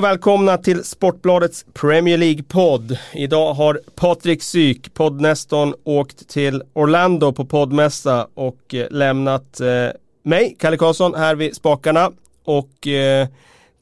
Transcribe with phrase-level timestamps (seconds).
[0.00, 2.98] Och välkomna till Sportbladets Premier League-podd.
[3.14, 9.88] Idag har Patrik Syk, poddnestorn, åkt till Orlando på poddmässa och eh, lämnat eh,
[10.22, 12.10] mig, Kalle Karlsson, här vid spakarna.
[12.44, 13.28] Och eh,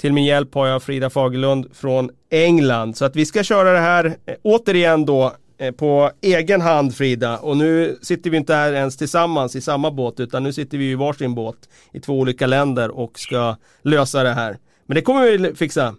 [0.01, 2.97] till min hjälp har jag Frida Fagerlund från England.
[2.97, 7.39] Så att vi ska köra det här eh, återigen då eh, på egen hand Frida.
[7.39, 10.91] Och nu sitter vi inte här ens tillsammans i samma båt utan nu sitter vi
[10.91, 14.57] i varsin båt i två olika länder och ska lösa det här.
[14.89, 15.95] Men det kommer vi fixa.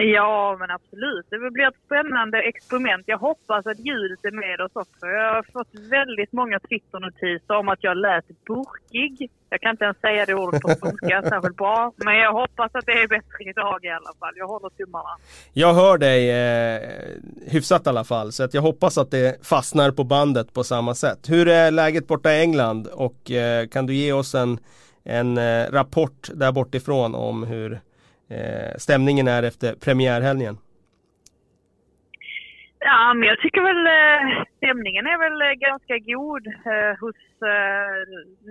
[0.00, 1.26] Ja, men absolut.
[1.30, 3.04] Det blir ett spännande experiment.
[3.06, 5.06] Jag hoppas att ljudet är med oss också.
[5.06, 9.30] Jag har fått väldigt många Twitter-notiser om att jag lät burkig.
[9.50, 11.92] Jag kan inte ens säga det ordet på svenska särskilt bra.
[11.96, 14.32] Men jag hoppas att det är bättre idag i alla fall.
[14.36, 15.10] Jag håller tummarna.
[15.52, 16.80] Jag hör dig eh,
[17.46, 18.32] hyfsat i alla fall.
[18.32, 21.18] Så att jag hoppas att det fastnar på bandet på samma sätt.
[21.28, 22.86] Hur är läget borta i England?
[22.86, 24.58] Och eh, kan du ge oss en
[25.04, 27.80] en eh, rapport där bortifrån om hur
[28.30, 30.56] Eh, stämningen är efter premiärhelgen.
[32.80, 37.16] Ja, men jag tycker väl eh, stämningen är väl eh, ganska god eh, hos
[37.54, 37.98] eh,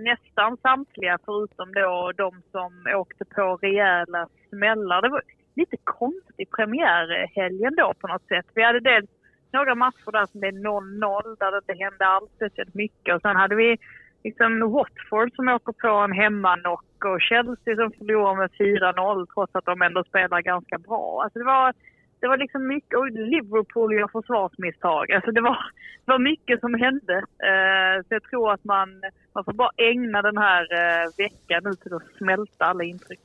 [0.08, 5.02] nästan samtliga förutom då de som åkte på rejäla smällar.
[5.02, 5.22] Det var
[5.56, 8.46] lite konstig premiärhelgen då på något sätt.
[8.54, 9.10] Vi hade dels
[9.52, 13.36] några matcher där som blev 0-0 där det inte hände alls speciellt mycket och sen
[13.36, 13.76] hade vi
[14.24, 19.64] liksom Watford som åker på en hemmanock och Chelsea som förlorar med 4-0 trots att
[19.64, 21.20] de ändå spelar ganska bra.
[21.22, 21.74] Alltså det var,
[22.20, 25.12] det var liksom mycket, och Liverpool gör försvarsmisstag.
[25.12, 25.58] Alltså det var,
[26.04, 27.16] det var mycket som hände.
[27.48, 28.88] Eh, så jag tror att man,
[29.34, 33.20] man får bara ägna den här eh, veckan nu till att smälta alla intryck.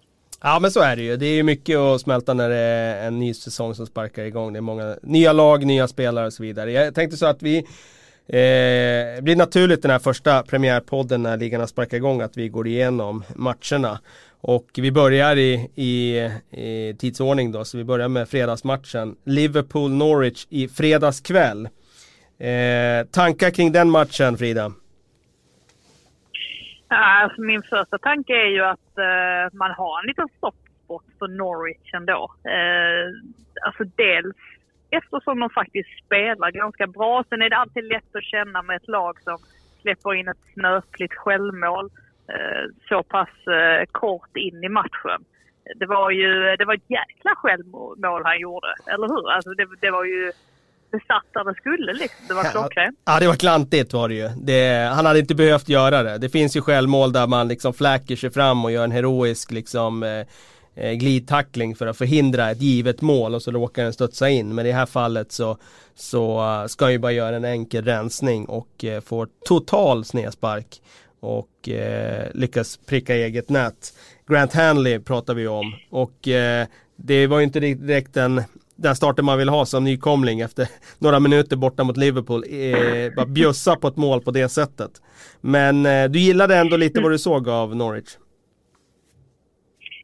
[0.45, 1.17] Ja men så är det ju.
[1.17, 4.53] Det är ju mycket att smälta när det är en ny säsong som sparkar igång.
[4.53, 6.71] Det är många nya lag, nya spelare och så vidare.
[6.71, 7.67] Jag tänkte så att vi
[8.27, 12.49] Eh, det blir naturligt den här första premiärpodden när ligan har sparkat igång att vi
[12.49, 13.99] går igenom matcherna.
[14.41, 16.17] Och vi börjar i, i,
[16.61, 19.15] i tidsordning då, så vi börjar med fredagsmatchen.
[19.23, 21.69] Liverpool-Norwich i fredagskväll.
[22.37, 24.71] Eh, tankar kring den matchen Frida?
[26.87, 31.93] Alltså min första tanke är ju att eh, man har en liten stoppspot för Norwich
[31.93, 32.33] ändå.
[32.43, 33.05] Eh,
[33.65, 34.35] alltså dels
[34.97, 37.23] eftersom de faktiskt spelar ganska bra.
[37.29, 39.37] Sen är det alltid lätt att känna med ett lag som
[39.81, 41.85] släpper in ett snöpligt självmål
[42.33, 45.19] eh, så pass eh, kort in i matchen.
[45.75, 49.31] Det var ju det var ett jäkla självmål han gjorde, eller hur?
[49.31, 50.31] Alltså det, det var ju
[50.91, 52.27] besatt där det skulle liksom.
[52.27, 52.99] Det var klockrent.
[53.05, 54.27] Ja, det var klantigt var det ju.
[54.27, 56.17] Det, han hade inte behövt göra det.
[56.17, 60.03] Det finns ju självmål där man liksom fläker sig fram och gör en heroisk liksom
[60.03, 60.27] eh,
[60.75, 64.55] glidtackling för att förhindra ett givet mål och så råkar den studsa in.
[64.55, 65.57] Men i det här fallet så,
[65.95, 70.81] så uh, ska han ju bara göra en enkel rensning och uh, får total snedspark
[71.19, 73.93] och uh, lyckas pricka eget nät.
[74.27, 76.27] Grant Hanley pratar vi om och
[76.95, 78.43] det var ju inte direkt den
[78.75, 80.67] den starten man vill ha som nykomling efter
[80.99, 82.43] några minuter borta mot Liverpool.
[82.49, 84.91] Eh, bara bjussa på ett mål på det sättet.
[85.41, 88.17] Men eh, du gillade ändå lite vad du såg av Norwich?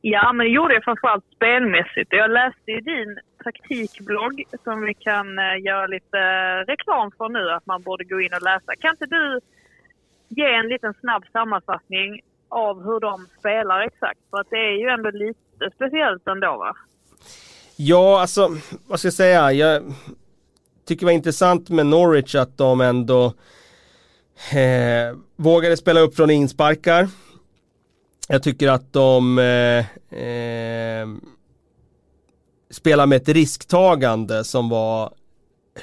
[0.02, 2.10] Ja, men det gjorde jag framförallt spelmässigt.
[2.10, 7.52] Jag läste ju din taktikblogg som vi kan eh, göra lite eh, reklam för nu,
[7.52, 8.76] att man borde gå in och läsa.
[8.80, 9.40] Kan inte du
[10.28, 14.20] ge en liten snabb sammanfattning av hur de spelar exakt?
[14.30, 16.76] För att det är ju ändå lite speciellt ändå va?
[17.76, 18.50] Ja, alltså
[18.88, 19.52] vad ska jag säga?
[19.52, 19.84] Jag
[20.88, 23.26] tycker det var intressant med Norwich att de ändå
[24.54, 27.08] eh, vågade spela upp från insparkar.
[28.31, 31.07] Jag tycker att de eh, eh,
[32.70, 35.14] spelar med ett risktagande som var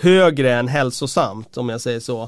[0.00, 2.22] högre än hälsosamt om jag säger så.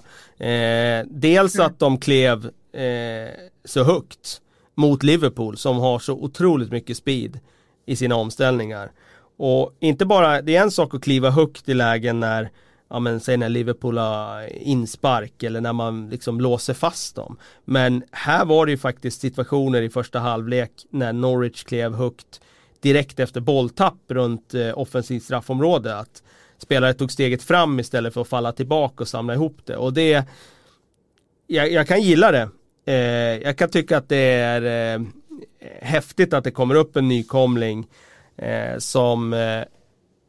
[0.45, 1.67] Eh, dels mm.
[1.67, 3.31] att de klev eh,
[3.65, 4.41] så högt
[4.75, 7.41] mot Liverpool som har så otroligt mycket speed
[7.87, 8.91] i sina omställningar.
[9.37, 12.51] Och inte bara, det är en sak att kliva högt i lägen när
[12.91, 17.37] ja men säg när Liverpool har inspark eller när man liksom låser fast dem.
[17.65, 22.41] Men här var det ju faktiskt situationer i första halvlek när Norwich klev högt
[22.81, 25.97] direkt efter bolltapp runt eh, offensivt straffområde.
[25.97, 26.23] Att
[26.59, 29.77] spelare tog steget fram istället för att falla tillbaka och samla ihop det.
[29.77, 30.25] Och det,
[31.47, 32.49] jag, jag kan gilla det.
[32.85, 35.03] Eh, jag kan tycka att det är eh,
[35.81, 37.87] häftigt att det kommer upp en nykomling
[38.37, 39.63] eh, som eh,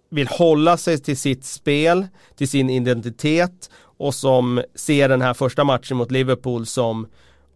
[0.10, 5.64] vill hålla sig till sitt spel, till sin identitet och som ser den här första
[5.64, 7.08] matchen mot Liverpool som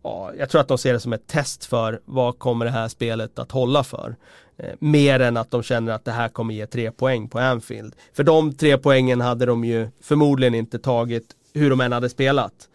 [0.03, 2.87] ja, jag tror att de ser det som ett test för vad kommer det här
[2.87, 4.15] spelet att hålla för.
[4.57, 7.95] Eh, mer än att de känner att det här kommer ge tre poäng på Anfield.
[8.13, 12.69] För de tre poängen hade de ju förmodligen inte tagit hur de än hade spelat.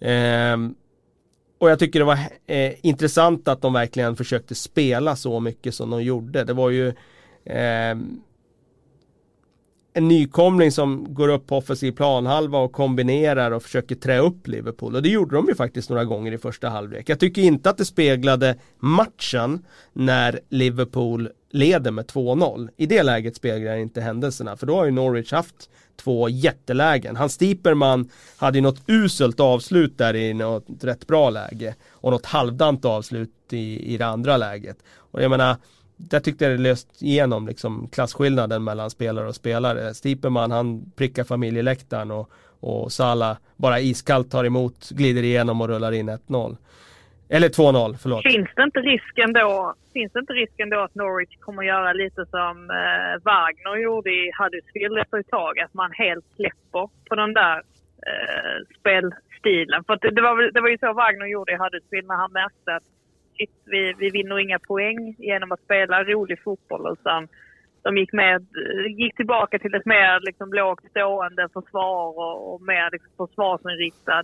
[0.00, 0.56] Eh,
[1.58, 5.90] och jag tycker det var eh, intressant att de verkligen försökte spela så mycket som
[5.90, 6.44] de gjorde.
[6.44, 6.92] Det var ju
[7.44, 8.20] ehm,
[9.96, 14.94] en nykomling som går upp på offensiv planhalva och kombinerar och försöker trä upp Liverpool.
[14.96, 17.08] Och det gjorde de ju faktiskt några gånger i första halvlek.
[17.08, 22.68] Jag tycker inte att det speglade matchen när Liverpool leder med 2-0.
[22.76, 27.16] I det läget speglar inte händelserna för då har ju Norwich haft två jättelägen.
[27.16, 32.26] Hans Stieperman hade ju något uselt avslut där i något rätt bra läge och något
[32.26, 34.76] halvdant avslut i, i det andra läget.
[34.96, 35.56] Och jag menar
[35.96, 39.94] där tyckte jag det löst igenom liksom klasskillnaden mellan spelare och spelare.
[39.94, 45.92] Stipeman han prickar familjeläktaren och, och Sala bara iskallt tar emot, glider igenom och rullar
[45.92, 46.56] in 1-0.
[47.28, 48.22] Eller 2-0, förlåt.
[48.22, 52.26] Finns det inte risken då, finns det inte risken då att Norwich kommer göra lite
[52.26, 55.58] som eh, Wagner gjorde i Huddersfield efter ett tag?
[55.58, 57.56] Att man helt släpper på den där
[58.10, 59.84] eh, spelstilen.
[59.84, 62.74] För det, det, var, det var ju så Wagner gjorde i Huddersfield när han märkte
[62.76, 62.88] att
[63.36, 67.28] shit, vi, vi vinner inga poäng genom att spela rolig fotboll utan
[67.82, 68.46] de gick, med,
[68.98, 74.22] gick tillbaka till ett mer liksom, lågt stående försvar och, och mer liksom, försvarsinriktad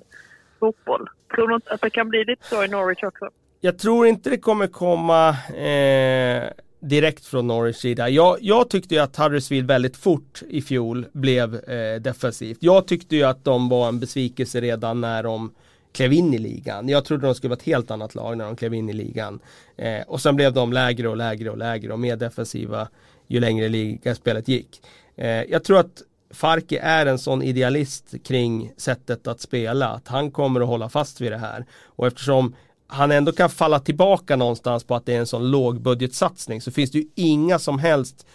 [0.61, 1.09] fotboll.
[1.35, 3.29] Tror du inte att det kan bli lite så i Norwich också?
[3.61, 6.51] Jag tror inte det kommer komma eh,
[6.81, 8.09] direkt från Norwich sida.
[8.09, 12.59] Jag, jag tyckte ju att Huddersfield väldigt fort i fjol blev eh, defensivt.
[12.61, 15.55] Jag tyckte ju att de var en besvikelse redan när de
[15.93, 16.89] klev in i ligan.
[16.89, 19.41] Jag trodde de skulle vara ett helt annat lag när de klev in i ligan.
[19.77, 22.89] Eh, och sen blev de lägre och lägre och lägre och mer defensiva
[23.27, 24.83] ju längre ligaspelet gick.
[25.17, 30.31] Eh, jag tror att Farke är en sån idealist kring sättet att spela att han
[30.31, 31.67] kommer att hålla fast vid det här.
[31.85, 32.55] Och eftersom
[32.87, 36.91] han ändå kan falla tillbaka någonstans på att det är en sån lågbudgetsatsning så finns
[36.91, 38.27] det ju inga som helst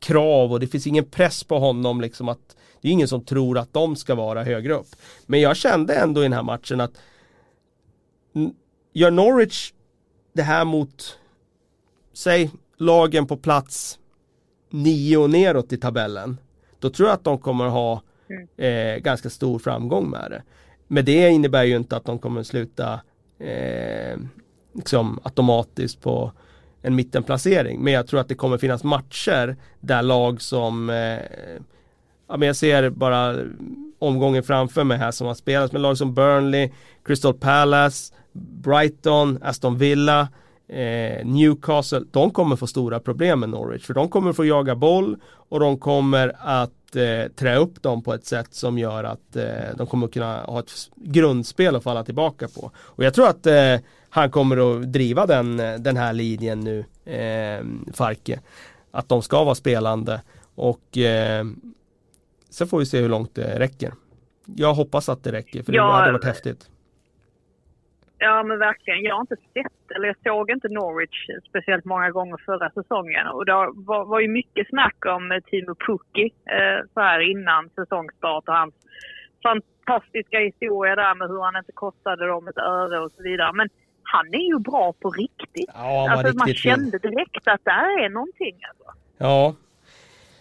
[0.00, 3.58] krav och det finns ingen press på honom liksom att det är ingen som tror
[3.58, 4.88] att de ska vara högre upp.
[5.26, 6.92] Men jag kände ändå i den här matchen att
[8.92, 9.72] gör Norwich
[10.32, 11.18] det här mot
[12.12, 13.98] säg lagen på plats
[14.70, 16.36] nio och neråt i tabellen
[16.78, 18.48] då tror jag att de kommer ha mm.
[18.56, 20.42] eh, ganska stor framgång med det.
[20.86, 23.00] Men det innebär ju inte att de kommer sluta
[23.38, 24.18] eh,
[24.74, 26.32] liksom automatiskt på
[26.82, 27.80] en mittenplacering.
[27.80, 31.18] Men jag tror att det kommer finnas matcher där lag som eh,
[32.28, 33.36] ja, men jag ser bara
[33.98, 36.70] omgången framför mig här som har spelats med lag som Burnley,
[37.04, 38.14] Crystal Palace,
[38.62, 40.28] Brighton, Aston Villa,
[40.68, 42.02] eh, Newcastle.
[42.10, 45.16] De kommer få stora problem med Norwich för de kommer få jaga boll
[45.48, 49.44] och de kommer att eh, trä upp dem på ett sätt som gör att eh,
[49.76, 52.70] de kommer kunna ha ett grundspel att falla tillbaka på.
[52.76, 53.76] Och jag tror att eh,
[54.10, 56.78] han kommer att driva den, den här linjen nu,
[57.14, 58.40] eh, Farke.
[58.90, 60.20] Att de ska vara spelande
[60.54, 61.44] och eh,
[62.50, 63.94] Sen får vi se hur långt det räcker.
[64.44, 66.70] Jag hoppas att det räcker för det ja, hade varit häftigt.
[68.18, 69.02] Ja men verkligen.
[69.02, 73.26] Jag har inte sett, eller jag såg inte Norwich speciellt många gånger förra säsongen.
[73.26, 78.48] Och det var, var ju mycket snack om Timo Pukki eh, så här innan säsongstart
[78.48, 78.74] och hans
[79.42, 83.52] fantastiska historia där med hur han inte kostade dem ett öre och så vidare.
[83.52, 83.68] Men
[84.02, 85.70] han är ju bra på riktigt.
[85.74, 88.56] Ja, alltså, man kände direkt att det är någonting.
[88.68, 88.84] Alltså.
[89.18, 89.54] Ja,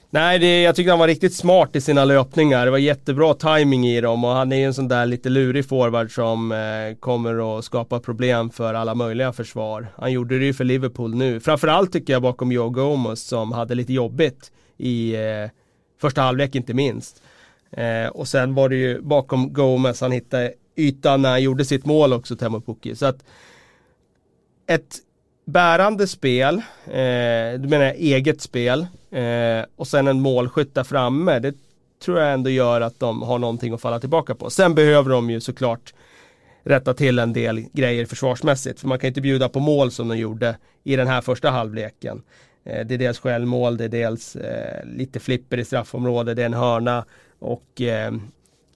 [0.10, 2.66] Nej, det, jag tyckte han var riktigt smart i sina löpningar.
[2.66, 5.70] Det var jättebra timing i dem och han är ju en sån där lite lurig
[5.70, 9.88] forward som eh, kommer att skapa problem för alla möjliga försvar.
[9.98, 11.40] Han gjorde det ju för Liverpool nu.
[11.40, 15.50] Framförallt tycker jag bakom Joe Gomez som hade lite jobbigt i eh,
[16.02, 17.22] första halvlek inte minst.
[17.72, 21.86] Eh, och sen var det ju bakom Gomez han hittade ytan när han gjorde sitt
[21.86, 22.96] mål också, Temo Pukki.
[22.96, 23.24] Så att
[24.68, 24.98] ett
[25.48, 31.40] bärande spel, eh, du menar eget spel eh, och sen en målskytt där framme.
[31.40, 31.56] Det
[32.06, 34.50] tror jag ändå gör att de har någonting att falla tillbaka på.
[34.50, 35.94] Sen behöver de ju såklart
[36.64, 38.80] rätta till en del grejer försvarsmässigt.
[38.80, 42.24] För man kan inte bjuda på mål som de gjorde i den här första halvleken.
[42.64, 46.46] Eh, det är dels självmål, det är dels eh, lite flipper i straffområdet, det är
[46.46, 47.06] en hörna
[47.40, 48.14] och eh,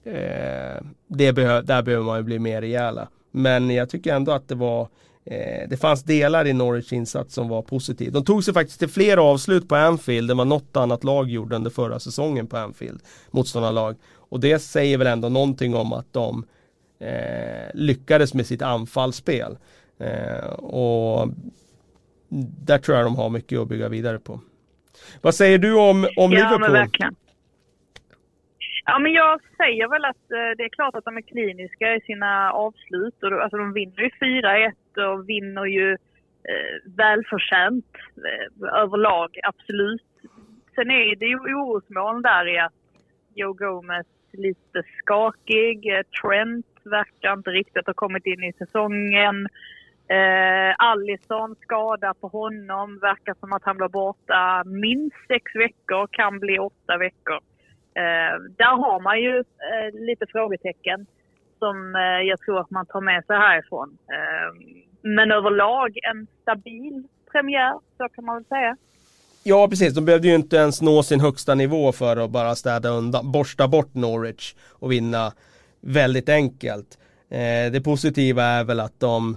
[0.04, 3.08] eh, det behö där behöver man ju bli mer rejäla.
[3.30, 4.88] Men jag tycker ändå att det var
[5.24, 8.12] Eh, det fanns delar i Norwich insats som var positiv.
[8.12, 11.56] De tog sig faktiskt till fler avslut på Anfield än vad något annat lag gjorde
[11.56, 13.00] under förra säsongen på Anfield.
[13.30, 13.96] Motståndarlag.
[14.16, 16.44] Och det säger väl ändå någonting om att de
[17.00, 19.56] eh, lyckades med sitt anfallsspel.
[19.98, 21.28] Eh, och
[22.66, 24.40] där tror jag de har mycket att bygga vidare på.
[25.20, 26.60] Vad säger du om, om ja, Liverpool?
[26.60, 27.14] Men verkligen.
[28.84, 32.00] Ja, men jag säger väl att eh, det är klart att de är kliniska i
[32.00, 33.22] sina avslut.
[33.22, 40.02] Och, alltså, de vinner ju 4-1 och vinner ju eh, välförtjänt eh, överlag, absolut.
[40.74, 42.72] Sen är det ju orosmoln där i att
[43.34, 45.92] Joe Gomez lite skakig.
[46.22, 49.46] Trent verkar inte riktigt ha kommit in i säsongen.
[50.08, 52.98] Eh, Allison, skada på honom.
[52.98, 57.40] Verkar som att han blir borta minst sex veckor, kan bli åtta veckor.
[57.94, 61.06] Eh, där har man ju eh, lite frågetecken
[61.62, 63.88] som eh, jag tror att man tar med sig härifrån.
[64.16, 64.48] Eh,
[65.02, 67.02] men överlag en stabil
[67.32, 68.76] premiär, så kan man väl säga.
[69.42, 72.88] Ja precis, de behövde ju inte ens nå sin högsta nivå för att bara städa
[72.88, 75.32] undan, borsta bort Norwich och vinna
[75.80, 76.98] väldigt enkelt.
[77.28, 79.36] Eh, det positiva är väl att de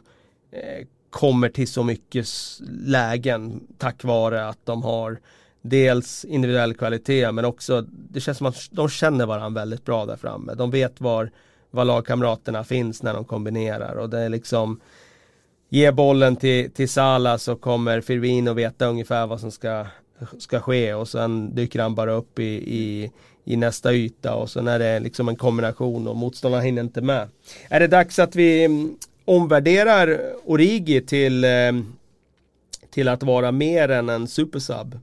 [0.52, 2.28] eh, kommer till så mycket
[2.86, 5.18] lägen tack vare att de har
[5.62, 10.16] dels individuell kvalitet men också det känns som att de känner varandra väldigt bra där
[10.16, 10.54] framme.
[10.54, 11.32] De vet var,
[11.76, 14.80] var lagkamraterna finns när de kombinerar och det är liksom
[15.70, 19.86] Ge bollen till, till Sala så kommer Firmino veta ungefär vad som ska,
[20.38, 22.44] ska ske och sen dyker han bara upp i,
[22.80, 23.12] i,
[23.44, 27.30] i nästa yta och sen är det liksom en kombination och motståndarna hinner inte med.
[27.70, 31.72] Är det dags att vi mm, omvärderar Origi till, eh,
[32.90, 35.00] till att vara mer än en supersub?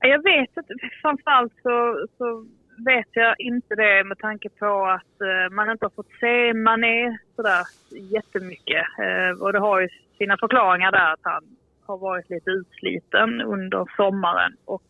[0.00, 0.74] Jag vet inte.
[1.02, 2.46] Framförallt så, så
[2.84, 7.18] vet jag inte det med tanke på att eh, man inte har fått se Mané
[7.36, 8.86] sådär jättemycket.
[8.98, 11.42] Eh, och det har ju sina förklaringar där att han
[11.86, 14.52] har varit lite utsliten under sommaren.
[14.64, 14.84] Och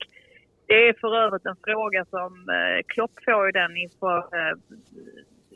[0.66, 4.56] det är för övrigt en fråga som eh, Klopp får ju den inför eh,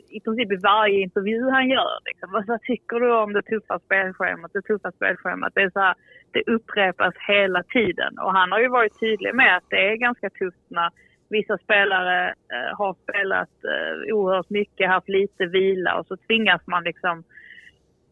[0.09, 1.99] i princip i varje intervju han gör.
[2.05, 2.31] Liksom.
[2.31, 4.53] Vad, vad tycker du om det tuffa spelschemat?
[4.53, 5.53] Det tuffa spelschemat.
[5.55, 5.95] Det, är så här,
[6.31, 8.19] det upprepas hela tiden.
[8.19, 10.89] Och han har ju varit tydlig med att det är ganska tufft när
[11.37, 16.83] vissa spelare eh, har spelat eh, oerhört mycket, haft lite vila och så tvingas man
[16.83, 17.23] liksom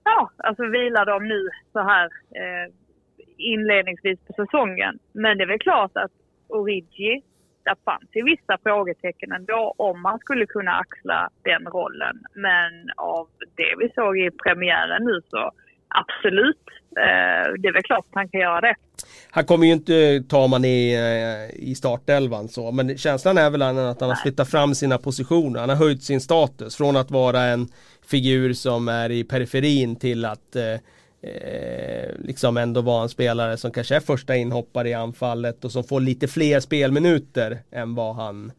[0.03, 2.05] ja, alltså vila dem nu så här
[2.41, 2.73] eh,
[3.37, 4.99] inledningsvis på säsongen.
[5.13, 6.11] Men det är väl klart att
[6.47, 7.21] Origi
[7.65, 12.15] där fanns ju vissa frågetecken ändå om man skulle kunna axla den rollen.
[12.33, 15.51] Men av det vi såg i premiären nu så
[15.87, 18.75] absolut, eh, det är väl klart att han kan göra det.
[19.29, 23.61] Han kommer ju inte ta man i, eh, i startelvan så, men känslan är väl
[23.61, 25.59] att han har flyttat fram sina positioner.
[25.59, 27.67] Han har höjt sin status från att vara en
[28.05, 30.73] figur som är i periferin till att eh,
[31.21, 35.83] eh, liksom ändå vara en spelare som kanske är första inhoppare i anfallet och som
[35.83, 38.51] får lite fler spelminuter än vad han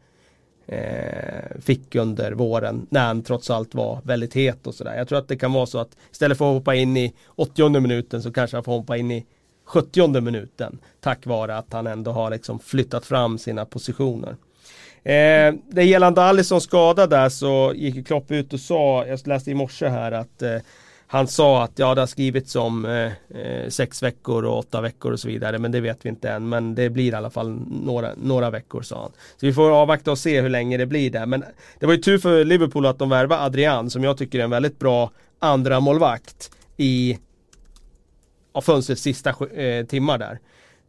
[0.67, 4.97] eh, fick under våren när han trots allt var väldigt het och sådär.
[4.97, 7.79] Jag tror att det kan vara så att istället för att hoppa in i 80
[7.79, 9.25] minuten så kanske han får hoppa in i
[9.65, 14.35] 70 minuten tack vare att han ändå har liksom flyttat fram sina positioner.
[15.03, 19.53] Eh, det gällande Alisson skada där så gick Klopp ut och sa, jag läste i
[19.53, 20.57] morse här att eh,
[21.07, 25.11] han sa att ja det har skrivits om eh, eh, sex veckor och åtta veckor
[25.11, 27.59] och så vidare men det vet vi inte än men det blir i alla fall
[27.83, 29.11] några, några veckor sa han.
[29.37, 31.43] Så vi får avvakta och se hur länge det blir där men
[31.79, 34.49] det var ju tur för Liverpool att de värvade Adrian som jag tycker är en
[34.49, 37.17] väldigt bra andra målvakt i
[38.55, 40.39] av fönstrets sista eh, timmar där.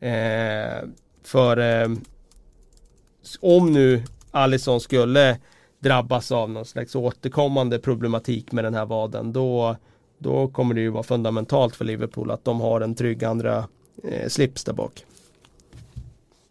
[0.00, 0.88] Eh,
[1.24, 1.88] för eh,
[3.40, 5.38] om nu Alisson skulle
[5.78, 9.76] drabbas av någon slags återkommande problematik med den här vaden då
[10.18, 13.56] då kommer det ju vara fundamentalt för Liverpool att de har en trygg andra
[14.04, 14.92] eh, slips där bak.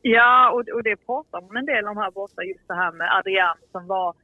[0.02, 3.18] Ja, och, och det pratar man en del om här borta, just det här med
[3.18, 4.16] Adrian som var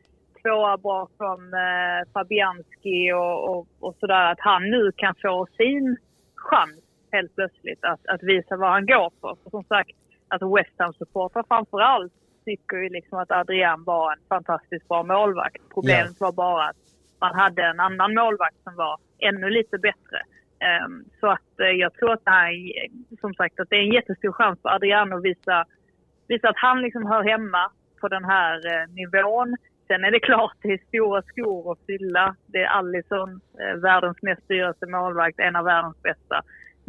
[0.41, 4.31] tvåa bakom eh, Fabianski och, och, och, sådär.
[4.31, 5.97] Att han nu kan få sin
[6.35, 6.80] chans
[7.11, 9.37] helt plötsligt att, att visa vad han går för.
[9.43, 12.13] för som sagt, att West Ham-supportrar framförallt
[12.45, 15.61] tycker ju liksom att Adrian var en fantastiskt bra målvakt.
[15.73, 16.19] Problemet yeah.
[16.19, 16.75] var bara att
[17.21, 20.19] man hade en annan målvakt som var ännu lite bättre.
[20.85, 22.51] Um, så att uh, jag tror att det här,
[23.21, 25.65] som sagt, att det är en jättestor chans för Adriano att visa,
[26.27, 29.55] visa att han liksom hör hemma på den här uh, nivån.
[29.87, 32.35] Sen är det klart, det är stora skor att fylla.
[32.45, 36.41] Det är Allison, uh, världens mest dyraste målvakt, en av världens bästa.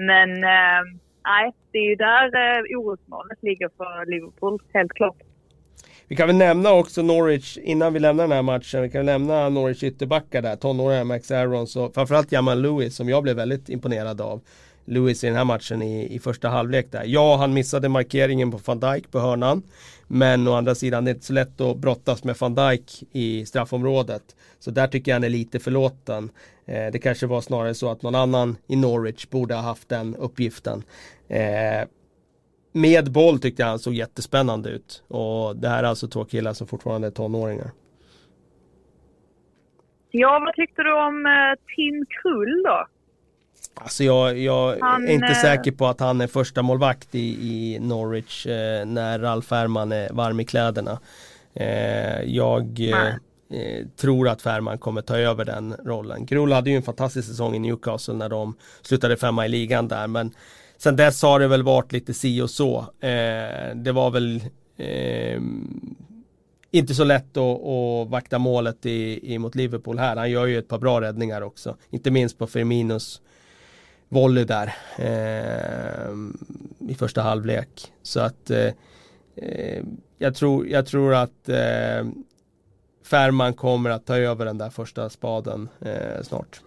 [0.07, 0.83] Men eh,
[1.25, 5.17] nej, det är ju där eh, orosmolnet ligger för Liverpool, helt klart.
[6.09, 8.83] Vi kan väl nämna också Norwich innan vi lämnar den här matchen.
[8.83, 10.57] Vi kan väl nämna Norwich ytterbackar där.
[10.57, 14.41] Tonåringar Max Aarons och framförallt Jamal Lewis som jag blev väldigt imponerad av.
[14.85, 17.05] Lewis i den här matchen i, i första halvlek där.
[17.07, 19.63] Ja, han missade markeringen på van Dijk på hörnan.
[20.09, 23.47] Men å andra sidan, det är inte så lätt att brottas med van Dijk i
[23.47, 24.23] straffområdet.
[24.59, 26.31] Så där tycker jag han är lite förlåten.
[26.67, 30.17] Eh, det kanske var snarare så att någon annan i Norwich borde ha haft den
[30.17, 30.83] uppgiften.
[31.29, 31.89] Eh,
[32.73, 35.03] med boll tyckte jag han såg jättespännande ut.
[35.09, 37.71] Och det här är alltså två killar som fortfarande är tonåringar.
[40.11, 42.87] Ja, vad tyckte du om eh, Tim Krull då?
[43.75, 45.41] Alltså jag, jag han, är inte eh...
[45.43, 50.13] säker på att han är första målvakt i, i Norwich eh, när Ralf Fährman är
[50.13, 50.99] varm i kläderna.
[51.55, 53.07] Eh, jag, eh,
[53.61, 56.27] eh, tror att Färman kommer ta över den rollen.
[56.27, 60.07] Krul hade ju en fantastisk säsong i Newcastle när de slutade femma i ligan där
[60.07, 60.31] men
[60.79, 62.79] sen dess har det väl varit lite si och så.
[63.01, 64.43] Eh, det var väl
[66.71, 70.17] inte så lätt att, att vakta målet i, i, mot Liverpool här.
[70.17, 71.77] Han gör ju ett par bra räddningar också.
[71.91, 73.21] Inte minst på Firminos
[74.13, 76.13] volley där eh,
[76.91, 77.93] i första halvlek.
[78.03, 78.73] Så att eh,
[79.37, 79.83] eh,
[80.19, 82.07] jag, tror, jag tror att eh,
[83.11, 86.61] Färman kommer att ta över den där första spaden eh, snart.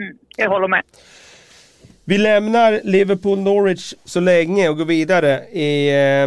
[0.00, 0.82] Mm, jag håller med.
[2.04, 6.26] Vi lämnar Liverpool Norwich så länge och går vidare i eh,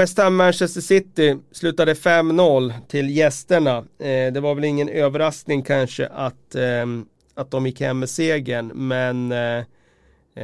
[0.00, 3.76] West Ham Manchester City slutade 5-0 till gästerna.
[3.78, 6.86] Eh, det var väl ingen överraskning kanske att, eh,
[7.34, 9.58] att de gick hem med segern men eh,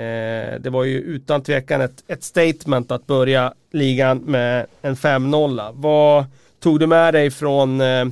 [0.00, 5.71] eh, det var ju utan tvekan ett, ett, statement att börja ligan med en 5-0.
[5.75, 6.25] Vad
[6.61, 8.04] tog du med dig från, eh,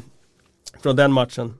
[0.83, 1.54] från den matchen?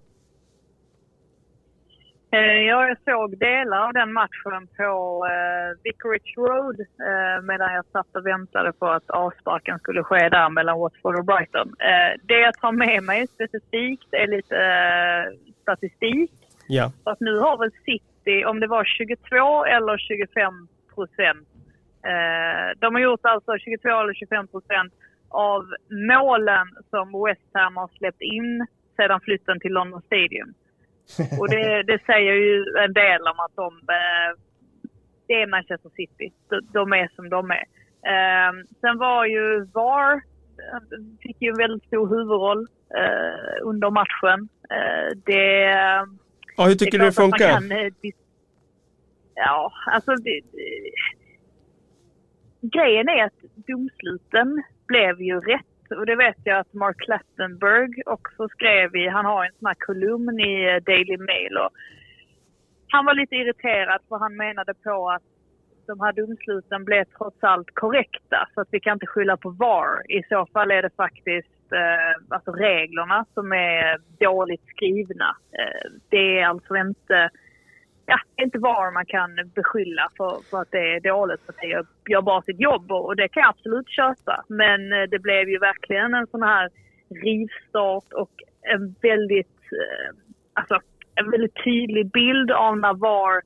[2.37, 4.91] Eh, ja, jag såg delar av den matchen på
[5.27, 10.51] eh, Vicarage Road eh, medan jag satt och väntade på att avsparken skulle ske där
[10.51, 11.69] mellan Watford och Brighton.
[11.69, 16.33] Eh, det jag tar med mig specifikt är lite eh, statistik.
[16.69, 16.93] Ja.
[17.05, 21.49] För att nu har väl City, om det var 22 eller 25 procent.
[22.11, 24.93] Eh, de har gjort alltså 22 eller 25 procent
[25.29, 30.55] av målen som West Ham har släppt in sedan flytten till London Stadium.
[31.41, 33.67] Och det, det, säger ju en del om att de,
[33.99, 34.31] eh,
[35.27, 36.33] det är Manchester City.
[36.49, 37.67] De, de är som de är.
[38.13, 40.81] Eh, sen var ju VAR, eh,
[41.21, 42.67] fick ju en väldigt stor huvudroll
[43.63, 44.49] under matchen.
[45.27, 45.75] det...
[46.57, 47.51] Ja, hur tycker det du det funkar?
[47.51, 47.71] Kan,
[49.35, 50.91] ja, alltså det, det,
[52.61, 58.49] grejen är att domsluten blev ju rätt och det vet jag att Mark Clattenburg också
[58.49, 61.71] skrev i, han har en sån här kolumn i eh, Daily Mail och
[62.89, 65.23] han var lite irriterad för han menade på att
[65.87, 70.13] de här domsluten blev trots allt korrekta så att vi kan inte skylla på VAR.
[70.13, 75.37] I så fall är det faktiskt eh, alltså reglerna som är dåligt skrivna.
[75.53, 77.31] Eh, det är alltså inte
[78.07, 81.67] ja, inte var man kan beskylla för, för att det är dåligt för att det
[81.67, 84.45] gör, gör bara sitt jobb och det kan jag absolut köpa.
[84.49, 86.71] Men eh, det blev ju verkligen en sån här
[87.25, 90.17] rivstart och en väldigt, eh,
[90.53, 90.81] alltså,
[91.15, 93.43] en väldigt tydlig bild av när VAR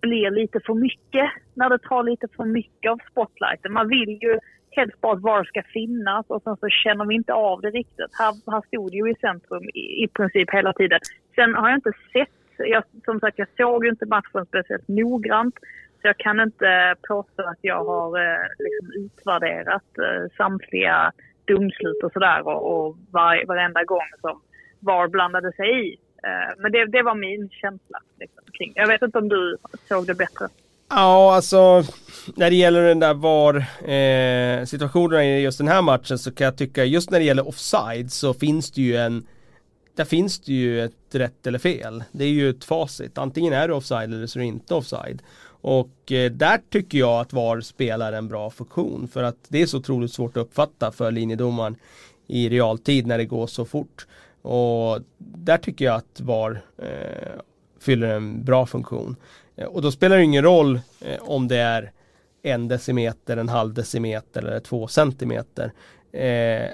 [0.00, 1.30] blir lite för mycket.
[1.54, 3.72] När det tar lite för mycket av spotlighten.
[3.72, 4.38] Man vill ju
[4.76, 8.12] helst bara att VAR ska finnas och sen så känner vi inte av det riktigt.
[8.18, 11.00] Här, här stod det ju i centrum i, i princip hela tiden.
[11.34, 12.28] Sen har jag inte sett
[12.66, 15.54] jag, som sagt, jag såg ju inte matchen speciellt noggrant.
[16.00, 21.12] Så jag kan inte påstå att jag har eh, liksom utvärderat eh, samtliga
[21.44, 24.40] domslut och sådär och, och var, varenda gång som
[24.80, 25.96] VAR blandade sig i.
[26.24, 27.98] Eh, men det, det var min känsla.
[28.20, 28.72] Liksom, kring.
[28.74, 29.56] Jag vet inte om du
[29.88, 30.48] såg det bättre?
[30.90, 31.84] Ja, alltså
[32.36, 36.56] när det gäller den där VAR eh, i just den här matchen så kan jag
[36.56, 39.26] tycka just när det gäller offside så finns det ju en
[39.94, 42.04] där finns det ju ett rätt eller fel.
[42.12, 43.18] Det är ju ett facit.
[43.18, 45.22] Antingen är du offside eller så är du inte offside.
[45.46, 49.66] Och eh, där tycker jag att VAR spelar en bra funktion för att det är
[49.66, 51.76] så otroligt svårt att uppfatta för linjedomaren
[52.26, 54.06] i realtid när det går så fort.
[54.42, 57.40] Och där tycker jag att VAR eh,
[57.80, 59.16] fyller en bra funktion.
[59.60, 61.92] Eh, och då spelar det ingen roll eh, om det är
[62.42, 65.72] en decimeter, en halv decimeter eller två centimeter.
[66.12, 66.70] Eh,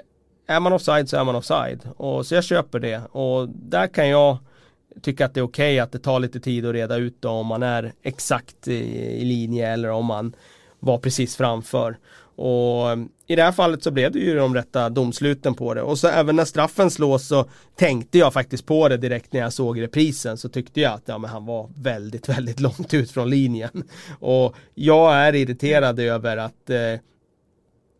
[0.49, 1.89] är man offside så är man offside.
[1.97, 3.01] Och så jag köper det.
[3.11, 4.37] Och där kan jag
[5.01, 7.29] tycka att det är okej okay att det tar lite tid att reda ut då,
[7.29, 8.73] om man är exakt i,
[9.21, 10.35] i linje eller om man
[10.79, 11.97] var precis framför.
[12.37, 12.97] Och eh,
[13.27, 15.81] i det här fallet så blev det ju de rätta domsluten på det.
[15.81, 17.45] Och så även när straffen slås så
[17.75, 20.37] tänkte jag faktiskt på det direkt när jag såg reprisen.
[20.37, 23.83] Så tyckte jag att ja, men han var väldigt, väldigt långt ut från linjen.
[24.19, 26.99] Och jag är irriterad över att eh,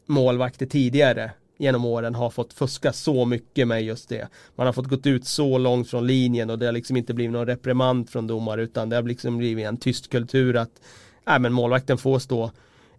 [0.08, 4.28] målvakter tidigare genom åren har fått fuska så mycket med just det.
[4.56, 7.34] Man har fått gått ut så långt från linjen och det har liksom inte blivit
[7.34, 10.82] någon reprimand från domare utan det har liksom blivit en tyst kultur att
[11.30, 12.52] äh, men målvakten får stå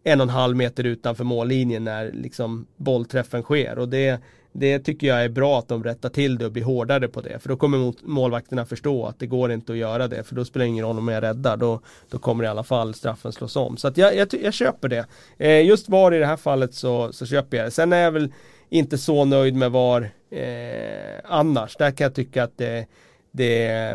[0.04, 3.78] en och en halv meter utanför mållinjen när liksom bollträffen sker.
[3.78, 4.20] Och det,
[4.52, 7.38] det tycker jag är bra att de rättar till det och blir hårdare på det.
[7.38, 10.64] För då kommer målvakterna förstå att det går inte att göra det för då spelar
[10.64, 11.56] det ingen roll om jag räddar.
[11.56, 13.76] Då, då kommer i alla fall straffen slås om.
[13.76, 15.06] Så att jag, jag, jag köper det.
[15.38, 17.70] Eh, just VAR i det här fallet så, så köper jag det.
[17.70, 18.32] Sen är jag väl
[18.68, 21.76] inte så nöjd med VAR eh, annars.
[21.76, 22.86] Där kan jag tycka att det,
[23.32, 23.94] det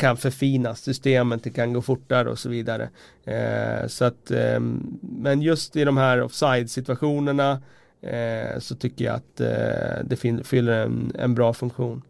[0.00, 2.88] kan förfinas, systemet det kan gå fortare och så vidare.
[3.24, 4.60] Eh, så att, eh,
[5.00, 7.62] men just i de här offside situationerna
[8.02, 12.02] eh, så tycker jag att eh, det fyller en, en bra funktion.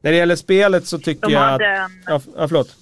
[0.00, 1.60] När det gäller spelet så tycker de jag att...
[1.60, 1.90] En...
[2.06, 2.76] Ja, förlåt.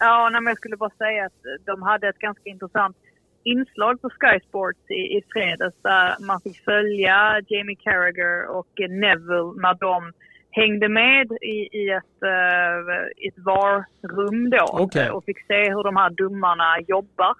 [0.00, 2.96] Ja, nej, men jag skulle bara säga att de hade ett ganska intressant
[3.42, 9.52] inslag på Sky Sports i, i fredags där man fick följa Jamie Carragher och Neville
[9.56, 10.12] när de
[10.56, 15.08] hängde med i, i ett, uh, ett VAR-rum då okay.
[15.08, 17.34] och fick se hur de här domarna jobbar.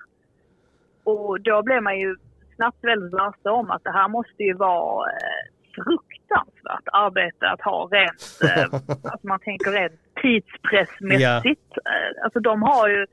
[1.05, 2.16] Och då blev man ju
[2.57, 5.42] snabbt väldigt varse om att det här måste ju vara eh,
[5.74, 8.64] fruktansvärt arbete att ha rent, eh,
[9.12, 11.70] alltså man tänker rent tidspressmässigt.
[11.76, 12.24] Yeah.
[12.24, 13.07] Alltså de har ju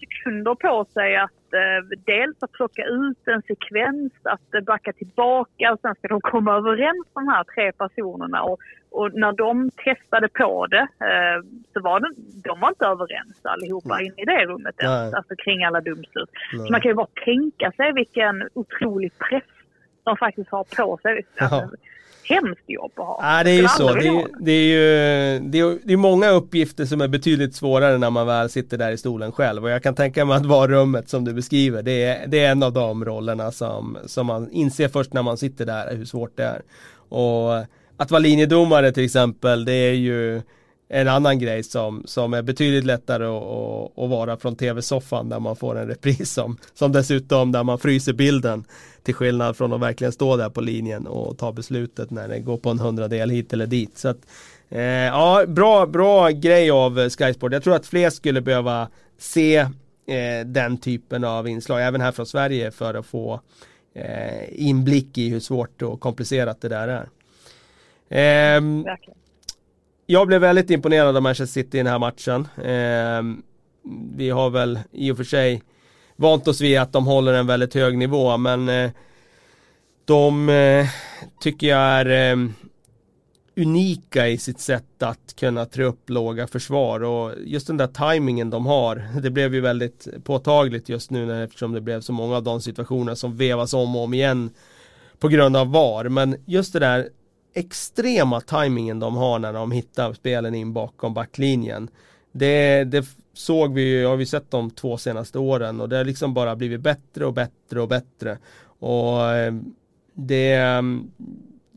[0.00, 1.43] sekunder på sig att eh,
[2.06, 6.56] dels att plocka ut en sekvens, att eh, backa tillbaka och sen ska de komma
[6.56, 8.42] överens de här tre personerna.
[8.42, 8.58] Och,
[8.90, 11.38] och när de testade på det eh,
[11.72, 12.10] så var det,
[12.44, 16.30] de var inte överens allihopa inne i det rummet ens, alltså kring alla domslut.
[16.50, 19.50] Så man kan ju bara tänka sig vilken otrolig press
[20.04, 21.26] de faktiskt har på sig.
[21.38, 21.76] Alltså,
[22.24, 23.18] hemskt jobb att ha.
[23.22, 23.94] Ja, det är ju så.
[23.94, 27.98] Det är, det är ju det är, det är många uppgifter som är betydligt svårare
[27.98, 29.64] när man väl sitter där i stolen själv.
[29.64, 32.62] Och jag kan tänka mig att varummet som du beskriver, det är, det är en
[32.62, 36.44] av de rollerna som, som man inser först när man sitter där hur svårt det
[36.44, 36.62] är.
[37.08, 37.64] Och
[37.96, 40.42] att vara linjedomare till exempel, det är ju
[40.94, 45.40] en annan grej som, som är betydligt lättare att, att, att vara från tv-soffan där
[45.40, 48.64] man får en repris som, som dessutom där man fryser bilden
[49.02, 52.56] till skillnad från att verkligen stå där på linjen och ta beslutet när det går
[52.56, 53.98] på en hundradel hit eller dit.
[53.98, 54.18] Så att,
[54.68, 57.52] eh, ja, bra, bra grej av Skysport.
[57.52, 62.26] Jag tror att fler skulle behöva se eh, den typen av inslag, även här från
[62.26, 63.40] Sverige för att få
[63.94, 67.08] eh, inblick i hur svårt och komplicerat det där är.
[68.56, 68.62] Eh,
[70.06, 72.48] jag blev väldigt imponerad av Manchester City i den här matchen.
[72.56, 73.44] Eh,
[74.16, 75.62] vi har väl i och för sig
[76.16, 78.90] vant oss vid att de håller en väldigt hög nivå men eh,
[80.04, 80.86] de eh,
[81.40, 82.48] tycker jag är eh,
[83.56, 88.50] unika i sitt sätt att kunna trä upp låga försvar och just den där tajmingen
[88.50, 92.36] de har det blev ju väldigt påtagligt just nu när, eftersom det blev så många
[92.36, 94.50] av de situationer som vevas om och om igen
[95.18, 97.08] på grund av VAR men just det där
[97.54, 101.88] extrema tajmingen de har när de hittar spelen in bakom backlinjen.
[102.32, 106.04] Det, det såg vi ju, har vi sett de två senaste åren och det har
[106.04, 108.38] liksom bara blivit bättre och bättre och bättre.
[108.78, 109.74] Och ehm,
[110.14, 111.10] det ehm,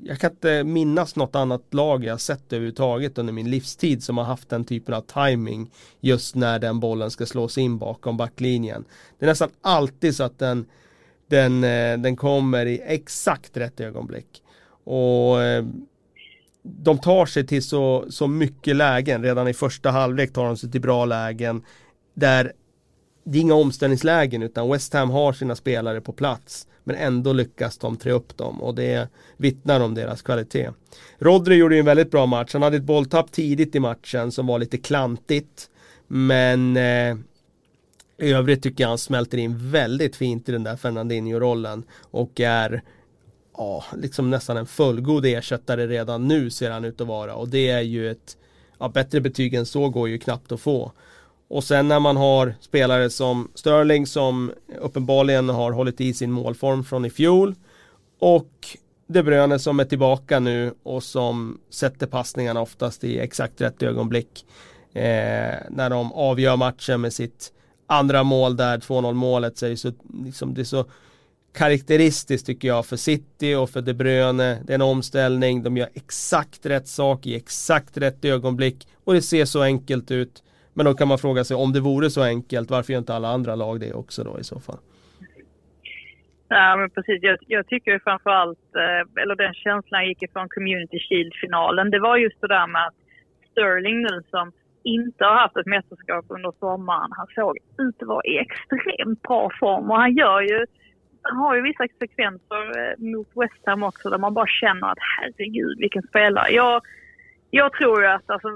[0.03, 4.25] jag kan inte minnas något annat lag jag sett överhuvudtaget under min livstid som har
[4.25, 8.85] haft den typen av timing just när den bollen ska slås in bakom backlinjen.
[9.19, 10.65] Det är nästan alltid så att den,
[11.27, 14.43] den, eh, den kommer i exakt rätt ögonblick.
[14.87, 15.65] Och eh,
[16.63, 19.23] de tar sig till så, så mycket lägen.
[19.23, 21.63] Redan i första halvlek tar de sig till bra lägen.
[22.13, 22.51] Där
[23.23, 26.67] det är inga omställningslägen utan West Ham har sina spelare på plats.
[26.83, 30.69] Men ändå lyckas de trä upp dem och det vittnar om deras kvalitet.
[31.19, 32.53] Rodri gjorde ju en väldigt bra match.
[32.53, 35.69] Han hade ett bolltapp tidigt i matchen som var lite klantigt.
[36.07, 37.17] Men eh,
[38.19, 41.83] i övrigt tycker jag han smälter in väldigt fint i den där Fernandinho-rollen.
[42.01, 42.83] Och är
[43.57, 47.69] ja, liksom nästan en fullgod ersättare redan nu ser han ut att vara och det
[47.69, 48.37] är ju ett
[48.79, 50.91] ja, bättre betyg än så går ju knappt att få.
[51.49, 56.83] Och sen när man har spelare som Sterling som uppenbarligen har hållit i sin målform
[56.83, 57.55] från i fjol
[58.19, 63.83] och De Bruyne som är tillbaka nu och som sätter passningarna oftast i exakt rätt
[63.83, 64.45] ögonblick.
[64.93, 67.51] Eh, när de avgör matchen med sitt
[67.87, 69.91] andra mål där, 2-0 målet, så är det så,
[70.23, 70.85] liksom, det är så
[71.57, 74.49] karaktäristiskt tycker jag för City och för De Bruyne.
[74.65, 79.21] Det är en omställning, de gör exakt rätt sak i exakt rätt ögonblick och det
[79.21, 80.43] ser så enkelt ut.
[80.73, 83.27] Men då kan man fråga sig om det vore så enkelt, varför gör inte alla
[83.27, 84.79] andra lag det också då i så fall?
[86.49, 87.19] Ja, men precis.
[87.21, 91.91] Jag, jag tycker framförallt, eh, eller den känslan gick ifrån Community Shield-finalen.
[91.91, 92.95] Det var just det där med att
[93.51, 94.51] Sterling nu som
[94.83, 99.49] inte har haft ett mästerskap under sommaren, han såg ut att vara i extremt bra
[99.59, 100.65] form och han gör ju
[101.27, 104.97] han har ju vissa sekvenser eh, mot West Ham också där man bara känner att
[105.17, 106.49] herregud vilken spelare.
[106.51, 106.81] Jag,
[107.49, 108.47] jag tror ju att alltså,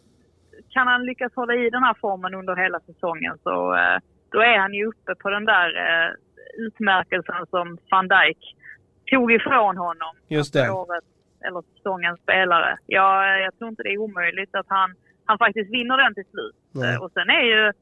[0.74, 3.98] kan han lyckas hålla i den här formen under hela säsongen så eh,
[4.30, 6.10] då är han ju uppe på den där eh,
[6.66, 8.56] utmärkelsen som van Dijk
[9.10, 10.14] tog ifrån honom.
[10.28, 10.70] Just det.
[10.70, 11.04] Året,
[11.46, 12.78] eller säsongens spelare.
[12.86, 14.94] Jag, jag tror inte det är omöjligt att han,
[15.24, 16.56] han faktiskt vinner den till slut.
[16.72, 16.96] Nej.
[16.96, 17.72] Och sen är ju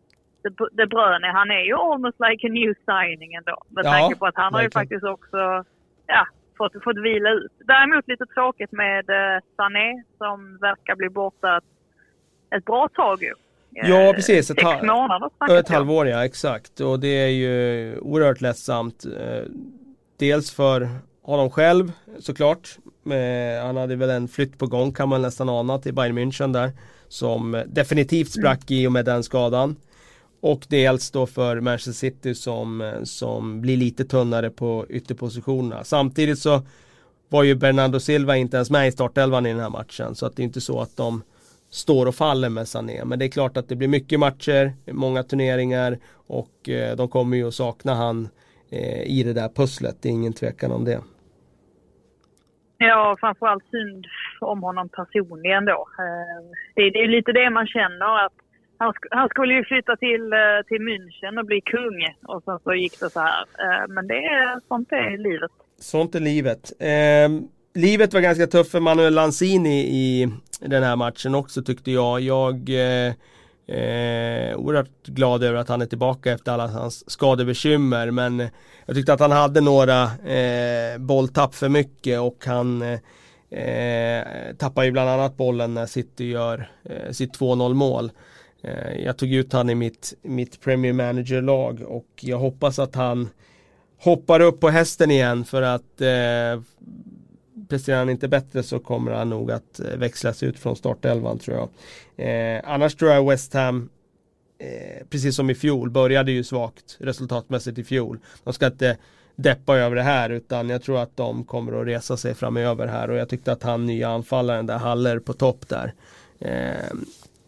[0.72, 3.56] de Bruyne, han är ju almost like a new signing ändå.
[3.68, 5.64] Med ja, tanke på att han har ju faktiskt också
[6.06, 6.26] ja,
[6.58, 7.52] fått, fått vila ut.
[7.58, 11.64] Däremot lite tråkigt med eh, Sané som verkar bli borta ett,
[12.56, 13.34] ett bra tag ju.
[13.70, 18.40] Ja eh, precis, ett, Sex månader ett halvår ja exakt och det är ju oerhört
[18.40, 19.04] ledsamt.
[19.04, 19.42] Eh,
[20.18, 20.88] dels för
[21.22, 22.78] honom själv såklart.
[23.62, 26.70] Han hade väl en flytt på gång kan man nästan ana till Bayern München där.
[27.08, 29.76] Som definitivt sprack i och med den skadan.
[30.40, 35.84] Och dels då för Manchester City som, som blir lite tunnare på ytterpositionerna.
[35.84, 36.62] Samtidigt så
[37.28, 40.14] var ju Bernardo Silva inte ens med i startelvan i den här matchen.
[40.14, 41.22] Så att det är inte så att de
[41.70, 43.04] står och faller med Sané.
[43.04, 47.36] Men det är klart att det blir mycket matcher, många turneringar och eh, de kommer
[47.36, 48.28] ju att sakna han
[48.70, 49.96] eh, i det där pusslet.
[50.02, 51.00] Det är ingen tvekan om det.
[52.78, 54.06] Ja, framförallt synd
[54.40, 55.88] om honom personligen då.
[55.98, 58.32] Eh, det, är ju lite det man känner att
[58.78, 62.74] han, han, skulle ju flytta till, eh, till München och bli kung och sen så
[62.74, 63.40] gick det så här.
[63.40, 65.50] Eh, men det är sånt är livet.
[65.78, 66.72] Sånt är livet.
[66.78, 67.28] Eh,
[67.74, 70.28] livet var ganska tufft för Manuel Lanzini i
[70.60, 72.20] den här matchen också tyckte jag.
[72.20, 73.14] Jag eh,
[73.68, 78.48] Eh, oerhört glad över att han är tillbaka efter alla hans skadebekymmer men
[78.86, 82.98] jag tyckte att han hade några eh, bolltapp för mycket och han eh,
[83.60, 84.24] eh
[84.58, 88.10] tappar ju bland annat bollen när City gör eh, sitt 2-0 mål.
[88.62, 93.28] Eh, jag tog ut han i mitt, mitt Premier Manager-lag och jag hoppas att han
[93.98, 96.62] hoppar upp på hästen igen för att eh,
[97.68, 101.56] presterar han inte bättre så kommer han nog att eh, växlas ut från startelvan tror
[101.56, 101.68] jag.
[102.26, 103.88] Eh, annars tror jag West Ham
[104.58, 108.18] eh, precis som i fjol, började ju svagt resultatmässigt i fjol.
[108.44, 108.96] De ska inte
[109.36, 113.10] deppa över det här utan jag tror att de kommer att resa sig framöver här
[113.10, 115.94] och jag tyckte att han nya anfallaren där, Haller på topp där.
[116.38, 116.96] Eh,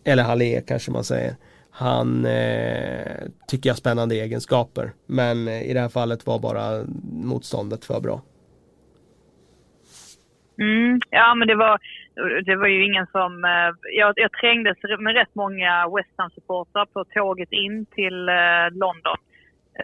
[0.05, 1.35] eller Halle kanske man säger.
[1.71, 6.85] Han eh, tycker jag har spännande egenskaper men eh, i det här fallet var bara
[7.13, 8.23] motståndet för bra.
[10.61, 11.79] Mm, ja, men det var,
[12.45, 13.45] det var ju ingen som...
[13.45, 19.19] Eh, jag, jag trängdes med rätt många West Ham-supportrar på tåget in till eh, London.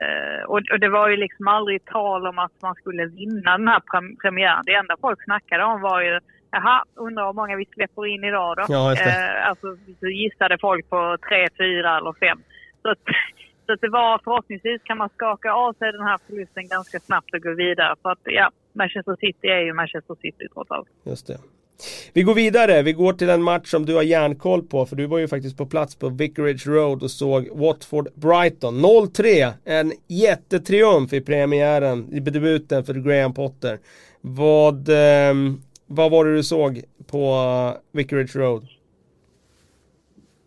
[0.00, 3.68] Eh, och, och, det var ju liksom aldrig tal om att man skulle vinna den
[3.68, 3.82] här
[4.22, 4.62] premiären.
[4.66, 6.20] Det enda folk snackade om var ju
[6.56, 8.64] Jaha, undrar hur många vi släpper in idag då?
[8.68, 12.38] Ja, eh, alltså, så gissade folk på tre, fyra eller fem.
[12.82, 13.04] Så, att,
[13.66, 17.34] så att det var förhoppningsvis kan man skaka av sig den här förlusten ganska snabbt
[17.34, 17.94] och gå vidare.
[18.02, 20.88] För att ja, Manchester City är ju Manchester City trots allt.
[21.04, 21.38] Just det.
[22.12, 25.06] Vi går vidare, vi går till en match som du har järnkoll på för du
[25.06, 31.12] var ju faktiskt på plats på Vicarage Road och såg Watford Brighton 0-3, en jättetriumf
[31.12, 33.78] i premiären, i debuten för Graham Potter.
[34.20, 35.34] Vad, eh,
[35.96, 37.44] vad var det du såg på
[37.92, 38.68] Vicarage Road?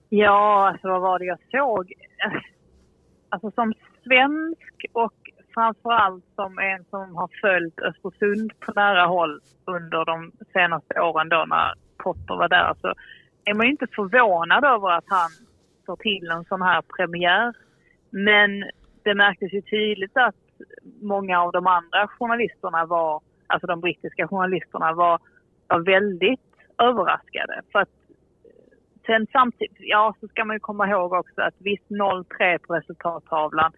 [0.09, 1.93] Ja, alltså vad var det jag såg?
[3.29, 5.13] Alltså som svensk och
[5.53, 11.45] framförallt som en som har följt Östersund på nära håll under de senaste åren då
[11.47, 15.29] när Potter var där alltså, så är man ju inte förvånad över att han
[15.85, 17.53] får till en sån här premiär.
[18.09, 18.63] Men
[19.03, 20.35] det märktes ju tydligt att
[21.01, 25.19] många av de andra journalisterna var, alltså de brittiska journalisterna var,
[25.67, 26.39] var väldigt
[26.77, 27.61] överraskade.
[27.71, 27.89] För att
[29.05, 33.71] sen samtidigt, ja så ska man ju komma ihåg också att visst 0-3 på resultattavlan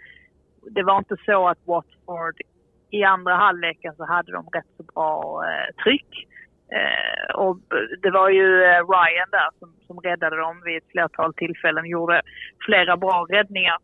[0.62, 2.41] det var inte så att Watford
[2.89, 6.28] i andra halvleken så hade de rätt så bra eh, tryck.
[6.71, 7.58] Eh, och
[8.02, 11.86] det var ju eh, Ryan där som, som räddade dem vid ett flertal tillfällen.
[11.86, 12.21] Gjorde
[12.65, 13.78] flera bra räddningar.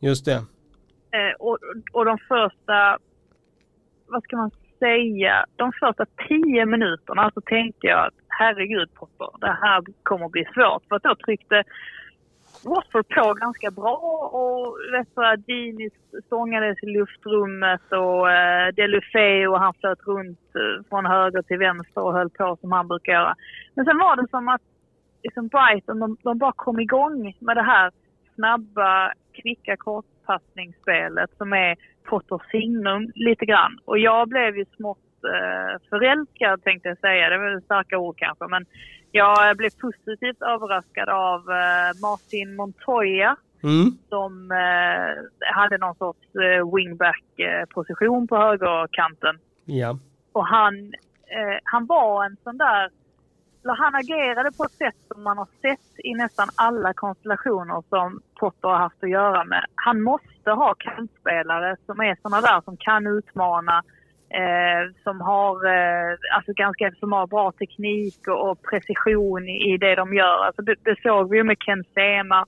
[0.00, 0.44] Just det.
[1.16, 1.58] Eh, och,
[1.92, 2.98] och de första,
[4.06, 9.58] vad ska man säga, de första tio minuterna så tänkte jag att herregud Popper, det
[9.62, 10.82] här kommer bli svårt.
[10.88, 11.64] För att då tryckte
[12.64, 13.96] Watford på ganska bra
[14.32, 14.76] och
[15.46, 15.90] Dini
[16.26, 22.12] stångades i luftrummet och eh, Delufeu han flöt runt eh, från höger till vänster och
[22.12, 23.34] höll på som han brukar göra.
[23.74, 24.62] Men sen var det som att
[25.22, 27.90] liksom Brighton, de, de bara kom igång med det här
[28.34, 33.78] snabba, kvicka kortpassningsspelet som är Potters signum lite grann.
[33.84, 37.30] Och jag blev ju smått eh, förälskad tänkte jag säga.
[37.30, 38.46] Det var starka ord kanske.
[38.46, 38.66] Men
[39.12, 43.36] jag blev positivt överraskad av eh, Martin Montoya.
[43.62, 43.98] Mm.
[44.08, 49.38] Som eh, hade någon sorts eh, wingback-position på högerkanten.
[49.64, 49.98] Ja.
[50.32, 50.74] Och han,
[51.36, 52.90] eh, han var en sån där...
[53.74, 58.68] Han agerade på ett sätt som man har sett i nästan alla konstellationer som Potter
[58.68, 59.66] har haft att göra med.
[59.74, 63.82] Han måste ha kantspelare som är såna där som kan utmana,
[64.30, 69.76] Eh, som har eh, alltså ganska som har bra teknik och, och precision i, i,
[69.76, 70.44] det de gör.
[70.46, 72.46] Alltså det, det såg vi ju med Ken Sema,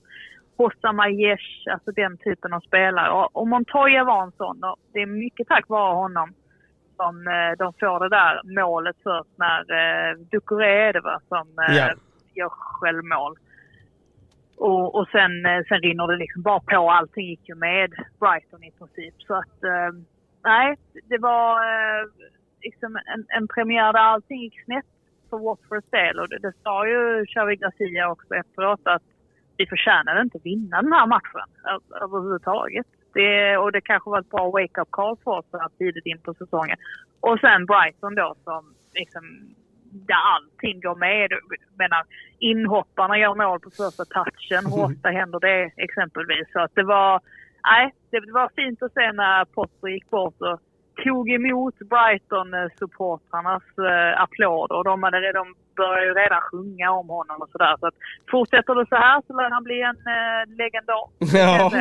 [0.57, 3.11] Hossa Majesh, alltså den typen av spelare.
[3.11, 6.33] Och, och Montoya var en sån och det är mycket tack vare honom
[6.99, 11.47] som eh, de får det där målet först när eh, Ducoré är det va, som
[11.63, 11.97] eh, yeah.
[12.35, 13.33] gör självmål.
[14.57, 16.91] Och, och sen, eh, sen rinner det liksom bara på.
[16.91, 19.15] Allting gick ju med Brighton i princip.
[19.27, 19.57] Så att
[20.43, 20.75] nej,
[21.09, 21.59] det var
[22.61, 24.85] liksom en, en premiär där allting gick snett
[25.29, 26.19] för Watfords del.
[26.19, 29.03] Och det, det sa ju Xavi Garcia också efteråt att
[29.57, 31.49] vi förtjänade inte vinna den här matchen
[32.01, 32.87] överhuvudtaget.
[33.13, 36.33] Det, och det kanske var ett bra wake-up call för oss här tidigt in på
[36.33, 36.77] säsongen.
[37.19, 39.23] Och sen Brighton då som liksom
[39.91, 41.31] där allting går med.
[41.77, 42.03] Menar,
[42.39, 44.65] inhopparna gör mål på första touchen.
[44.71, 46.47] Hur ofta händer det exempelvis?
[46.53, 47.21] Så att det var,
[47.63, 50.59] nej, det var fint att se när Potter gick bort och
[51.03, 54.83] tog emot Brighton-supportrarnas eh, applåder.
[54.83, 57.75] De, hade, de började ju redan sjunga om honom och sådär.
[57.79, 57.93] Så att
[58.31, 61.03] fortsätter det så här så lär han bli en eh, legendar.
[61.39, 61.71] Ja,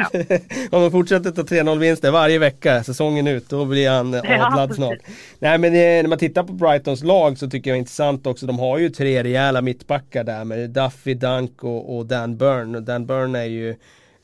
[0.77, 4.99] om de fortsätter ta 3-0 vinster varje vecka säsongen ut, då blir han adlad snart.
[5.39, 8.27] Nej men eh, när man tittar på Brightons lag så tycker jag det är intressant
[8.27, 12.85] också, de har ju tre rejäla mittbackar där med Duffy, Dunk och, och Dan Burn.
[12.85, 13.75] Dan Burn är ju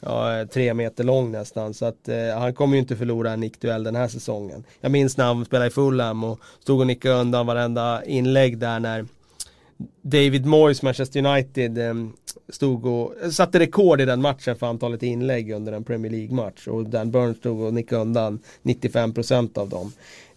[0.05, 1.75] ja, tre meter lång nästan.
[1.75, 4.65] Så att eh, han kommer ju inte förlora en nickduell den här säsongen.
[4.81, 8.81] Jag minns när han spelade i Fulham och stod och nickade undan varenda inlägg där
[8.81, 9.07] när
[10.03, 11.95] David Moyes, Manchester United, eh,
[12.49, 16.69] stod och eh, satte rekord i den matchen för antalet inlägg under en Premier League-match.
[16.69, 19.93] Och Dan Burns stod och nickade undan 95% av dem.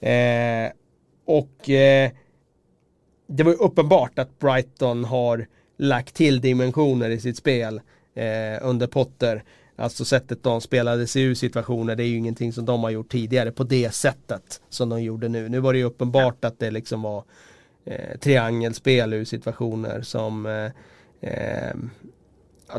[0.09, 0.71] Eh,
[1.25, 2.11] och eh,
[3.27, 7.81] det var ju uppenbart att Brighton har lagt till dimensioner i sitt spel
[8.17, 9.43] eh, under Potter.
[9.75, 13.11] Alltså sättet de spelade sig ur situationer, det är ju ingenting som de har gjort
[13.11, 15.49] tidigare på det sättet som de gjorde nu.
[15.49, 17.23] Nu var det ju uppenbart att det liksom var
[17.85, 21.75] eh, triangelspel ur situationer som eh, eh,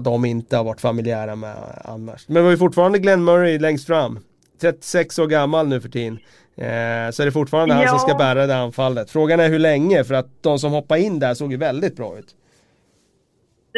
[0.01, 2.29] de inte har varit familjära med annars.
[2.29, 4.19] Men vi har ju fortfarande Glenn Murray längst fram.
[4.61, 6.19] 36 år gammal nu för tiden.
[6.57, 7.81] Eh, så är det fortfarande ja.
[7.81, 9.11] han som ska bära det anfallet.
[9.11, 12.19] Frågan är hur länge för att de som hoppar in där såg ju väldigt bra
[12.19, 12.35] ut.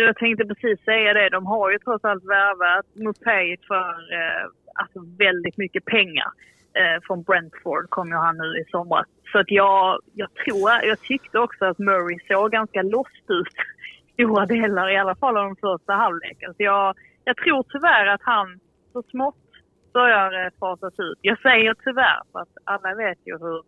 [0.00, 1.28] Alltså, jag tänkte precis säga det.
[1.28, 6.30] De har ju trots allt värvat Mupay för eh, alltså väldigt mycket pengar.
[6.74, 9.06] Eh, från Brentford kom ju han nu i somras.
[9.32, 13.54] Så att jag, jag tror, jag tyckte också att Murray såg ganska lost ut
[14.12, 16.54] stora delar, i alla fall av den första halvleken.
[16.54, 18.60] Så jag, jag tror tyvärr att han
[18.92, 19.50] så smått
[19.92, 21.18] börjar eh, fasas ut.
[21.22, 23.62] Jag säger tyvärr för att alla vet ju hur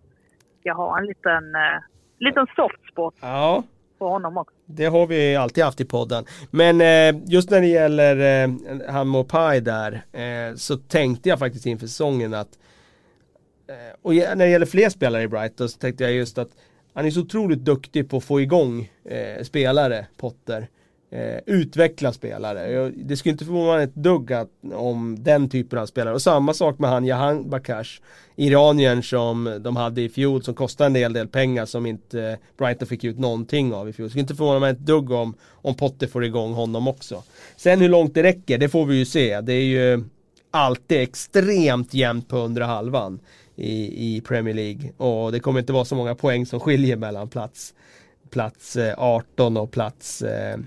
[0.62, 1.80] jag har en liten, eh,
[2.18, 3.62] liten soft spot ja
[4.02, 4.56] på honom också.
[4.66, 6.24] Det har vi alltid haft i podden.
[6.50, 8.50] Men eh, just när det gäller eh,
[8.88, 12.58] han Mopai där eh, så tänkte jag faktiskt inför säsongen att
[13.68, 16.48] eh, och när det gäller fler spelare i Brighton så tänkte jag just att
[16.94, 20.68] han är så otroligt duktig på att få igång eh, spelare, Potter
[21.12, 22.90] eh, utveckla spelare.
[22.90, 26.14] det skulle inte förvåna mig ett dugg att, om den typen av spelare.
[26.14, 28.00] Och samma sak med han Jahan Bakash,
[28.36, 32.38] iraniern som de hade i fjol som kostade en del, del pengar som inte eh,
[32.58, 34.06] Brighton fick ut någonting av i fjol.
[34.06, 37.22] Det skulle inte förvåna mig ett dugg om, om Potter får igång honom också.
[37.56, 39.40] Sen hur långt det räcker, det får vi ju se.
[39.40, 40.04] Det är ju
[40.50, 43.20] alltid extremt jämnt på undre halvan
[43.56, 44.92] i, i Premier League.
[44.96, 47.74] Och det kommer inte vara så många poäng som skiljer mellan plats
[48.32, 50.58] plats eh, 18 och plats eh,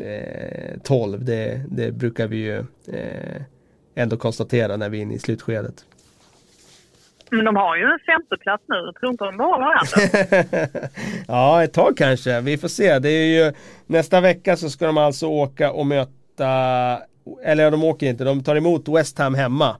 [0.00, 1.24] eh, eh, 12.
[1.24, 3.42] Det, det, brukar vi ju eh,
[3.94, 5.84] ändå konstatera när vi är inne i slutskedet.
[7.30, 8.76] Men de har ju en femteplats nu.
[8.76, 10.90] Jag tror inte de behåller den.
[11.28, 12.40] ja, ett tag kanske.
[12.40, 12.98] Vi får se.
[12.98, 13.52] Det är ju,
[13.86, 16.48] nästa vecka så ska de alltså åka och möta,
[17.44, 19.76] eller de åker inte, de tar emot West Ham hemma.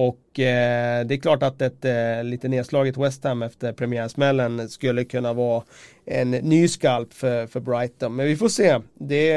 [0.00, 5.04] Och eh, det är klart att ett eh, lite nedslaget West Ham efter premiärsmällen skulle
[5.04, 5.62] kunna vara
[6.04, 8.16] en ny skalp för, för Brighton.
[8.16, 8.78] Men vi får se.
[8.94, 9.34] Det,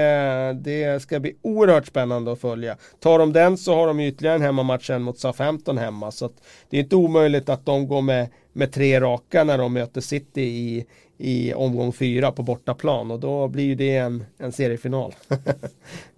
[0.54, 2.78] det ska bli oerhört spännande att följa.
[3.00, 6.12] Tar de den så har de ytterligare en hemmamatch mot Southampton hemma.
[6.12, 6.30] Så
[6.70, 10.42] det är inte omöjligt att de går med, med tre raka när de möter City
[10.42, 10.86] i,
[11.18, 13.12] i omgång fyra på bortaplan.
[13.12, 15.16] Och då blir det en, en seriefinal.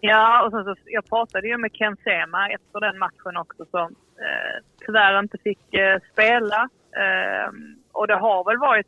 [0.00, 3.94] Ja, och sen så, jag pratade ju med Ken Sema efter den matchen också som
[4.18, 6.68] eh, tyvärr inte fick eh, spela.
[7.02, 7.52] Eh,
[7.92, 8.86] och det har väl varit,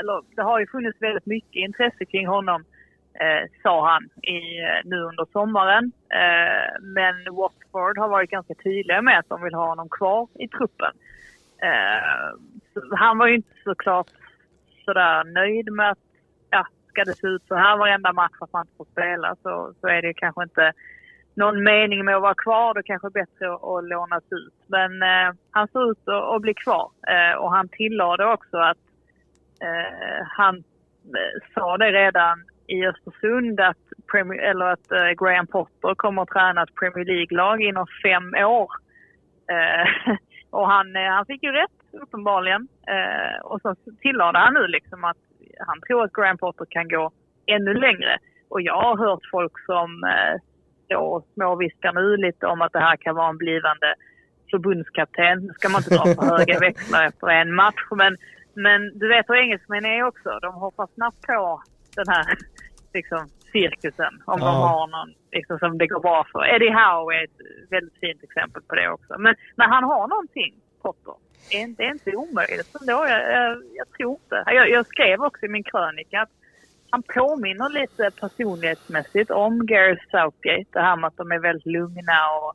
[0.00, 2.64] eller det har ju funnits väldigt mycket intresse kring honom,
[3.20, 5.92] eh, sa han i, eh, nu under sommaren.
[6.08, 10.48] Eh, men Watford har varit ganska tydliga med att de vill ha honom kvar i
[10.48, 10.92] truppen.
[11.62, 14.10] Ehm, han var ju inte såklart
[14.84, 16.11] sådär nöjd med att
[16.92, 19.74] ska det se ut så här varenda match för att man inte får spela så,
[19.80, 20.72] så är det kanske inte
[21.34, 22.74] någon mening med att vara kvar.
[22.74, 24.58] Det kanske är bättre att, att lånas ut.
[24.66, 26.90] Men eh, han ser ut att, att bli kvar.
[27.08, 28.82] Eh, och han tillade också att
[29.60, 30.56] eh, han
[31.18, 36.28] eh, sa det redan i Östersund att, Premier, eller att eh, Graham Potter kommer att
[36.28, 38.70] träna ett Premier League-lag inom fem år.
[39.52, 40.14] Eh,
[40.50, 42.68] och han, eh, han fick ju rätt uppenbarligen.
[42.86, 45.16] Eh, och så tillade han nu liksom att
[45.66, 47.10] han tror att Graham Potter kan gå
[47.46, 48.18] ännu längre.
[48.48, 50.40] Och jag har hört folk som eh,
[50.88, 53.94] då småviskar nu lite om att det här kan vara en blivande
[54.50, 55.38] förbundskapten.
[55.46, 57.84] Nu ska man inte dra för höga växlar efter en match.
[57.90, 58.16] Men,
[58.54, 60.38] men du vet hur engelsmän är också.
[60.42, 61.62] De hoppar snabbt på
[61.96, 62.26] den här
[62.94, 64.14] liksom, cirkusen.
[64.32, 64.46] Om ja.
[64.46, 66.54] de har någon liksom, som det går bra för.
[66.54, 67.40] Eddie Howe är ett
[67.70, 69.12] väldigt fint exempel på det också.
[69.18, 71.14] Men när han har någonting, Potter,
[71.76, 72.92] det är inte omöjligt ändå.
[72.92, 74.42] Jag, jag, jag tror inte.
[74.46, 76.30] Jag, jag skrev också i min krönika att
[76.90, 80.70] han påminner lite personlighetsmässigt om Gareth Southgate.
[80.70, 82.54] Det här med att de är väldigt lugna och,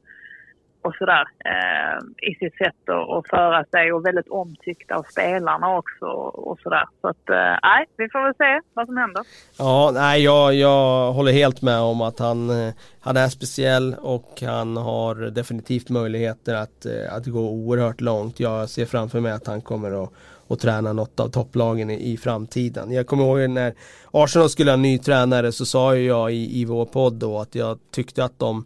[0.82, 5.78] och sådär eh, i sitt sätt att, att föra sig och väldigt omtyckta av spelarna
[5.78, 6.86] också och sådär.
[7.02, 9.24] Så att eh, nej, vi får väl se vad som händer.
[9.58, 14.42] Ja, nej jag, jag håller helt med om att han, eh, han är speciell och
[14.42, 18.40] han har definitivt möjligheter att, eh, att gå oerhört långt.
[18.40, 20.14] Jag ser framför mig att han kommer att
[20.48, 22.92] och träna något av topplagen i, i, framtiden.
[22.92, 23.74] Jag kommer ihåg när
[24.12, 27.40] Arsenal skulle ha en ny tränare så sa ju jag i, i vår podd då
[27.40, 28.66] att jag tyckte att de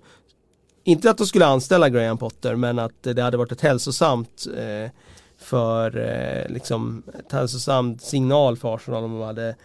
[0.84, 4.92] inte att de skulle anställa Graham Potter men att det hade varit ett hälsosamt eh,
[5.38, 9.56] för eh, liksom ett hälsosamt signal för Arsenal om de hade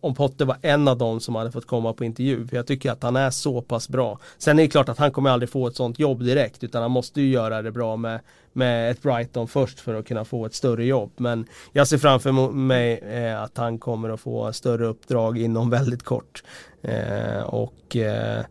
[0.00, 2.46] om Potter var en av dem som hade fått komma på intervju.
[2.46, 4.18] För jag tycker att han är så pass bra.
[4.38, 6.90] Sen är det klart att han kommer aldrig få ett sånt jobb direkt utan han
[6.90, 8.20] måste ju göra det bra med,
[8.52, 11.12] med ett Brighton först för att kunna få ett större jobb.
[11.16, 16.02] Men jag ser framför mig eh, att han kommer att få större uppdrag inom väldigt
[16.02, 16.42] kort.
[16.82, 18.44] Eh, och eh,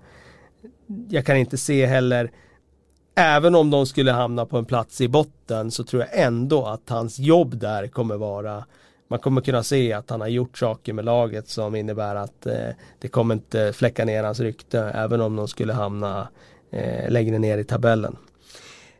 [1.09, 2.31] jag kan inte se heller
[3.15, 6.89] Även om de skulle hamna på en plats i botten så tror jag ändå att
[6.89, 8.63] hans jobb där kommer vara
[9.07, 12.69] man kommer kunna se att han har gjort saker med laget som innebär att eh,
[12.99, 16.27] det kommer inte fläcka ner hans rykte även om de skulle hamna
[16.71, 18.17] eh, längre ner i tabellen.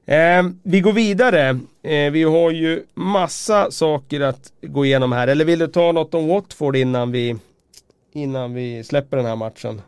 [0.06, 1.60] Eh, vi går vidare.
[1.84, 5.28] Eh, vi har ju massa saker att gå igenom här.
[5.28, 7.36] Eller vill du ta något om Watford innan vi,
[8.14, 9.82] innan vi släpper den här matchen?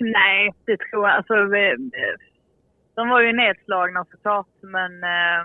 [0.18, 1.16] Nej, det tror jag.
[1.16, 1.76] Alltså, vi,
[2.94, 5.44] de var ju nedslagna såklart, men eh,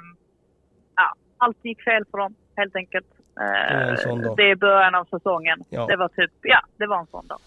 [0.96, 3.08] ja, allt gick fel för dem helt enkelt.
[3.40, 5.60] Eh, det är början av säsongen.
[5.70, 5.86] Ja.
[5.86, 7.40] Det var typ, ja, det var en sån dag.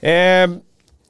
[0.00, 0.50] Eh,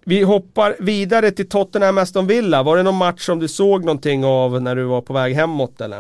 [0.05, 2.63] vi hoppar vidare till Tottenham Aston Villa.
[2.63, 5.81] Var det någon match som du såg någonting av när du var på väg hemåt
[5.81, 5.99] eller?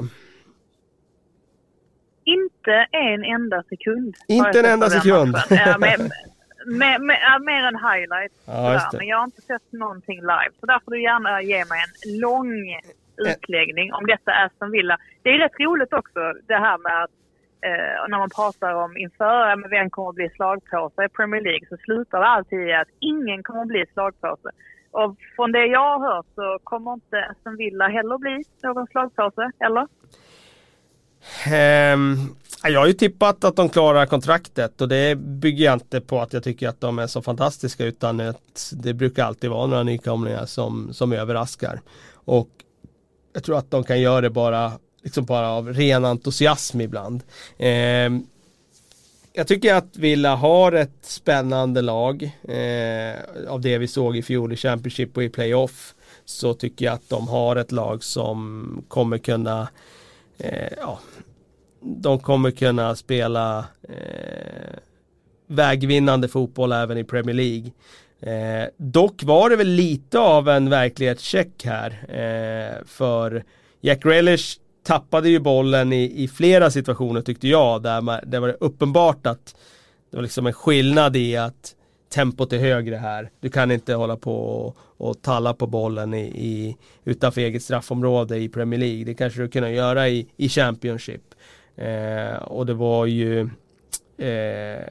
[2.25, 4.15] Inte en enda sekund.
[4.29, 5.37] Inte en enda sekund?
[5.51, 6.11] Ja, med,
[6.67, 8.35] med, med, mer än highlights.
[8.47, 10.53] Ja, men jag har inte sett någonting live.
[10.61, 12.81] Så där får du gärna ge mig en lång
[13.17, 14.99] utläggning om detta Aston Villa.
[15.23, 17.11] Det är rätt roligt också det här med att
[17.69, 21.69] eh, när man pratar om inför med vem kommer att bli slagpåse i Premier League
[21.69, 24.51] så slutar det alltid i att ingen kommer att bli slagpåse.
[24.91, 29.51] Och från det jag har hört så kommer inte Aston Villa heller bli någon slagpåse,
[29.59, 29.87] eller?
[31.95, 36.21] Um, jag har ju tippat att de klarar kontraktet och det bygger jag inte på
[36.21, 39.83] att jag tycker att de är så fantastiska utan att det brukar alltid vara några
[39.83, 41.81] nykomlingar som, som överraskar.
[42.13, 42.49] Och
[43.33, 47.23] jag tror att de kan göra det bara, liksom bara av ren entusiasm ibland.
[47.59, 48.11] Eh,
[49.33, 53.15] jag tycker att Villa har ett spännande lag eh,
[53.49, 55.95] av det vi såg i fjol i Championship och i Playoff.
[56.25, 59.69] Så tycker jag att de har ett lag som kommer kunna
[60.39, 60.99] eh, ja,
[61.81, 64.78] de kommer kunna spela eh,
[65.47, 67.70] vägvinnande fotboll även i Premier League.
[68.20, 71.91] Eh, dock var det väl lite av en verklighetscheck här.
[72.09, 73.45] Eh, för
[73.81, 77.83] Jack Relish tappade ju bollen i, i flera situationer tyckte jag.
[77.83, 79.57] Där man, det var uppenbart att
[80.11, 81.74] det var liksom en skillnad i att
[82.14, 83.31] tempot är högre här.
[83.41, 88.39] Du kan inte hålla på och, och talla på bollen i, i, utanför eget straffområde
[88.39, 89.05] i Premier League.
[89.05, 91.22] Det kanske du kunde göra i, i Championship.
[91.81, 93.41] Eh, och det var ju
[94.18, 94.85] eh,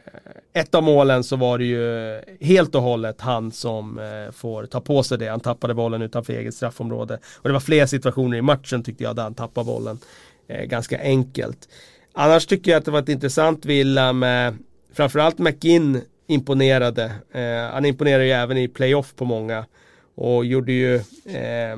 [0.54, 4.82] ett av målen så var det ju helt och hållet han som eh, får ta
[4.82, 5.28] på sig det.
[5.28, 7.20] Han tappade bollen utanför eget straffområde.
[7.36, 10.00] Och det var fler situationer i matchen tyckte jag där han tappade bollen
[10.48, 11.70] eh, ganska enkelt.
[12.14, 14.58] Annars tycker jag att det var ett intressant villa med
[14.94, 17.12] framförallt McGinn imponerade.
[17.32, 19.66] Eh, han imponerade ju även i playoff på många.
[20.16, 21.78] Och gjorde ju eh,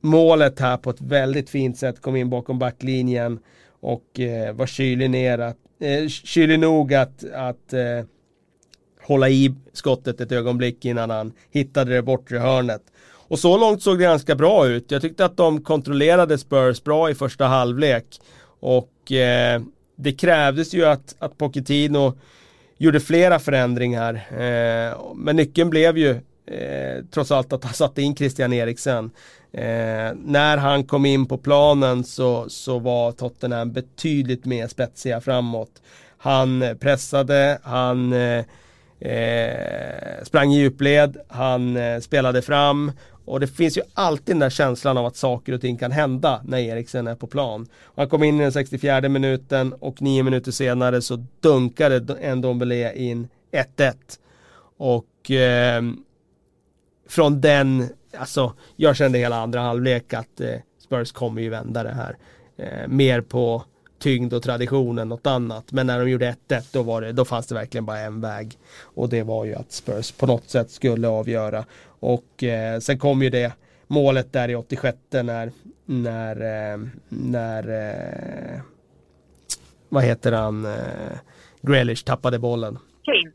[0.00, 2.02] målet här på ett väldigt fint sätt.
[2.02, 3.38] Kom in bakom backlinjen
[3.82, 8.04] och eh, var kylig ner att eh, kylig nog att, att eh,
[9.02, 12.82] hålla i skottet ett ögonblick innan han hittade det bortre hörnet.
[13.28, 14.90] Och så långt såg det ganska bra ut.
[14.90, 18.04] Jag tyckte att de kontrollerade Spurs bra i första halvlek.
[18.60, 19.62] Och eh,
[19.96, 22.18] det krävdes ju att, att Pochettino
[22.78, 24.14] gjorde flera förändringar.
[24.30, 26.10] Eh, men nyckeln blev ju
[26.46, 29.10] eh, trots allt att han satte in Christian Eriksen.
[29.52, 35.82] Eh, när han kom in på planen så, så var Tottenham betydligt mer spetsiga framåt.
[36.18, 38.44] Han eh, pressade, han eh,
[39.00, 42.92] eh sprang i djupled, han eh, spelade fram
[43.24, 46.40] Och det finns ju alltid den där känslan av att saker och ting kan hända
[46.44, 47.66] när Eriksen är på plan.
[47.96, 52.94] Han kom in i den 64 minuten och nio minuter senare så dunkade en Dombele
[52.94, 53.28] in
[53.76, 53.94] 1-1.
[54.76, 55.82] Och eh,
[57.08, 57.88] från den,
[58.18, 62.16] alltså jag kände hela andra halvlek att eh, Spurs kommer ju vända det här.
[62.56, 63.64] Eh, mer på
[63.98, 65.72] tyngd och tradition än något annat.
[65.72, 68.58] Men när de gjorde 1-1 då, var det, då fanns det verkligen bara en väg.
[68.80, 71.64] Och det var ju att Spurs på något sätt skulle avgöra.
[71.84, 73.52] Och eh, sen kom ju det
[73.86, 75.52] målet där i 86 när,
[75.86, 76.36] när,
[76.72, 78.60] eh, när eh,
[79.88, 81.18] vad heter han, eh,
[81.60, 82.78] Grealish tappade bollen.
[83.04, 83.32] Kane.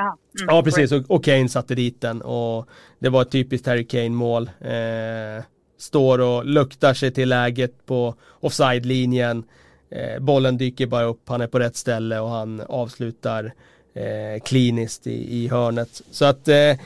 [0.00, 3.66] Ja, mm, ja precis och, och Kane satte dit den och det var ett typiskt
[3.66, 4.50] Harry Kane mål.
[4.60, 5.44] Eh,
[5.78, 9.44] står och luktar sig till läget på offside-linjen.
[9.90, 13.52] Eh, bollen dyker bara upp, han är på rätt ställe och han avslutar
[13.94, 16.02] eh, kliniskt i, i hörnet.
[16.10, 16.76] Så att eh,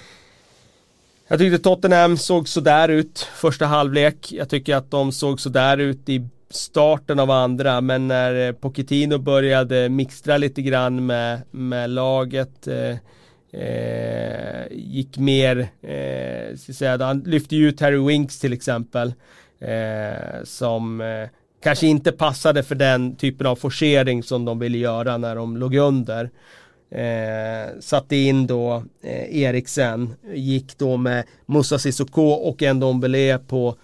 [1.29, 4.33] jag tyckte Tottenham såg sådär ut första halvlek.
[4.33, 9.19] Jag tycker att de såg sådär ut i starten av andra men när eh, Pochettino
[9.19, 12.97] började mixtra lite grann med, med laget eh,
[13.61, 19.15] eh gick mer, eh, ska säga, han lyfte ju ut Harry Winks till exempel
[19.59, 21.29] eh, som eh,
[21.63, 25.75] kanske inte passade för den typen av forcering som de ville göra när de låg
[25.75, 26.31] under.
[26.91, 33.77] Eh, satte in då eh, Eriksen, gick då med Moussa Sissoko och Ndombele på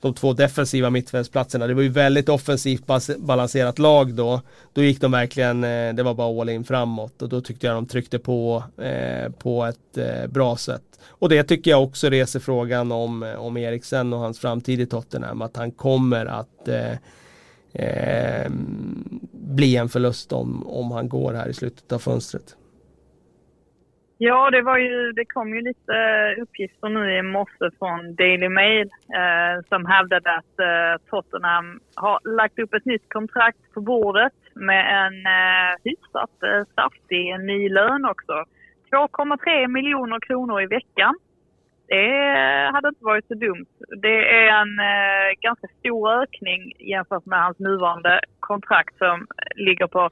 [0.00, 1.66] de två defensiva mittfältsplatserna.
[1.66, 2.84] Det var ju väldigt offensivt
[3.18, 4.40] balanserat lag då.
[4.72, 7.76] Då gick de verkligen, eh, det var bara all in framåt och då tyckte jag
[7.76, 10.82] de tryckte på eh, på ett eh, bra sätt.
[11.06, 14.86] Och det tycker jag också reser frågan om, eh, om Eriksen och hans framtid i
[14.86, 15.42] Tottenham.
[15.42, 16.92] Att han kommer att eh,
[17.72, 18.50] eh,
[19.32, 22.56] bli en förlust om, om han går här i slutet av fönstret.
[24.20, 25.94] Ja, det, var ju, det kom ju lite
[26.42, 28.90] uppgifter nu i morse från Daily Mail
[29.20, 34.82] eh, som hävdade att eh, Tottenham har lagt upp ett nytt kontrakt på bordet med
[35.04, 38.44] en eh, hyfsat eh, saftig ny lön också.
[38.92, 41.14] 2,3 miljoner kronor i veckan.
[41.88, 43.72] Det hade inte varit så dumt.
[44.02, 50.10] Det är en eh, ganska stor ökning jämfört med hans nuvarande kontrakt som ligger på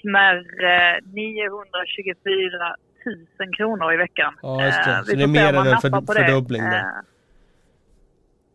[0.00, 2.76] smärre eh, 924
[3.38, 4.34] 000 kronor i veckan.
[4.42, 4.90] Ja, just det.
[4.90, 6.62] Eh, så det är mer än en för, fördubbling?
[6.62, 6.84] Eh,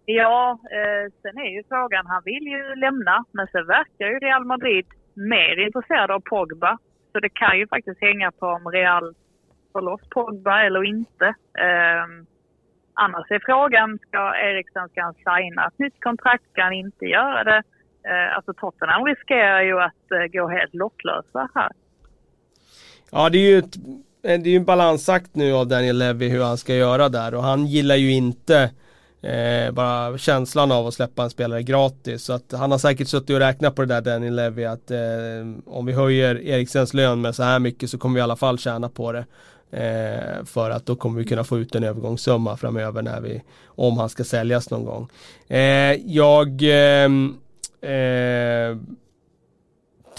[0.05, 4.45] ja, eh, sen är ju frågan, han vill ju lämna, men sen verkar ju Real
[4.45, 6.77] Madrid mer intresserad av Pogba.
[7.11, 9.15] Så det kan ju faktiskt hänga på om Real
[9.71, 11.25] får loss Pogba eller inte.
[11.25, 12.25] Um,
[12.93, 16.43] annars är frågan, ska Eriksen ska han signa ett nytt kontrakt?
[16.51, 17.63] Ska han inte göra det?
[18.35, 21.71] Alltså Tottenham riskerar ju att gå helt lottlösa här.
[23.11, 23.75] Ja, det är ju ett,
[24.23, 27.33] Eh, det är ju en balansakt nu av Daniel Levy hur han ska göra där
[27.33, 28.69] och han gillar ju inte
[29.21, 32.23] Eh, bara känslan av att släppa en spelare gratis.
[32.23, 34.99] Så att han har säkert suttit och räknat på det där Daniel Levy att eh,
[35.65, 38.59] om vi höjer Eriksens lön med så här mycket så kommer vi i alla fall
[38.59, 39.25] tjäna på det.
[39.71, 43.97] Eh, för att då kommer vi kunna få ut en övergångssumma framöver när vi, om
[43.97, 45.09] han ska säljas någon gång.
[45.47, 47.37] Eh, jag ehm,
[47.81, 48.77] eh,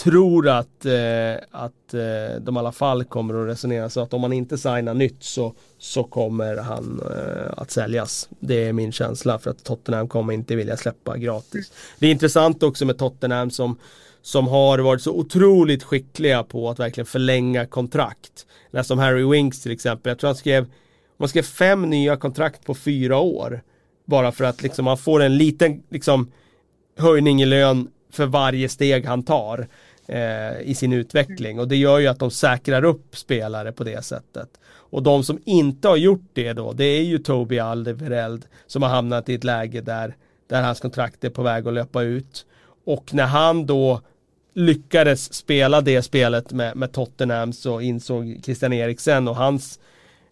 [0.03, 4.21] tror att, eh, att eh, de i alla fall kommer att resonera så att om
[4.21, 8.29] man inte signar nytt så, så kommer han eh, att säljas.
[8.41, 11.73] Det är min känsla för att Tottenham kommer inte vilja släppa gratis.
[11.99, 13.79] Det är intressant också med Tottenham som,
[14.23, 18.47] som har varit så otroligt skickliga på att verkligen förlänga kontrakt.
[18.83, 20.11] Som Harry Winks till exempel.
[20.11, 20.67] Jag tror han skrev,
[21.17, 23.63] man skrev fem nya kontrakt på fyra år.
[24.05, 26.33] Bara för att liksom man får en liten liksom,
[26.99, 29.69] höjning i lön för varje steg han tar
[30.11, 34.05] eh, i sin utveckling och det gör ju att de säkrar upp spelare på det
[34.05, 34.49] sättet.
[34.67, 38.91] Och de som inte har gjort det då, det är ju Toby Alderweireld som har
[38.91, 42.47] hamnat i ett läge där, där hans kontrakt är på väg att löpa ut.
[42.85, 44.01] Och när han då
[44.55, 49.81] lyckades spela det spelet med, med Tottenham så insåg Christian Eriksen och hans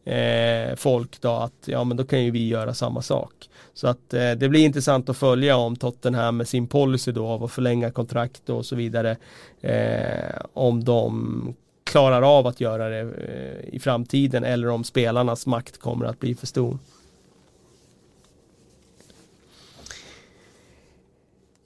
[0.05, 3.48] eh, folk då att ja men då kan ju vi göra samma sak.
[3.79, 7.45] Så att eh, det blir intressant att följa om Tottenham med sin policy då av
[7.45, 9.17] att förlänga kontrakt och så vidare.
[9.61, 11.55] Eh, om de
[11.85, 16.35] klarar av att göra det eh, i framtiden eller om spelarnas makt kommer att bli
[16.35, 16.79] för stor.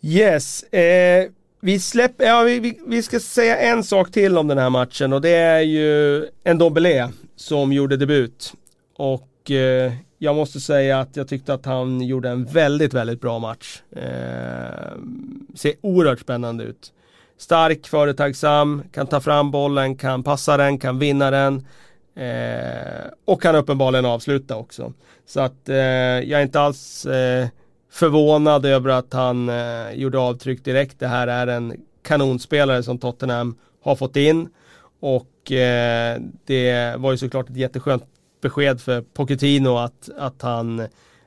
[0.01, 4.71] Yes, eh, vi släpper, ja vi, vi, ska säga en sak till om den här
[4.71, 8.53] matchen och det är ju en Dombele som gjorde debut.
[8.97, 9.93] Och eh,
[10.23, 13.83] jag måste säga att jag tyckte att han gjorde en väldigt, väldigt bra match.
[13.91, 14.99] Eh,
[15.55, 16.93] ser oerhört spännande ut.
[17.39, 21.67] Stark, företagsam, kan ta fram bollen, kan passa den, kan vinna den.
[22.15, 24.93] Eh, och kan uppenbarligen avsluta också.
[25.27, 27.49] Så att eh, jag är inte alls eh,
[27.91, 30.99] förvånad över att han eh, gjorde avtryck direkt.
[30.99, 34.49] Det här är en kanonspelare som Tottenham har fått in.
[35.01, 38.05] Och eh, det var ju såklart ett jätteskönt
[38.43, 40.83] besked för Pochettino att, att, han,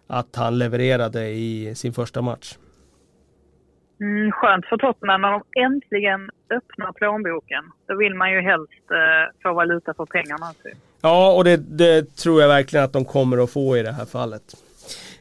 [0.08, 2.58] att han levererade i sin första match.
[4.02, 7.64] Mm, skönt för Tottenham när de äntligen öppnar plånboken.
[7.88, 10.54] Då vill man ju helst eh, få valuta för pengarna.
[11.02, 14.06] Ja, och det, det, tror jag verkligen att de kommer att få i det här
[14.06, 14.44] fallet.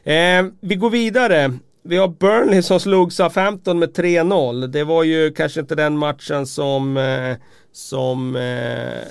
[0.03, 1.53] Eh, vi går vidare.
[1.83, 4.67] Vi har Burnley som slog SA-15 med 3-0.
[4.67, 7.37] Det var ju kanske inte den matchen som, eh,
[7.71, 9.01] som eh,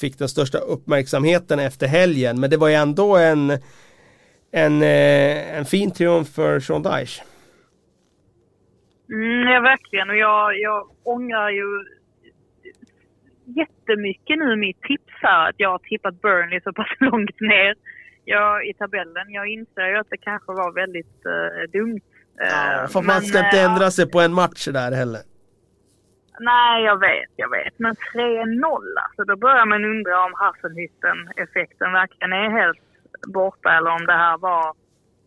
[0.00, 2.40] fick den största uppmärksamheten efter helgen.
[2.40, 3.50] Men det var ju ändå en,
[4.52, 7.22] en, eh, en fin triumf för Sean Dyche.
[9.12, 10.10] Mm, ja, verkligen.
[10.10, 11.84] Och jag, jag ångrar ju
[13.44, 15.48] jättemycket nu mitt tips här.
[15.48, 17.74] Att jag har tippat Burnley så pass långt ner
[18.24, 19.26] jag, i tabellen.
[19.28, 22.00] Jag inser ju att det kanske var väldigt uh, dumt.
[22.36, 25.20] Ja, för man ska inte ändra sig på en match där heller.
[26.40, 27.78] Nej, jag vet, jag vet.
[27.78, 28.64] Men 3-0
[29.04, 32.78] alltså, då börjar man undra om Hasselhytten-effekten verkligen är helt
[33.26, 34.74] borta eller om det här var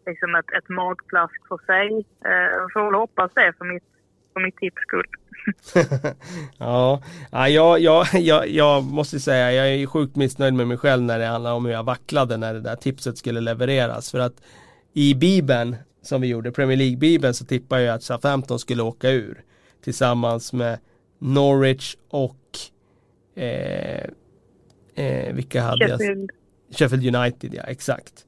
[0.06, 1.88] liksom ett, ett magplask för sig.
[2.32, 3.84] Eh, får väl hoppas det för mitt,
[4.34, 5.08] för mitt tips skull.
[6.60, 7.02] ja,
[7.32, 11.20] ja jag, jag, jag, jag måste säga jag är sjukt missnöjd med mig själv när
[11.20, 14.12] det handlar om hur jag vacklade när det där tipset skulle levereras.
[14.12, 14.42] För att
[14.94, 15.76] i Bibeln
[16.06, 19.44] som vi gjorde, Premier League-bibeln, så tippade jag att Southampton skulle åka ur.
[19.84, 20.80] Tillsammans med
[21.26, 22.58] Norwich och
[23.36, 24.04] eh,
[24.96, 26.32] eh, vilka hade Sheffield.
[26.70, 26.78] jag?
[26.78, 28.26] Sheffield United, ja exakt.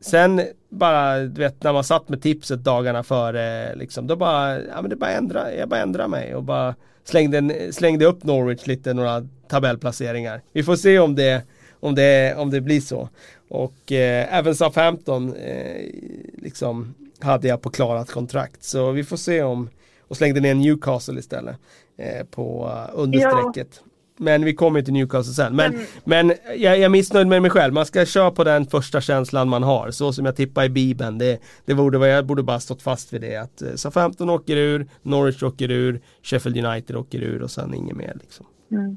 [0.00, 4.80] Sen bara, du vet när man satt med tipset dagarna före, liksom, då bara, ja
[4.80, 8.94] men det bara ändra, jag bara ändrade mig och bara slängde, slängde upp Norwich lite,
[8.94, 10.42] några tabellplaceringar.
[10.52, 11.42] Vi får se om det,
[11.80, 13.08] om det, om det blir så.
[13.48, 15.86] Och eh, även Southampton eh,
[16.34, 18.64] liksom hade jag på klarat kontrakt.
[18.64, 19.70] Så vi får se om,
[20.00, 21.56] och slängde ner Newcastle istället
[21.98, 23.80] eh, på uh, understrecket.
[23.84, 23.88] Ja.
[24.18, 25.56] Men vi kommer till Newcastle sen.
[25.56, 25.86] Men, mm.
[26.04, 27.74] men jag, jag är missnöjd med mig själv.
[27.74, 29.90] Man ska köra på den första känslan man har.
[29.90, 31.18] Så som jag tippar i Bibeln.
[31.18, 33.36] Det, det borde jag borde bara stått fast vid det.
[33.36, 37.96] Att eh, Southampton åker ur, Norwich åker ur, Sheffield United åker ur och sen inget
[37.96, 38.16] mer.
[38.20, 38.46] Liksom.
[38.72, 38.96] Mm.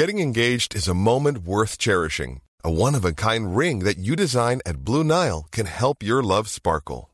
[0.00, 2.40] Getting engaged is a moment worth cherishing.
[2.64, 7.13] A one-of-a-kind ring that you design at Blue Nile can help your love sparkle.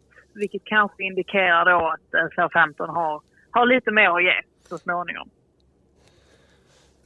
[0.33, 3.21] vilket kanske indikerar då att eh, Southampton har,
[3.51, 4.33] har lite mer att ge
[4.69, 5.29] så småningom.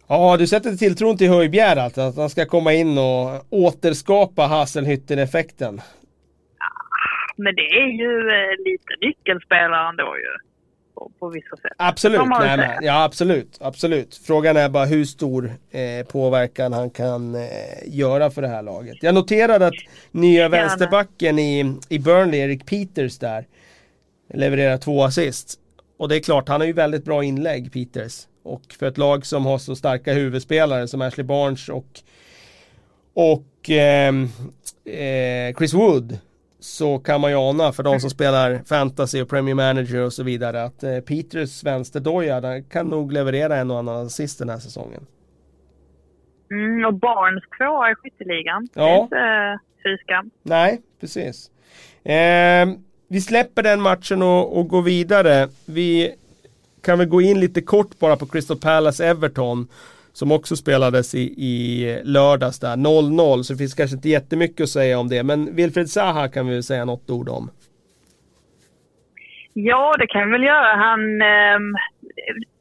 [0.08, 5.82] Ja, du sätter tilltron till Höjbjerg alltså, att han ska komma in och återskapa Hasselhütten-effekten?
[6.60, 6.72] Ja,
[7.38, 10.55] men det är ju eh, lite nyckelspelare ändå ju
[10.96, 11.72] på, på vissa sätt.
[11.78, 14.16] Absolut, nej, men, ja absolut, absolut.
[14.16, 17.42] Frågan är bara hur stor eh, påverkan han kan eh,
[17.86, 18.98] göra för det här laget.
[19.02, 19.74] Jag noterade att
[20.12, 23.48] nya vänsterbacken i, i Burnley, Erik Peters där,
[24.34, 25.60] levererar två assist.
[25.98, 28.28] Och det är klart, han har ju väldigt bra inlägg, Peters.
[28.44, 32.00] Och för ett lag som har så starka huvudspelare som Ashley Barnes och,
[33.14, 34.14] och eh,
[34.86, 36.20] eh Chris Wood
[36.66, 40.24] så kan man ju ana för de som spelar fantasy och Premier Manager och så
[40.24, 45.06] vidare att eh, Peters vänsterdoja kan nog leverera en och annan assist den här säsongen.
[46.52, 48.68] Mm, och Barnes tvåa i skytteligan.
[48.74, 49.08] Ja.
[49.12, 50.32] Det är inte fyskam.
[50.44, 51.52] Nej, precis.
[52.04, 52.68] Eh,
[53.08, 55.48] vi släpper den matchen och, och går vidare.
[55.66, 56.16] Vi
[56.82, 59.68] kan väl gå in lite kort bara på Crystal Palace Everton
[60.16, 64.70] som också spelades i, i lördags där, 0-0, så det finns kanske inte jättemycket att
[64.70, 65.24] säga om det.
[65.24, 67.50] Men Wilfred Zaha kan vi väl säga något ord om.
[69.54, 70.76] Ja, det kan vi väl göra.
[70.76, 71.22] Han...
[71.22, 71.60] Eh,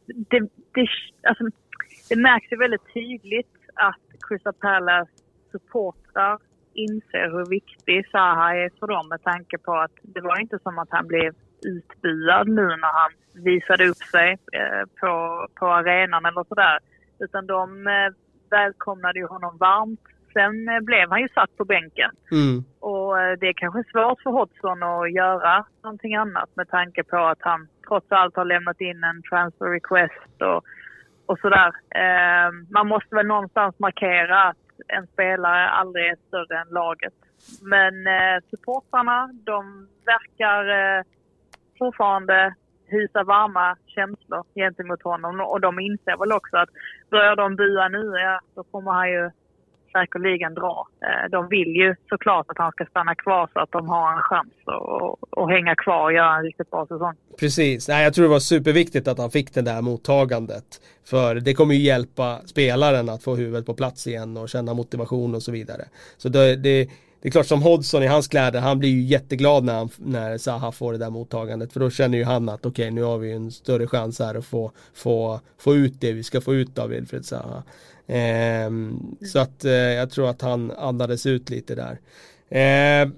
[0.07, 0.41] det,
[0.75, 0.87] det,
[1.29, 1.45] alltså,
[2.09, 5.11] det märks ju väldigt tydligt att Crystal Palace
[5.53, 6.39] supportrar
[6.75, 10.79] inser hur viktig Zaha är för dem med tanke på att det var inte som
[10.79, 13.11] att han blev utbuad nu när han
[13.45, 16.79] visade upp sig eh, på, på arenan eller sådär.
[17.19, 18.15] Utan de eh,
[18.51, 20.01] välkomnade ju honom varmt.
[20.33, 22.11] Sen eh, blev han ju satt på bänken.
[22.33, 22.65] Mm.
[22.81, 27.17] Och eh, det är kanske svårt för Hodgson att göra någonting annat med tanke på
[27.17, 30.65] att han trots allt har lämnat in en transfer request och,
[31.27, 31.73] och sådär.
[32.03, 34.57] Eh, man måste väl någonstans markera att
[34.89, 37.15] en spelare aldrig är större än laget.
[37.63, 40.63] Men eh, supportrarna, de verkar
[40.99, 41.05] eh,
[41.79, 42.55] fortfarande
[42.95, 46.69] hysa varma känslor gentemot honom och de inser väl också att
[47.11, 49.31] börjar de bua nu, ja, då kommer han ju
[49.97, 50.89] säkerligen dra.
[51.07, 54.23] Eh, de vill ju såklart att han ska stanna kvar så att de har en
[54.23, 57.15] chans att, att hänga kvar och göra en riktigt bra säsong.
[57.41, 60.65] Precis, Nej, jag tror det var superviktigt att han fick det där mottagandet.
[61.11, 65.35] För det kommer ju hjälpa spelaren att få huvudet på plats igen och känna motivation
[65.35, 65.85] och så vidare.
[66.17, 66.89] Så det, det
[67.25, 70.39] det är klart som Hodgson i hans kläder, han blir ju jätteglad när, han, när
[70.39, 71.73] Zaha får det där mottagandet.
[71.73, 74.35] För då känner ju han att okej, okay, nu har vi en större chans här
[74.35, 77.63] att få, få, få ut det vi ska få ut av Wilfred Zaha.
[78.07, 78.71] Eh,
[79.33, 82.01] så att eh, jag tror att han andades ut lite där.
[82.61, 83.09] Eh,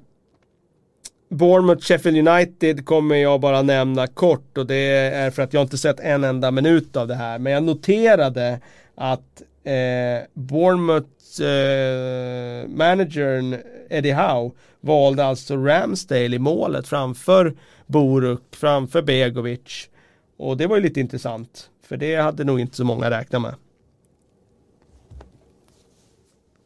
[1.29, 5.79] Bournemouth Sheffield United kommer jag bara nämna kort och det är för att jag inte
[5.79, 7.39] sett en enda minut av det här.
[7.39, 8.61] Men jag noterade
[8.95, 13.57] att eh, Bournemouth eh, managern
[13.91, 17.53] Eddie Howe valde alltså Ramsdale i målet framför
[17.87, 19.91] Boruk, framför Begovic.
[20.37, 21.70] Och det var ju lite intressant.
[21.89, 23.55] För det hade nog inte så många räknat med.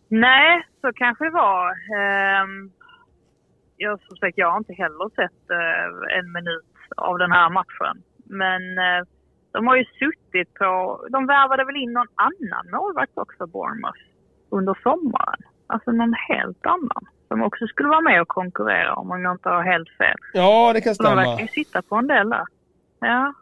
[0.08, 1.70] Nej, så kanske det var.
[2.42, 2.72] Um,
[3.76, 6.64] jag, som sagt, jag har inte heller sett uh, en minut
[6.96, 8.02] av den här matchen.
[8.24, 9.06] Men uh,
[9.52, 11.00] de har ju suttit på...
[11.10, 14.02] De värvade väl in någon annan målvakt också, Bournemouth,
[14.50, 15.42] under sommaren.
[15.72, 17.02] Alltså någon helt annan.
[17.28, 20.16] Som också skulle vara med och konkurrera om jag inte har helt fel.
[20.32, 21.10] Ja, det kan stämma.
[21.10, 22.44] de verkar ju sitta på en del där.
[23.00, 23.34] Ja.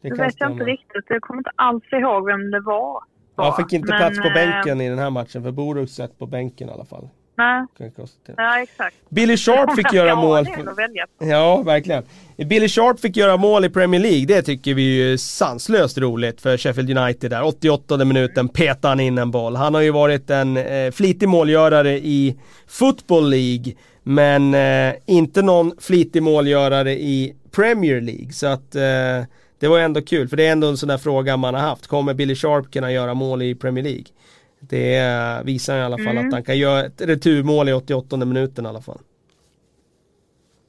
[0.00, 0.50] Det, det vet stämma.
[0.50, 1.04] jag inte riktigt.
[1.08, 3.02] Jag kommer inte alls ihåg vem det var.
[3.36, 6.18] Han fick inte Men, plats på bänken äh, i den här matchen för Boruk satt
[6.18, 7.08] på bänken i alla fall.
[7.38, 7.66] Nej.
[8.36, 8.96] Ja, exakt.
[9.08, 10.46] Billy Sharp fick göra mål.
[11.18, 12.02] Ja, verkligen.
[12.36, 14.26] Billy Sharp fick göra mål i Premier League.
[14.26, 17.44] Det tycker vi är sanslöst roligt för Sheffield United där.
[17.44, 19.56] 88 minuten petade han in en boll.
[19.56, 22.36] Han har ju varit en eh, flitig målgörare i
[22.66, 23.72] Football League.
[24.02, 28.32] Men eh, inte någon flitig målgörare i Premier League.
[28.32, 29.24] Så att eh,
[29.60, 30.28] det var ändå kul.
[30.28, 31.86] För det är ändå en sån där fråga man har haft.
[31.86, 34.04] Kommer Billy Sharp kunna göra mål i Premier League?
[34.60, 36.26] Det visar i alla fall mm.
[36.26, 38.98] att han kan göra ett returmål i 88 minuten i alla fall.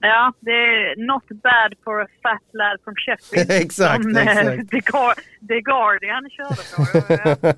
[0.02, 3.52] Ja, det är not bad for a fat lad from Sheffield.
[3.64, 4.70] exakt, som, eh, exakt.
[4.72, 5.14] The, Gar
[5.48, 6.84] The Guardian körde på.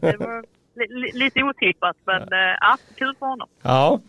[0.07, 0.45] det var
[0.89, 2.37] li lite otippat, men ja.
[2.37, 3.49] Eh, ja, kul för honom.
[3.61, 3.99] Ja.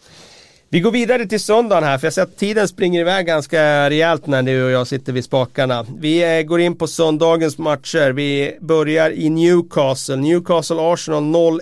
[0.74, 4.26] Vi går vidare till söndagen här för jag ser att tiden springer iväg ganska rejält
[4.26, 5.84] när du och jag sitter vid spakarna.
[6.00, 8.12] Vi eh, går in på söndagens matcher.
[8.12, 10.16] Vi börjar i Newcastle.
[10.16, 11.58] Newcastle Arsenal 0-1.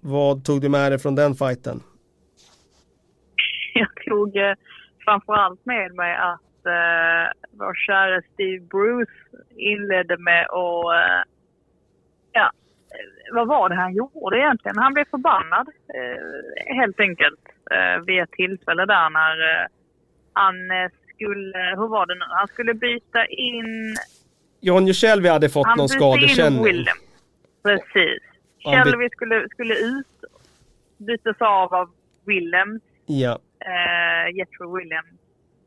[0.00, 1.80] Vad tog du med dig från den fighten?
[3.74, 4.54] Jag tog eh,
[5.04, 7.24] framförallt med mig att eh,
[7.58, 9.18] vår kära Steve Bruce
[9.56, 11.22] inledde med att eh,
[12.32, 12.50] ja,
[13.32, 14.78] vad var det han gjorde egentligen?
[14.78, 19.66] Han blev förbannad eh, helt enkelt eh, vid ett tillfälle där när eh,
[20.32, 20.54] han
[21.14, 23.96] skulle, hur var det nu, han skulle byta in...
[24.60, 26.84] John Jusjelvi hade fått han någon skadekänning.
[27.62, 28.22] Precis.
[28.64, 30.06] Shelby skulle, skulle ut,
[30.98, 31.90] bytas av av
[32.24, 32.82] Williams.
[33.06, 33.38] Ja.
[33.60, 35.20] Eh, Jethro Williams.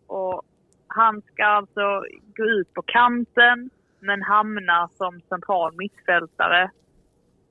[0.07, 0.41] Och
[0.87, 2.03] han ska alltså
[2.37, 3.69] gå ut på kanten
[3.99, 6.71] men hamnar som central mittfältare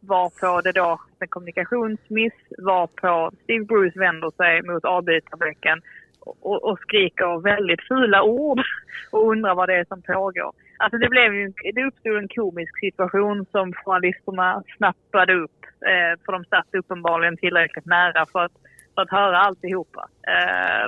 [0.07, 5.83] varpå det då en kommunikationsmiss, varpå Steve Bruce vänder sig mot avbytarbänken
[6.21, 8.61] och, och skriker väldigt fula ord
[9.11, 10.53] och undrar vad det är som pågår.
[10.79, 15.61] Alltså det, blev ju, det uppstod en komisk situation som journalisterna snappade upp.
[15.91, 18.53] Eh, för de satt uppenbarligen tillräckligt nära för att,
[18.95, 20.09] för att höra alltihopa.
[20.29, 20.87] Eh,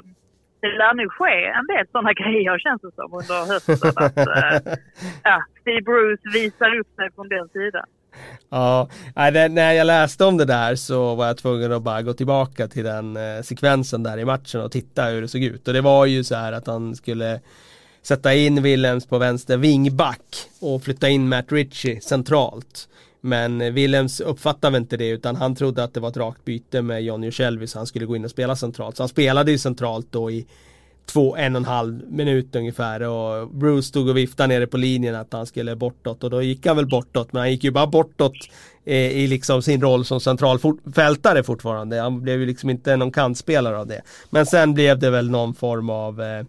[0.61, 3.93] det lär nog ske en del sådana grejer känns det som under hösten.
[3.97, 4.75] Att, eh,
[5.25, 7.87] ja, Steve Bruce visar upp sig från den sidan.
[8.51, 12.69] Ja, när jag läste om det där så var jag tvungen att bara gå tillbaka
[12.69, 15.69] till den eh, sekvensen där i matchen och titta hur det såg ut.
[15.69, 17.41] Och det var ju så här att han skulle
[18.03, 22.89] sätta in Willems på vänster vingback och flytta in Matt Ritchie centralt.
[23.21, 26.83] Men eh, Willems uppfattade inte det utan han trodde att det var ett rakt byte
[26.83, 28.97] med Johnny Shelby så han skulle gå in och spela centralt.
[28.97, 30.47] Så han spelade ju centralt då i
[31.09, 35.15] två, en och en halv minut ungefär och Bruce stod och viftade nere på linjen
[35.15, 37.87] att han skulle bortåt och då gick han väl bortåt men han gick ju bara
[37.87, 38.33] bortåt
[38.85, 42.01] eh, i liksom sin roll som centralfältare fortfarande.
[42.01, 44.03] Han blev ju liksom inte någon kantspelare av det.
[44.31, 46.45] Men sen blev det väl någon form av eh,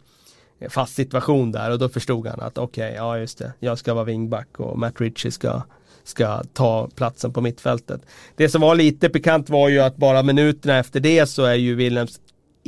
[0.70, 3.94] fast situation där och då förstod han att okej, okay, ja just det, jag ska
[3.94, 5.62] vara wingback och Matt Ritchie ska
[6.04, 8.02] ska ta platsen på mittfältet.
[8.36, 11.76] Det som var lite pikant var ju att bara minuterna efter det så är ju
[11.76, 12.20] Williams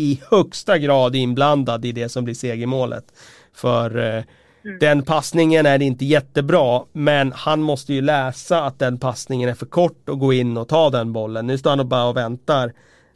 [0.01, 3.05] i högsta grad inblandad i det som blir segermålet.
[3.53, 4.23] För eh,
[4.65, 4.79] Mm.
[4.79, 9.65] Den passningen är inte jättebra men han måste ju läsa att den passningen är för
[9.65, 11.47] kort och gå in och ta den bollen.
[11.47, 12.73] Nu står han och bara och väntar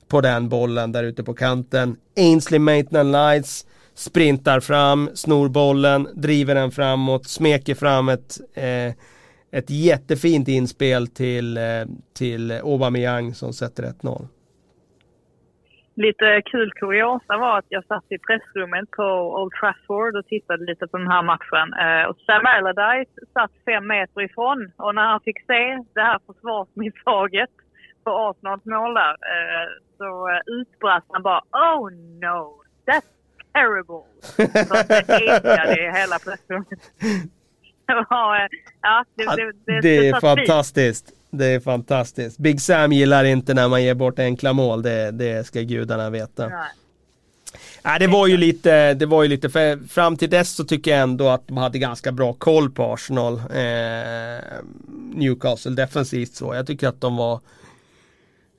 [0.08, 1.98] på den bollen där ute på kanten.
[2.18, 3.66] Ainsley Maitland Lights
[3.96, 8.94] sprintar fram, snor bollen, driver den framåt, smeker fram ett, eh,
[9.52, 11.64] ett jättefint inspel till, eh,
[12.14, 14.28] till Aubameyang som sätter 1-0.
[15.98, 19.04] Lite kul kuriosa var att jag satt i pressrummet på
[19.40, 21.68] Old Trafford och tittade lite på den här matchen.
[21.84, 25.62] Eh, och Sam Allardyce satt fem meter ifrån och när han fick se
[25.94, 27.50] det här försvarsmisstaget
[28.04, 29.68] på Arsenals mål där eh,
[29.98, 31.90] så eh, utbrast han bara Oh
[32.26, 33.12] no, that's
[33.54, 34.04] terrible!
[34.70, 36.82] Så det ekade i hela pressrummet.
[38.82, 41.14] ja, det, det, det, det är fantastiskt.
[41.38, 42.38] Det är fantastiskt.
[42.38, 44.82] Big Sam gillar inte när man ger bort enkla mål.
[44.82, 46.48] Det, det ska gudarna veta.
[46.48, 46.58] Nej.
[47.84, 50.92] Nej, det var ju lite, det var ju lite, för fram till dess så tycker
[50.92, 53.34] jag ändå att de hade ganska bra koll på Arsenal.
[53.34, 54.44] Eh,
[55.14, 56.56] Newcastle defensivt så.
[56.56, 57.40] Jag tycker att de var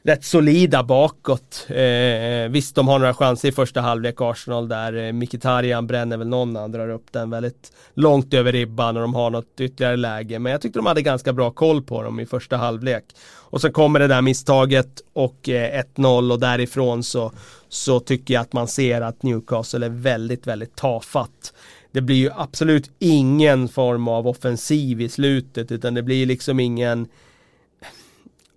[0.06, 1.66] rätt solida bakåt.
[1.68, 4.96] Eh, visst, de har några chanser i första halvlek Arsenal där.
[4.96, 9.14] Eh, Mkhitaryan bränner väl någon, han drar upp den väldigt långt över ribban och de
[9.14, 10.38] har något ytterligare läge.
[10.38, 13.04] Men jag tyckte de hade ganska bra koll på dem i första halvlek.
[13.28, 17.32] Och så kommer det där misstaget och eh, 1-0 och därifrån så,
[17.68, 21.52] så tycker jag att man ser att Newcastle är väldigt, väldigt tafatt.
[21.92, 27.08] Det blir ju absolut ingen form av offensiv i slutet utan det blir liksom ingen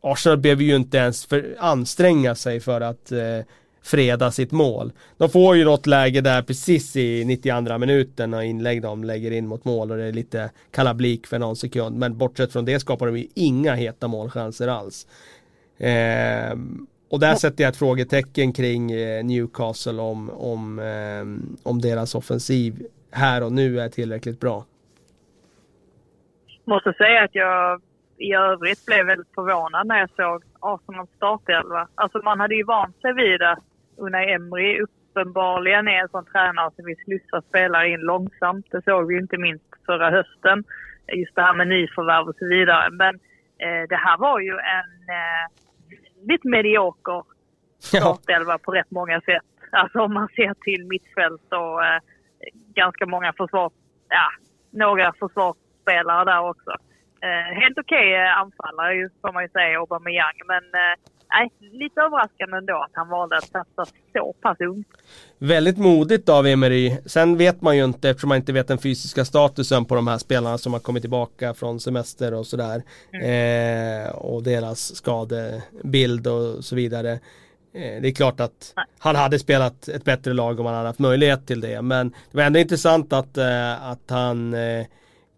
[0.01, 3.39] Arsenal behöver ju inte ens för, anstränga sig för att eh,
[3.83, 4.91] freda sitt mål.
[5.17, 9.47] De får ju något läge där precis i 92 minuten och inlägg de lägger in
[9.47, 11.97] mot mål och det är lite kalablik för någon sekund.
[11.97, 15.07] Men bortsett från det skapar de ju inga heta målchanser alls.
[15.77, 16.57] Eh,
[17.09, 22.85] och där sätter jag ett frågetecken kring eh, Newcastle om, om, eh, om deras offensiv
[23.11, 24.65] här och nu är tillräckligt bra.
[26.65, 27.81] Måste säga att jag
[28.19, 31.87] i övrigt blev väldigt förvånad när jag såg Arsenals startelva.
[31.95, 33.59] Alltså man hade ju vant sig vid att
[33.97, 38.65] Unai Emery uppenbarligen är en sån tränare som vill slussa spelare in långsamt.
[38.71, 40.63] Det såg vi inte minst förra hösten.
[41.13, 42.89] Just det här med nyförvärv och så vidare.
[42.91, 43.15] Men
[43.57, 45.45] eh, det här var ju en eh,
[46.27, 47.23] lite medioker
[47.79, 49.45] startelva på rätt många sätt.
[49.71, 51.99] Alltså om man ser till mittfält och eh,
[52.75, 53.73] ganska många försvars...
[54.09, 54.29] Ja,
[54.71, 56.71] några försvarsspelare där också.
[57.21, 60.37] Eh, helt okej okay, eh, anfallare får man ju säga, Aubameyang.
[60.47, 60.95] Men eh,
[61.59, 64.87] lite överraskande ändå att han valde att satsa så pass ungt.
[65.39, 66.97] Väldigt modigt av Emery.
[67.05, 70.17] Sen vet man ju inte, eftersom man inte vet den fysiska statusen på de här
[70.17, 72.83] spelarna som har kommit tillbaka från semester och sådär.
[73.13, 74.05] Mm.
[74.05, 77.11] Eh, och deras skadebild och så vidare.
[77.73, 78.85] Eh, det är klart att Nej.
[78.99, 81.81] han hade spelat ett bättre lag om han hade haft möjlighet till det.
[81.81, 84.55] Men det var ändå intressant att, eh, att han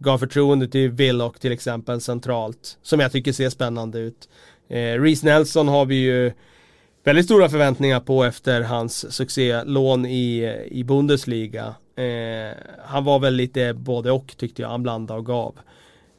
[0.02, 2.78] gav förtroende till Willock till exempel centralt.
[2.82, 4.30] Som jag tycker ser spännande ut.
[4.70, 6.32] Eh, Reece Nelson har vi ju
[7.04, 11.76] väldigt stora förväntningar på efter hans succélån i, i Bundesliga.
[11.95, 15.60] Eh, han var väl lite både och tyckte jag, han blandade och gav.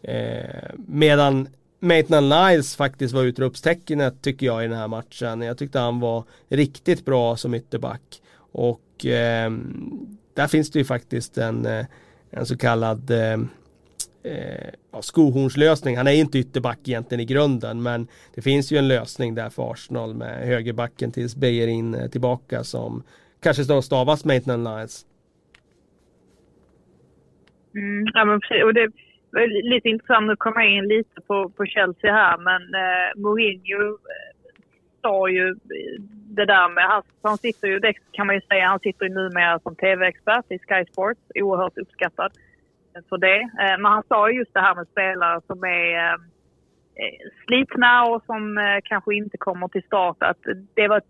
[0.02, 1.48] Eh, medan
[1.80, 5.40] Maitland Niles faktiskt var utropstecknet tycker jag i den här matchen.
[5.40, 8.22] Jag tyckte han var riktigt bra som ytterback.
[8.52, 9.50] Och eh,
[10.34, 11.86] där finns det ju faktiskt en, eh,
[12.30, 13.48] en så kallad ehm,
[14.24, 15.96] eh, ja, skohornslösning.
[15.96, 19.72] Han är inte ytterback egentligen i grunden men det finns ju en lösning där för
[19.72, 23.02] Arsenal med högerbacken tills Bejerin är eh, tillbaka som
[23.42, 25.06] kanske då stavas Maitland Niles.
[27.74, 28.64] Mm, ja men precis.
[28.64, 33.22] Och det är lite intressant att komma in lite på, på Chelsea här men eh,
[33.22, 34.32] Mourinho eh,
[35.02, 36.02] sa ju eh,
[36.36, 39.14] det där med, han, han sitter ju, det kan man ju säga, han sitter ju
[39.14, 42.32] numera som tv-expert i Sky Sports, oerhört uppskattad
[43.08, 43.40] för det.
[43.40, 46.12] Eh, men han sa just det här med spelare som är eh,
[47.02, 50.16] eh, slitna och som kanske inte kommer till start.
[50.20, 50.42] Att
[50.74, 51.02] det var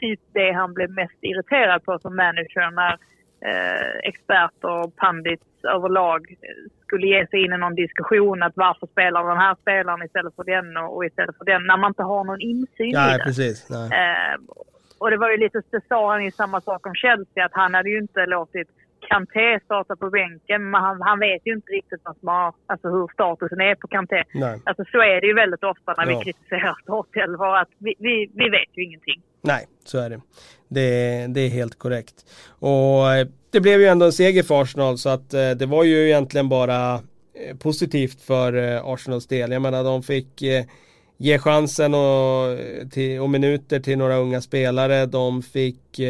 [0.00, 2.96] typ det han blev mest irriterad på som manager när
[4.02, 6.34] experter och pandits överlag
[6.82, 10.44] skulle ge sig in i någon diskussion att varför spelar den här spelaren istället för
[10.44, 13.24] den och, istället för den när man inte har någon insyn Nej, i det.
[13.24, 13.90] Precis, nej.
[14.98, 17.74] och det var ju lite, det sa han ju samma sak om Chelsea att han
[17.74, 18.68] hade ju inte låtit
[19.08, 22.88] Kanté startar på bänken, men han, han vet ju inte riktigt vad som har, alltså
[22.88, 24.24] hur statusen är på Kanté.
[24.34, 24.60] Nej.
[24.64, 26.18] Alltså så är det ju väldigt ofta när ja.
[26.18, 29.22] vi kritiserar startelvor, att vi, vi, vi vet ju ingenting.
[29.40, 30.20] Nej, så är det.
[30.68, 32.14] Det, det är helt korrekt.
[32.58, 35.84] Och eh, det blev ju ändå en seger för Arsenal så att eh, det var
[35.84, 38.52] ju egentligen bara eh, positivt för
[38.94, 39.52] Arsenals del.
[39.52, 40.42] Jag menar de fick
[41.16, 42.58] ge chansen och,
[42.92, 45.06] till, och minuter till några unga spelare.
[45.06, 46.00] De fick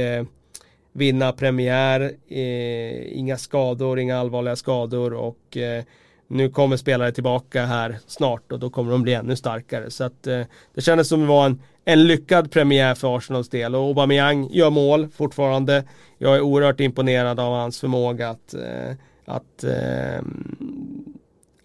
[0.93, 5.85] vinna premiär, eh, inga skador, inga allvarliga skador och eh,
[6.33, 9.91] nu kommer spelare tillbaka här snart och då kommer de bli ännu starkare.
[9.91, 10.43] Så att eh,
[10.75, 14.71] det kändes som det var en, en lyckad premiär för Arsenals del och Aubameyang gör
[14.71, 15.85] mål fortfarande.
[16.19, 18.93] Jag är oerhört imponerad av hans förmåga att, eh,
[19.25, 20.23] att eh,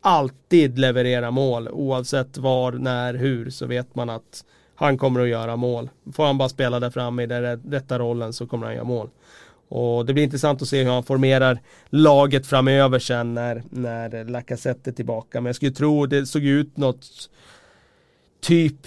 [0.01, 4.43] alltid leverera mål oavsett var, när, hur så vet man att
[4.77, 5.89] han kommer att göra mål.
[6.13, 9.09] Får han bara spela där framme i den rätta rollen så kommer han göra mål.
[9.69, 11.59] Och det blir intressant att se hur han formerar
[11.89, 15.41] laget framöver sen när, när Lacazette är tillbaka.
[15.41, 17.05] Men jag skulle tro det såg ut något
[18.41, 18.85] typ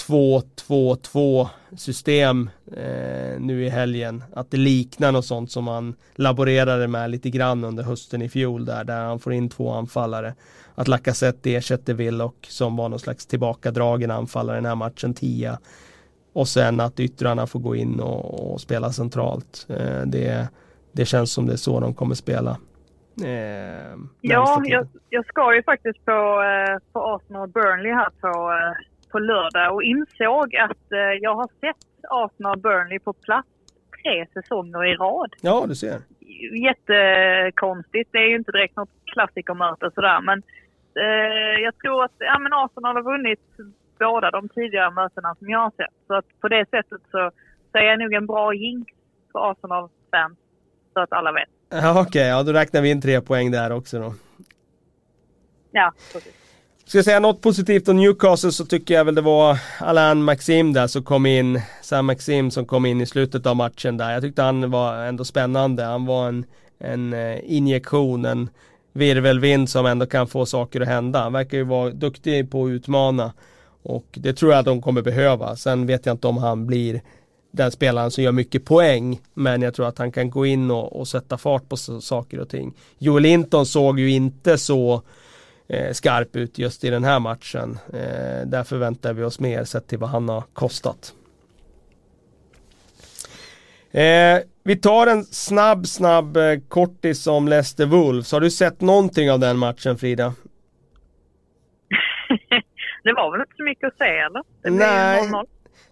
[0.00, 4.24] 4-2-2-2 system eh, nu i helgen.
[4.34, 8.64] Att det liknar något sånt som han laborerade med lite grann under hösten i fjol
[8.64, 10.34] där, där han får in två anfallare.
[10.74, 15.58] Att Lacazette ersätter Willock som var någon slags tillbakadragen anfallare i den här matchen, tia.
[16.32, 19.66] Och sen att yttrarna får gå in och, och spela centralt.
[19.68, 20.48] Eh, det,
[20.92, 22.58] det känns som det är så de kommer spela.
[23.22, 26.10] Eh, ja, jag, jag ska ju faktiskt på,
[26.42, 31.48] eh, på Arsenal Burnley här på, eh, på lördag och insåg att eh, jag har
[31.60, 33.48] sett Arsenal Burnley på plats
[33.96, 35.30] tre säsonger i rad.
[35.40, 35.98] Ja, du ser.
[36.68, 38.08] Jättekonstigt.
[38.12, 40.38] Det är ju inte direkt något klassikermöte sådär men
[41.02, 43.46] eh, jag tror att ja, men Arsenal har vunnit
[43.98, 45.96] båda de tidigare mötena som jag har sett.
[46.06, 47.30] Så att på det sättet så,
[47.72, 48.92] så är jag nog en bra jinx
[49.32, 50.38] för Arsenal-fans.
[50.92, 51.48] Så att alla vet.
[51.68, 52.26] Ja, Okej, okay.
[52.28, 54.14] ja då räknar vi in tre poäng där också då.
[55.70, 56.43] Ja, precis.
[56.86, 60.72] Ska jag säga något positivt om Newcastle så tycker jag väl det var Alain Maxim
[60.72, 61.60] där som kom in.
[61.82, 64.12] Sam Maxim som kom in i slutet av matchen där.
[64.12, 65.84] Jag tyckte han var ändå spännande.
[65.84, 66.44] Han var en,
[66.78, 68.50] en eh, injektion, en
[68.92, 71.22] virvelvind som ändå kan få saker att hända.
[71.22, 73.32] Han verkar ju vara duktig på att utmana.
[73.82, 75.56] Och det tror jag att de kommer behöva.
[75.56, 77.02] Sen vet jag inte om han blir
[77.50, 79.20] den spelaren som gör mycket poäng.
[79.34, 82.48] Men jag tror att han kan gå in och, och sätta fart på saker och
[82.48, 82.74] ting.
[82.98, 85.02] Joel Linton såg ju inte så
[85.92, 87.78] skarp ut just i den här matchen.
[87.92, 91.14] Eh, där förväntar vi oss mer sett till vad han har kostat.
[93.94, 98.32] Eh, vi tar en snabb, snabb eh, kortis om Leicester Wolves.
[98.32, 100.24] Har du sett någonting av den matchen Frida?
[103.04, 104.42] det var väl inte så mycket att säga eller?
[104.62, 105.46] Det Nej, 0 -0.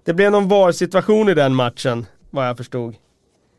[0.04, 2.94] det blev någon VAR-situation i den matchen, vad jag förstod.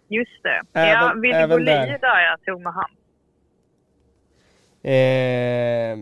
[0.09, 0.61] Just det.
[0.73, 1.87] Även, ja, Willy Bolin där.
[1.87, 2.93] där jag tog med hand.
[4.83, 5.97] Eh, eh,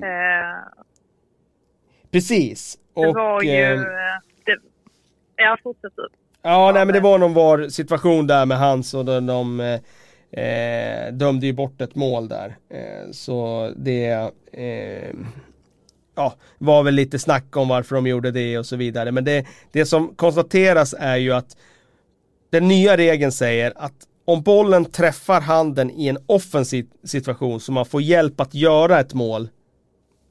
[2.11, 2.77] precis.
[2.95, 3.73] Det och, var ju...
[3.73, 3.79] Eh,
[4.45, 4.57] det,
[5.35, 6.11] ja, fortsätt ut.
[6.41, 9.59] Ja, nej men det var någon VAR-situation där med hans och de, de
[10.31, 12.55] eh, dömde ju bort ett mål där.
[12.69, 15.15] Eh, så det eh,
[16.15, 19.11] ja, var väl lite snack om varför de gjorde det och så vidare.
[19.11, 21.57] Men det, det som konstateras är ju att
[22.49, 27.85] den nya regeln säger att om bollen träffar handen i en offensiv situation så man
[27.85, 29.49] får hjälp att göra ett mål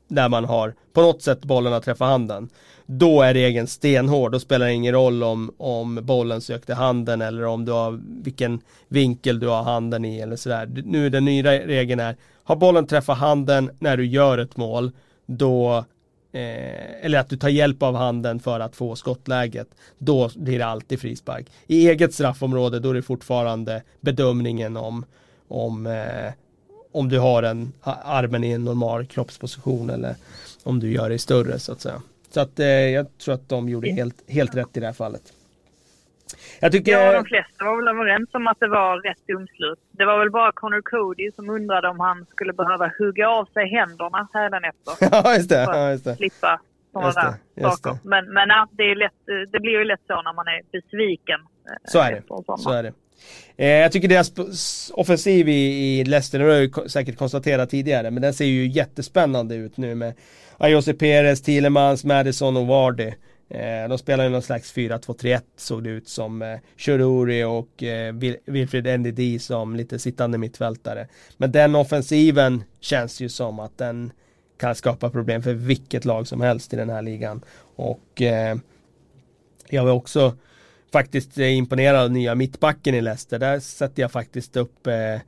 [0.08, 2.48] där man har på något sätt bollen att träffa handen.
[2.86, 4.32] Då är regeln stenhård.
[4.32, 8.60] Då spelar det ingen roll om, om bollen sökte handen eller om du har vilken
[8.88, 10.82] vinkel du har handen i eller sådär.
[10.84, 14.90] Nu den nya regeln är, har bollen träffat handen när du gör ett mål
[15.26, 15.84] då
[16.32, 19.68] eh, eller att du tar hjälp av handen för att få skottläget,
[19.98, 21.46] då blir det alltid frispark.
[21.66, 25.04] I eget straffområde då är det fortfarande bedömningen om,
[25.48, 26.32] om, eh,
[26.92, 30.14] om du har en armen i en normal kroppsposition eller
[30.62, 32.02] om du gör det större så att säga.
[32.34, 35.32] Så att eh, jag tror att de gjorde helt, helt rätt i det här fallet.
[36.60, 36.92] Jag tycker...
[36.92, 39.78] Ja, de flesta var väl överens om att det var rätt domslut.
[39.90, 43.68] Det var väl bara Connor Cody som undrade om han skulle behöva hugga av sig
[43.68, 44.94] händerna hädanefter.
[45.12, 45.62] ja, just det.
[45.62, 46.16] Ja, just det.
[46.16, 46.60] Slippa
[46.92, 47.12] sådana
[47.60, 48.08] saker.
[48.08, 51.40] Men, men ja, det, är lätt, det blir ju lätt så när man är besviken.
[51.40, 52.22] Eh, så är det.
[52.58, 52.92] Så är det.
[53.56, 54.32] Eh, jag tycker deras
[54.94, 59.54] offensiv i, i Leicester, det har jag säkert konstaterat tidigare, men den ser ju jättespännande
[59.54, 60.14] ut nu med
[60.58, 63.12] Ayose Perez, Thielemans, Madison och Vardy.
[63.50, 69.00] Eh, de spelar ju någon slags 4-2-3-1 såg det ut som eh, och eh, Wilfred
[69.00, 71.08] Ndidi som lite sittande mittfältare.
[71.36, 74.12] Men den offensiven känns ju som att den
[74.56, 77.44] kan skapa problem för vilket lag som helst i den här ligan.
[77.76, 78.56] Och eh,
[79.68, 80.36] jag var också
[80.92, 83.38] faktiskt eh, imponerad av nya mittbacken i Leicester.
[83.38, 85.18] Där sätter jag faktiskt upp eh,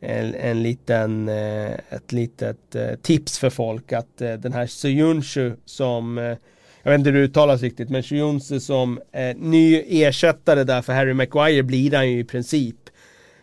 [0.00, 5.52] en, en liten, eh, ett litet eh, tips för folk att eh, den här Soyuncu
[5.64, 6.36] som
[6.82, 10.92] jag vet inte hur det uttalas riktigt, men Shionse som eh, ny ersättare där för
[10.92, 12.76] Harry Maguire blir han ju i princip.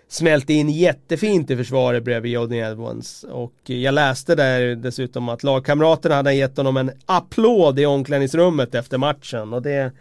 [0.07, 3.23] Smälte in jättefint i försvaret bredvid Jodin Edwards.
[3.23, 8.75] Och eh, jag läste där dessutom att lagkamraterna hade gett honom en applåd i omklädningsrummet
[8.75, 9.53] efter matchen.
[9.53, 9.91] Och det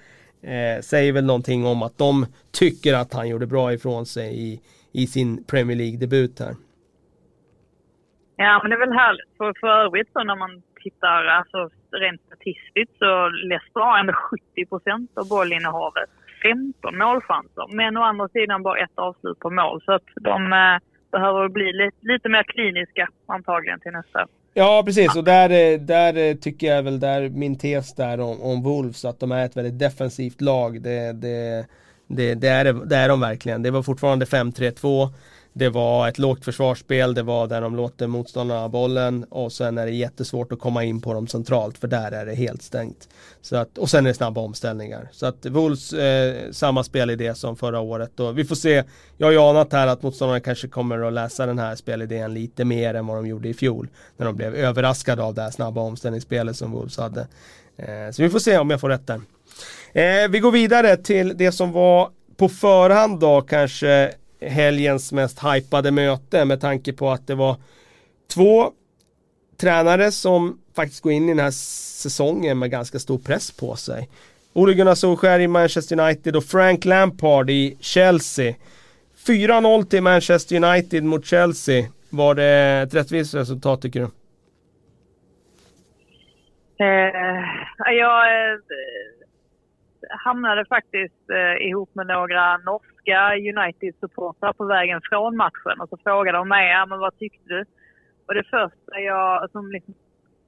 [0.45, 4.61] Eh, säger väl någonting om att de tycker att han gjorde bra ifrån sig i,
[4.93, 6.55] i sin Premier League-debut här.
[8.37, 9.37] Ja, men det är väl härligt.
[9.39, 11.61] För, för övrigt så när man tittar alltså,
[12.03, 13.11] rent statistiskt så
[13.51, 16.11] Leicester har ändå 70 procent av bollinnehavet.
[16.43, 19.82] 15 målchanser, men å andra sidan bara ett avslut på mål.
[19.85, 20.76] Så att de eh,
[21.12, 24.26] behöver bli lite, lite mer kliniska antagligen till nästa.
[24.55, 28.43] Ja precis och där, eh, där eh, tycker jag väl där min tes där om,
[28.43, 30.82] om Wolves att de är ett väldigt defensivt lag.
[30.82, 31.66] Det, det,
[32.07, 33.62] det, det, är, det är de verkligen.
[33.62, 35.09] Det var fortfarande 5-3-2.
[35.57, 39.78] Det var ett lågt försvarsspel, det var där de låter motståndarna ha bollen och sen
[39.78, 43.09] är det jättesvårt att komma in på dem centralt för där är det helt stängt.
[43.42, 45.09] Så att, och sen är det snabba omställningar.
[45.12, 48.84] Så att Wolves, eh, samma spelidé som förra året och vi får se.
[49.16, 52.64] Jag har ju anat här att motståndarna kanske kommer att läsa den här spelidén lite
[52.64, 53.88] mer än vad de gjorde i fjol.
[54.16, 57.26] När de blev överraskade av det här snabba omställningsspelet som Wolves hade.
[57.76, 59.20] Eh, så vi får se om jag får rätt där.
[59.92, 64.14] Eh, vi går vidare till det som var på förhand då kanske
[64.49, 67.57] helgens mest hypade möte med tanke på att det var
[68.34, 68.72] två
[69.57, 74.09] tränare som faktiskt går in i den här säsongen med ganska stor press på sig.
[74.53, 78.55] Ole Gunnar Solskjaer i Manchester United och Frank Lampard i Chelsea.
[79.26, 81.84] 4-0 till Manchester United mot Chelsea.
[82.11, 84.07] Var det ett rättvist resultat tycker du?
[86.84, 88.59] Eh, jag eh,
[90.24, 96.38] hamnade faktiskt eh, ihop med några norska United-supportrar på vägen från matchen och så frågade
[96.38, 97.64] de mig, ja men vad tyckte du?
[98.26, 99.94] Och det första jag, som liksom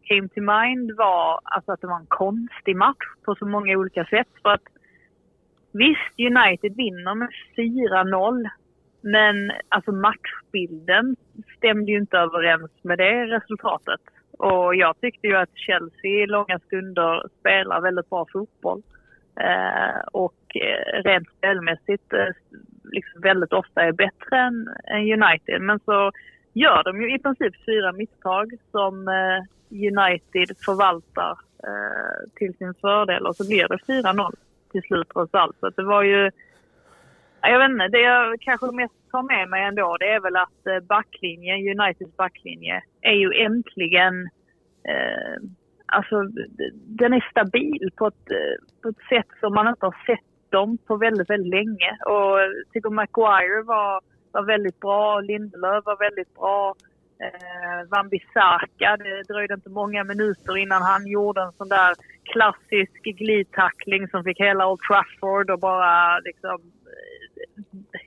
[0.08, 4.04] came to mind var alltså att det var en konstig match på så många olika
[4.04, 4.28] sätt.
[4.42, 4.66] För att
[5.72, 8.48] visst, United vinner med 4-0.
[9.00, 11.16] Men alltså matchbilden
[11.56, 14.00] stämde ju inte överens med det resultatet.
[14.38, 18.82] Och jag tyckte ju att Chelsea i långa stunder spelar väldigt bra fotboll.
[19.40, 22.28] Eh, och eh, rent spelmässigt eh,
[22.84, 25.62] liksom väldigt ofta är bättre än, än United.
[25.62, 26.12] Men så
[26.52, 33.26] gör de ju i princip fyra misstag som eh, United förvaltar eh, till sin fördel
[33.26, 34.34] och så blir det 4-0
[34.72, 35.56] till slut trots allt.
[35.60, 36.30] Så det var ju...
[37.40, 40.86] Jag vet inte, det jag kanske mest tar med mig ändå det är väl att
[40.88, 44.28] backlinjen, Uniteds backlinje, är ju äntligen
[44.88, 45.42] eh,
[45.86, 46.22] alltså,
[47.00, 50.78] den är stabil på ett, eh, på ett sätt som man inte har sett dem
[50.86, 51.90] på väldigt, väldigt länge.
[52.06, 54.00] Och jag tycker Maguire var,
[54.32, 56.74] var väldigt bra, Lindelöf var väldigt bra.
[57.20, 63.02] Eh, Van Bissaka, det dröjde inte många minuter innan han gjorde en sån där klassisk
[63.02, 66.72] glidtackling som fick hela Old Trafford att bara liksom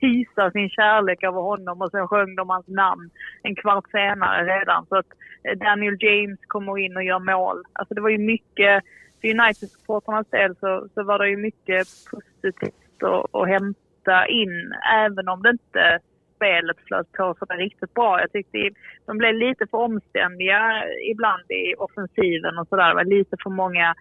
[0.00, 3.10] hysa sin kärlek över honom och sen sjöng de hans namn
[3.42, 4.86] en kvart senare redan.
[4.86, 5.06] Så att
[5.44, 7.62] eh, Daniel James kommer in och gör mål.
[7.72, 8.84] Alltså det var ju mycket,
[9.20, 15.28] för United-supportrarnas del så, så var det ju mycket positivt att, att hämta in, även
[15.28, 16.00] om det inte
[16.40, 18.20] spelet flöt på sådär riktigt bra.
[18.20, 18.58] Jag tyckte
[19.06, 22.88] de blev lite för omständiga ibland i offensiven och sådär.
[22.88, 23.94] Det var lite för många,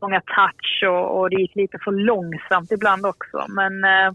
[0.00, 3.46] många touch och, och, det gick lite för långsamt ibland också.
[3.48, 4.12] Men eh,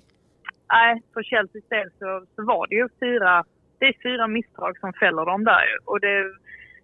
[0.72, 3.43] nej, för Chelseas del så, så var det ju fyra,
[3.80, 6.34] det är fyra misstag som fäller dem där Och det,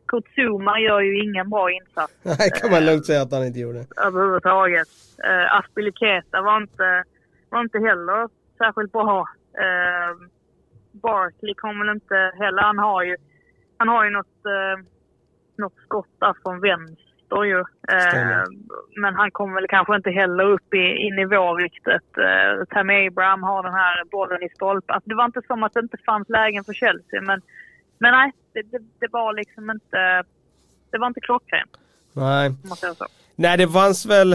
[0.07, 2.13] Kurt Zuma gör ju ingen bra insats.
[2.23, 3.85] Nej, kan man lugnt säga att han inte gjorde.
[4.07, 4.87] Överhuvudtaget.
[5.29, 7.03] Uh, Aspilicueta var inte,
[7.49, 9.19] var inte heller särskilt bra.
[9.19, 10.27] Uh,
[10.91, 12.61] Barkley kommer väl inte heller.
[12.61, 13.15] Han har ju,
[13.77, 14.85] han har ju något, uh,
[15.57, 17.59] något skott där från vänster Leicester ju.
[17.59, 18.43] Eh,
[19.01, 22.17] men han kommer väl kanske inte heller upp i, i nivå riktigt.
[22.17, 24.95] Eh, Tammy Abraham har den här bollen i stolpen.
[24.95, 27.41] Alltså, det var inte som att det inte fanns lägen för Chelsea men,
[27.99, 30.23] men nej, det, det, det var liksom inte,
[30.91, 31.71] det var inte klockrent.
[32.13, 32.51] Nej.
[33.35, 34.33] Nej, det fanns väl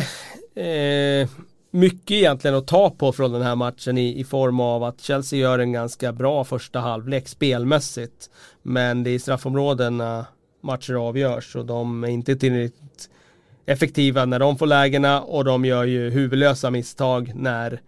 [0.55, 1.29] eh,
[1.71, 5.39] mycket egentligen att ta på från den här matchen i, i form av att Chelsea
[5.39, 8.31] gör en ganska bra första halvlek spelmässigt.
[8.63, 10.27] Men det är straffområdena
[10.61, 13.11] matcher avgörs och de är inte tillräckligt
[13.67, 17.81] effektiva när de får lägena och de gör ju huvudlösa misstag när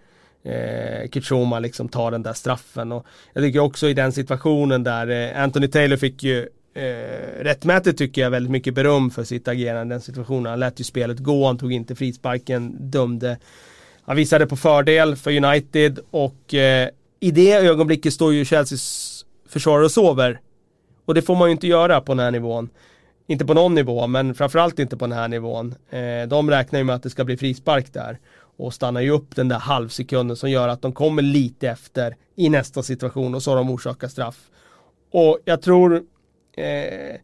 [0.43, 5.35] eh, Kitchoma liksom tar den där straffen och jag tycker också i den situationen där
[5.35, 9.94] eh, Anthony Taylor fick ju eh, rättmätigt tycker jag väldigt mycket beröm för sitt agerande
[9.94, 10.47] i den situationen.
[10.47, 13.39] Han lät ju spelet gå, han tog inte frisparken, dömde.
[14.05, 16.89] Han visade på fördel för United och eh,
[17.20, 20.40] i det ögonblicket står ju Chelseas försvarare och sover
[21.05, 22.70] och det får man ju inte göra på den här nivån.
[23.27, 25.74] Inte på någon nivå, men framförallt inte på den här nivån.
[25.91, 28.19] Eh, de räknar ju med att det ska bli frispark där.
[28.57, 32.49] Och stannar ju upp den där halvsekunden som gör att de kommer lite efter i
[32.49, 34.51] nästa situation och så har de orsakat straff.
[35.12, 35.95] Och jag tror
[36.57, 37.16] eh,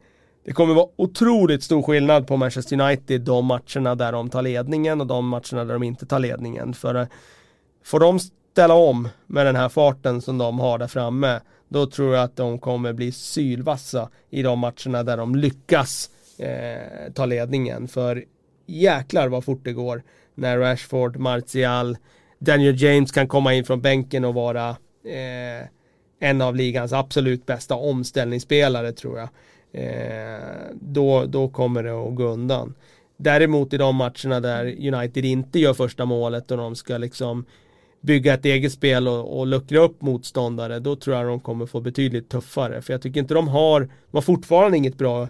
[0.44, 5.00] det kommer vara otroligt stor skillnad på Manchester United de matcherna där de tar ledningen
[5.00, 6.74] och de matcherna där de inte tar ledningen.
[6.74, 7.06] För eh,
[7.84, 8.18] får de
[8.52, 12.36] ställa om med den här farten som de har där framme då tror jag att
[12.36, 17.88] de kommer bli sylvassa i de matcherna där de lyckas eh, ta ledningen.
[17.88, 18.24] För
[18.66, 20.02] jäklar vad fort det går
[20.34, 21.96] när Rashford, Martial,
[22.38, 24.68] Daniel James kan komma in från bänken och vara
[25.04, 25.66] eh,
[26.20, 29.28] en av ligans absolut bästa omställningsspelare tror jag.
[29.72, 30.40] Eh,
[30.72, 32.74] då, då kommer det att gå undan.
[33.16, 37.44] Däremot i de matcherna där United inte gör första målet och de ska liksom
[38.00, 41.80] bygga ett eget spel och, och luckra upp motståndare då tror jag de kommer få
[41.80, 45.28] betydligt tuffare för jag tycker inte de har, de har fortfarande inget bra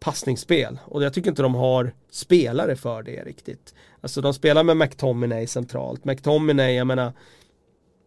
[0.00, 3.74] passningsspel och jag tycker inte de har spelare för det riktigt.
[4.00, 6.04] Alltså de spelar med McTominay centralt.
[6.04, 7.12] McTominay, jag menar,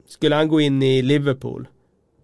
[0.07, 1.67] skulle han gå in i Liverpool,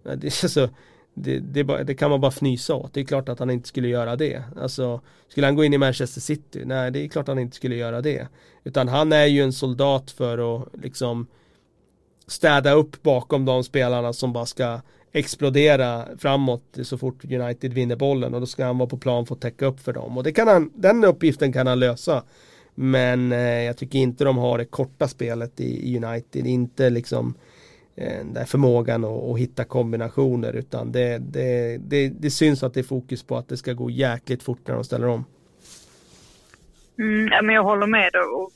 [0.02, 0.68] det, alltså,
[1.14, 2.94] det, det, det, kan man bara fnysa åt.
[2.94, 4.42] Det är klart att han inte skulle göra det.
[4.56, 6.62] Alltså, skulle han gå in i Manchester City?
[6.64, 8.28] Nej, det är klart att han inte skulle göra det.
[8.64, 11.26] Utan han är ju en soldat för att liksom
[12.26, 14.80] städa upp bakom de spelarna som bara ska
[15.12, 19.34] explodera framåt så fort United vinner bollen och då ska han vara på plan för
[19.34, 20.16] att täcka upp för dem.
[20.18, 22.22] Och det kan han, den uppgiften kan han lösa.
[22.74, 27.34] Men eh, jag tycker inte de har det korta spelet i, i United, inte liksom
[27.96, 32.74] eh, den där förmågan att, att, hitta kombinationer utan det, det, det, det, syns att
[32.74, 35.24] det är fokus på att det ska gå jäkligt fort när de ställer om.
[36.98, 38.10] Mm, men jag håller med.
[38.36, 38.50] Och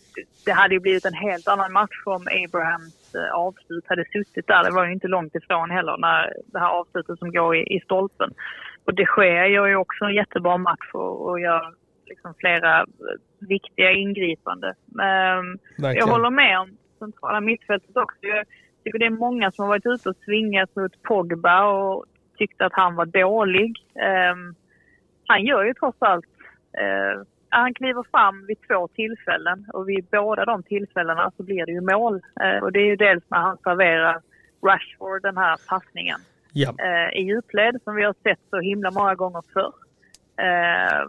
[0.44, 2.97] det hade ju blivit en helt annan match om Abrahams
[3.34, 4.64] avslut hade suttit där.
[4.64, 7.80] Det var ju inte långt ifrån heller när det här avslutet som går i, i
[7.80, 8.30] stolpen.
[8.84, 11.74] Och det sker gör ju också en jättebra match och, och gör
[12.06, 12.86] liksom flera
[13.38, 14.74] viktiga ingripanden.
[14.86, 18.26] Um, jag håller med om centrala mittfältet också.
[18.26, 18.46] Jag
[18.84, 22.04] tycker det är många som har varit ute och svingat mot Pogba och
[22.38, 23.72] tyckte att han var dålig.
[24.32, 24.54] Um,
[25.26, 26.26] han gör ju trots allt
[26.80, 31.72] uh, han kliver fram vid två tillfällen och vid båda de tillfällena så blir det
[31.72, 32.22] ju mål.
[32.40, 34.20] Eh, och det är ju dels när han serverar
[34.66, 36.20] Rashford den här passningen
[36.52, 36.74] ja.
[36.78, 39.74] eh, i djupled som vi har sett så himla många gånger förr.
[40.46, 41.02] Eh,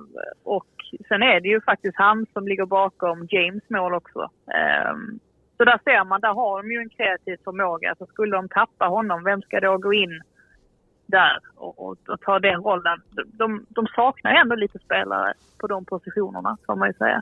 [0.44, 0.68] och
[1.08, 4.30] sen är det ju faktiskt han som ligger bakom James mål också.
[5.58, 7.96] Så där ser man, där har de ju en kreativ förmåga.
[7.98, 10.22] Så skulle de tappa honom, vem ska då gå in
[11.10, 13.02] där och, och, och ta den rollen.
[13.26, 17.22] De, de saknar ändå lite spelare på de positionerna får man ju säga.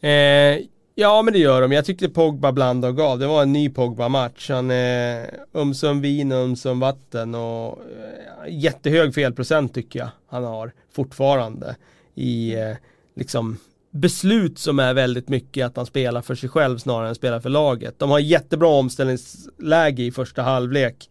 [0.00, 1.72] Eh, ja men det gör de.
[1.72, 3.18] Jag tyckte Pogba blandade och gav.
[3.18, 4.50] Det var en ny Pogba-match.
[4.50, 10.44] Han är eh, ömsom vin och ömsom vatten och eh, jättehög felprocent tycker jag han
[10.44, 11.76] har fortfarande
[12.14, 12.76] i eh,
[13.14, 13.56] liksom
[13.90, 17.48] beslut som är väldigt mycket att han spelar för sig själv snarare än spelar för
[17.48, 17.98] laget.
[17.98, 21.10] De har jättebra omställningsläge i första halvlek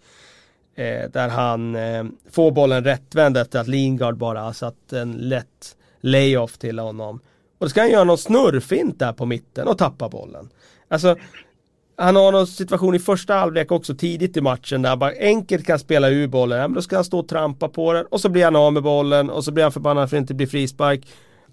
[0.78, 6.58] Eh, där han eh, får bollen rättvänd efter att Lingard bara satt en lätt layoff
[6.58, 7.20] till honom.
[7.58, 10.50] Och då ska han göra någon snurrfint där på mitten och tappa bollen.
[10.88, 11.16] Alltså,
[11.96, 15.66] han har någon situation i första halvlek också tidigt i matchen där han bara enkelt
[15.66, 16.60] kan spela ur bollen.
[16.60, 18.74] Ja, men då ska han stå och trampa på den och så blir han av
[18.74, 21.08] med bollen och så blir han förbannad för att det inte blir frispark.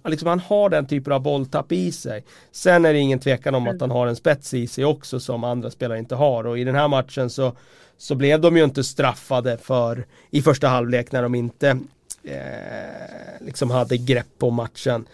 [0.09, 2.25] Liksom han har den typen av bolltapp i sig.
[2.53, 5.45] Sen är det ingen tvekan om att han har en spets i sig också som
[5.45, 7.53] andra spelare inte har och i den här matchen så
[7.99, 11.79] så blev de ju inte straffade för i första halvlek när de inte
[12.25, 15.07] eh, liksom hade grepp på matchen.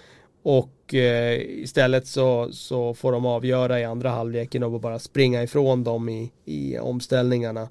[0.43, 5.85] Och eh, istället så, så får de avgöra i andra halvleken och bara springa ifrån
[5.85, 7.69] dem i, i omställningarna.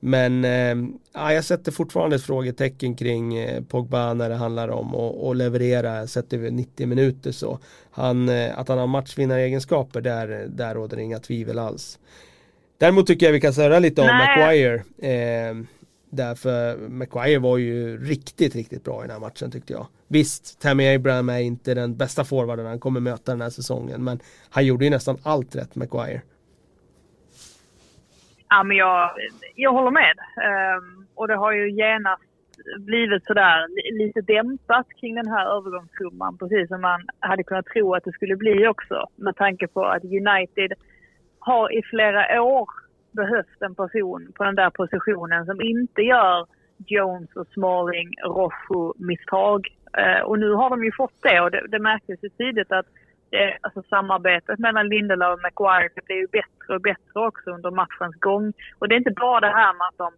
[0.00, 5.36] Men eh, jag sätter fortfarande ett frågetecken kring eh, Pogba när det handlar om att
[5.36, 7.58] leverera sett över 90 minuter så.
[7.90, 11.98] Han, eh, att han har matchvinnaregenskaper där, där råder inga tvivel alls.
[12.80, 14.38] Däremot tycker jag vi kan säga lite om Nej.
[14.38, 14.74] Maguire.
[14.74, 15.54] Eh,
[16.10, 19.86] därför Maguire var ju riktigt, riktigt bra i den här matchen tyckte jag.
[20.08, 24.04] Visst, Tammy Abraham är inte den bästa forwarden han kommer möta den här säsongen.
[24.04, 24.18] Men
[24.50, 26.22] han gjorde ju nästan allt rätt, Maguire.
[28.48, 29.10] Ja, men jag,
[29.54, 30.16] jag håller med.
[30.78, 32.22] Um, och det har ju genast
[32.78, 33.66] blivit sådär
[33.98, 36.38] lite dämpat kring den här övergångssumman.
[36.38, 39.06] Precis som man hade kunnat tro att det skulle bli också.
[39.16, 40.72] Med tanke på att United
[41.40, 42.68] har i flera år
[43.12, 46.46] behövt en person på den där positionen som inte gör
[46.86, 49.68] Jones och Smalling, Rojo-misstag.
[49.98, 52.86] Eh, och nu har de ju fått det och det, det märktes ju tydligt att
[53.30, 57.70] det, alltså samarbetet mellan Lindelöf och McGuire det blir ju bättre och bättre också under
[57.70, 58.52] matchens gång.
[58.78, 60.12] Och det är inte bara det här med att de,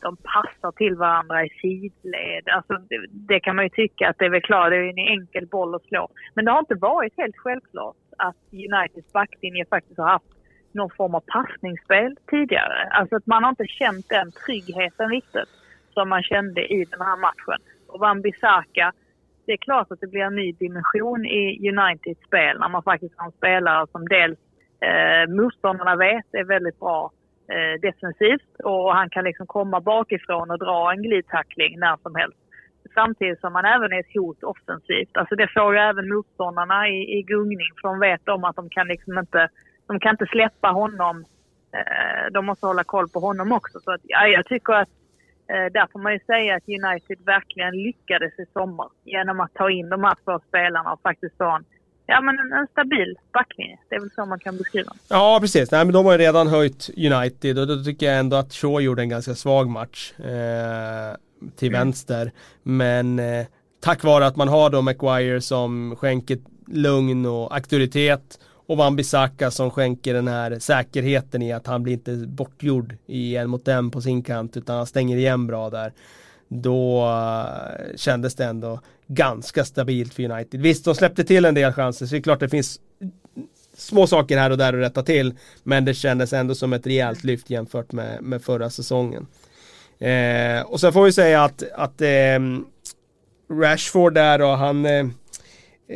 [0.00, 2.48] de passar till varandra i sidled.
[2.56, 5.20] Alltså det, det, kan man ju tycka att det är väl klart, det är en
[5.20, 6.08] enkel boll att slå.
[6.34, 10.37] Men det har inte varit helt självklart att Uniteds backlinje faktiskt har haft
[10.78, 12.88] någon form av passningsspel tidigare.
[12.90, 15.50] Alltså att man har inte känt den tryggheten riktigt
[15.94, 17.60] som man kände i den här matchen.
[17.88, 18.92] Och Wan-Bissaka
[19.48, 23.14] det är klart att det blir en ny dimension i Uniteds spel när man faktiskt
[23.16, 24.38] har en spelare som dels
[24.88, 27.10] eh, motståndarna vet är väldigt bra
[27.52, 32.38] eh, defensivt och han kan liksom komma bakifrån och dra en glidtackling när som helst.
[32.94, 35.16] Samtidigt som han även är ett hot offensivt.
[35.16, 38.70] Alltså det får ju även motståndarna i, i gungning för de vet om att de
[38.70, 39.48] kan liksom inte,
[39.88, 41.24] de kan inte släppa honom.
[41.72, 43.80] Eh, de måste hålla koll på honom också.
[43.80, 44.88] Så att, ja, jag tycker att
[45.52, 49.70] eh, där får man ju säga att United verkligen lyckades i sommar genom att ta
[49.70, 51.64] in de här två spelarna och faktiskt få en
[52.08, 53.78] ja, men en, en stabil backlinje.
[53.88, 55.70] Det är väl så man kan beskriva Ja, precis.
[55.70, 58.80] Nej, men de har ju redan höjt United och då tycker jag ändå att Shaw
[58.80, 61.16] gjorde en ganska svag match eh,
[61.56, 61.80] till mm.
[61.80, 62.32] vänster.
[62.62, 63.46] Men eh,
[63.80, 69.50] tack vare att man har då McGuire som skänker lugn och auktoritet och Van Bissaka
[69.50, 73.90] som skänker den här säkerheten i att han blir inte bortgjord i en mot en
[73.90, 75.92] på sin kant utan han stänger igen bra där
[76.48, 80.60] då uh, kändes det ändå ganska stabilt för United.
[80.60, 82.80] Visst, de släppte till en del chanser, så det är klart det finns
[83.76, 85.34] små saker här och där att rätta till.
[85.62, 89.26] Men det kändes ändå som ett rejält lyft jämfört med, med förra säsongen.
[89.98, 92.38] Eh, och sen får vi säga att, att eh,
[93.50, 95.06] Rashford där och han eh,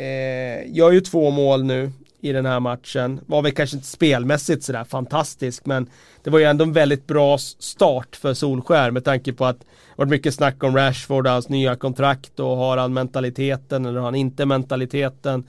[0.02, 1.92] eh, gör ju två mål nu
[2.22, 3.20] i den här matchen.
[3.26, 5.86] Var väl kanske inte spelmässigt sådär fantastisk men
[6.22, 9.66] det var ju ändå en väldigt bra start för Solskär med tanke på att det
[9.96, 14.04] varit mycket snack om Rashford och hans nya kontrakt och har han mentaliteten eller har
[14.04, 15.44] han inte mentaliteten.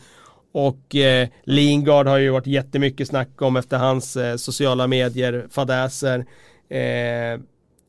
[0.51, 6.25] Och eh, Lingard har ju varit jättemycket snack om efter hans eh, sociala medier fadäser.
[6.69, 7.39] Eh,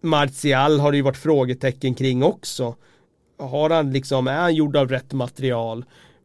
[0.01, 2.75] Martial har det ju varit frågetecken kring också.
[3.39, 5.85] Har han liksom, är han gjord av rätt material?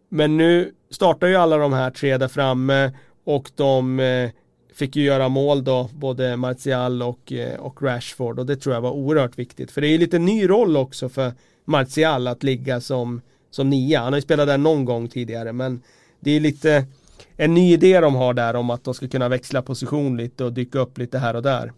[0.10, 2.92] Men nu startar ju alla de här tre där framme
[3.24, 4.30] och de eh,
[4.74, 8.82] fick ju göra mål då, både Martial och, eh, och Rashford och det tror jag
[8.82, 9.72] var oerhört viktigt.
[9.72, 11.34] För det är ju lite ny roll också för
[11.66, 13.22] Martial att ligga som,
[13.52, 14.00] som nia.
[14.00, 15.82] Han har ju spelat där någon gång tidigare men
[16.20, 16.86] det är lite
[17.36, 20.54] en ny idé de har där om att de ska kunna växla position lite och
[20.54, 21.72] dyka upp lite här och där.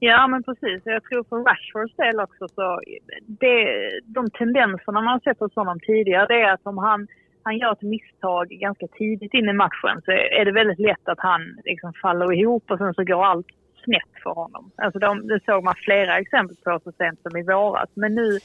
[0.00, 0.82] Ja, men precis.
[0.84, 2.80] Jag tror för Rashfords del också så
[3.26, 3.64] det,
[4.04, 7.08] de tendenserna man har sett hos honom tidigare det är att om han,
[7.42, 11.20] han gör ett misstag ganska tidigt in i matchen så är det väldigt lätt att
[11.20, 13.46] han liksom faller ihop och sen så går allt
[13.84, 14.70] snett för honom.
[14.76, 17.90] Alltså de, det såg man flera exempel på så sent som i våras.
[17.94, 18.38] Men nu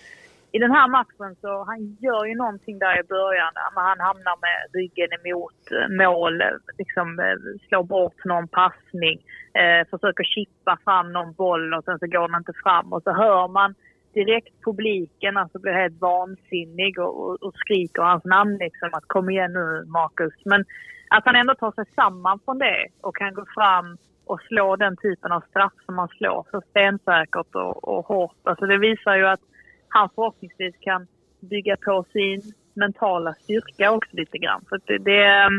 [0.55, 3.53] i den här matchen så han gör ju någonting där i början.
[3.75, 6.43] Han hamnar med ryggen emot eh, mål,
[6.77, 9.17] liksom eh, slår bort någon passning,
[9.61, 12.93] eh, försöker chippa fram någon boll och sen så går den inte fram.
[12.93, 13.75] Och så hör man
[14.13, 19.30] direkt publiken alltså blir helt vansinnig och, och, och skriker hans namn liksom att kom
[19.30, 20.34] igen nu Marcus.
[20.45, 20.65] Men
[21.09, 24.97] att han ändå tar sig samman från det och kan gå fram och slå den
[24.97, 28.38] typen av straff som han slår så stensäkert och, och hårt.
[28.43, 29.52] Alltså det visar ju att
[29.93, 31.07] han förhoppningsvis kan
[31.39, 32.41] bygga på sin
[32.73, 34.65] mentala styrka också lite grann.
[34.69, 35.49] För det, det,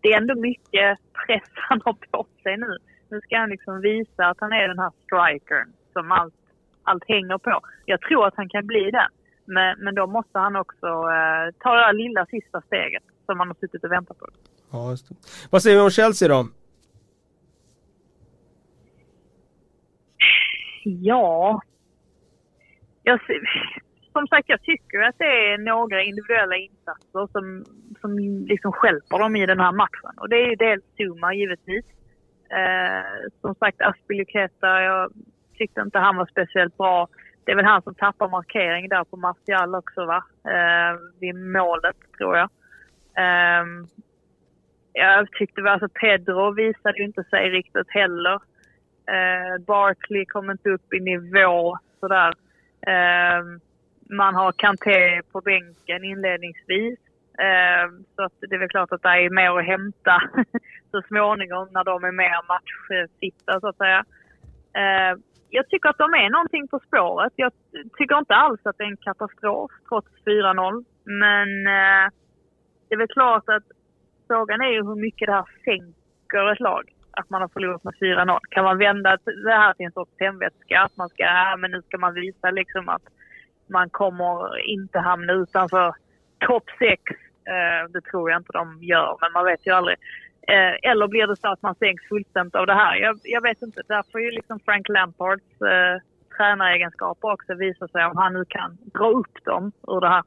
[0.00, 2.76] det är ändå mycket press han har på sig nu.
[3.10, 6.34] Nu ska han liksom visa att han är den här strikern som allt,
[6.82, 7.60] allt hänger på.
[7.84, 9.10] Jag tror att han kan bli den.
[9.44, 13.48] Men, men då måste han också eh, ta det där lilla sista steget som han
[13.48, 14.26] har suttit och väntat på.
[14.72, 15.14] Ja, just det.
[15.50, 16.48] Vad säger vi om Chelsea då?
[20.84, 21.60] Ja,
[23.10, 23.20] jag,
[24.12, 27.64] som sagt, jag tycker att det är några individuella insatser som,
[28.00, 28.10] som
[28.46, 30.14] liksom skälper dem i den här matchen.
[30.16, 31.84] Och det är ju dels Zuma givetvis.
[32.50, 35.12] Eh, som sagt, Aspilicueta, jag
[35.58, 37.08] tyckte inte han var speciellt bra.
[37.44, 40.24] Det är väl han som tappar markering där på Martial också va?
[40.44, 42.48] Eh, vid målet tror jag.
[43.16, 43.64] Eh,
[44.92, 48.34] jag tyckte väl alltså Pedro visade ju inte sig riktigt heller.
[49.14, 52.32] Eh, Barkley kom inte upp i nivå sådär.
[52.86, 53.44] Eh,
[54.10, 56.98] man har Kanté på bänken inledningsvis.
[57.38, 60.22] Eh, så att det är väl klart att det är mer att hämta
[60.90, 64.04] så småningom när de är mer matchfitta så att säga.
[64.74, 65.18] Eh,
[65.50, 67.32] jag tycker att de är någonting på spåret.
[67.36, 67.52] Jag
[67.98, 70.84] tycker inte alls att det är en katastrof trots 4-0.
[71.04, 72.06] Men eh,
[72.88, 73.64] det är väl klart att
[74.26, 77.94] frågan är ju hur mycket det här sänker ett lag att man har förlorat med
[77.94, 78.38] 4-0.
[78.50, 80.80] Kan man vända det här till en sorts tändvätska?
[80.80, 83.02] Att man ska, ja, men nu ska man visa liksom att
[83.66, 85.94] man kommer inte hamna utanför
[86.38, 87.02] topp 6.
[87.44, 89.96] Eh, det tror jag inte de gör, men man vet ju aldrig.
[90.48, 92.96] Eh, eller blir det så att man sänks fullständigt av det här?
[92.96, 93.82] Jag, jag vet inte.
[93.88, 96.02] Där får ju liksom Frank Lampards eh,
[96.36, 100.22] tränaregenskaper också visa sig om han nu kan dra upp dem ur det här.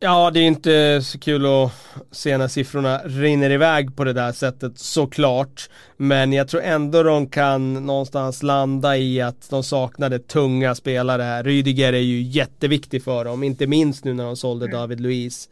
[0.00, 1.72] Ja, det är inte så kul att
[2.10, 5.70] se när siffrorna rinner iväg på det där sättet såklart.
[5.96, 11.44] Men jag tror ändå de kan någonstans landa i att de saknade tunga spelare här.
[11.44, 14.78] Rydiger är ju jätteviktig för dem, inte minst nu när de sålde mm.
[14.78, 15.48] David Luiz.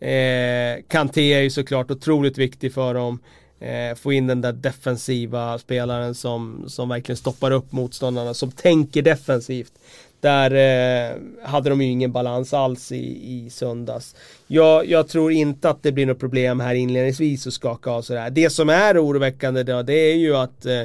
[0.00, 3.18] Eh, Kanté är ju såklart otroligt viktig för dem.
[3.60, 9.02] Eh, få in den där defensiva spelaren som, som verkligen stoppar upp motståndarna, som tänker
[9.02, 9.72] defensivt.
[10.20, 14.16] Där eh, hade de ju ingen balans alls i, i söndags.
[14.46, 18.30] Jag, jag tror inte att det blir något problem här inledningsvis att skaka av sådär.
[18.30, 20.80] Det som är oroväckande då, det är ju att eh,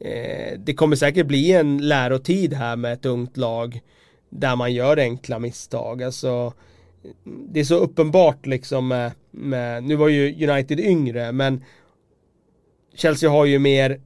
[0.00, 3.80] eh det kommer säkert bli en lärotid här med ett ungt lag
[4.30, 6.02] där man gör enkla misstag.
[6.02, 6.52] Alltså,
[7.24, 11.64] det är så uppenbart liksom med, med, nu var ju United yngre men
[12.94, 14.00] Chelsea har ju mer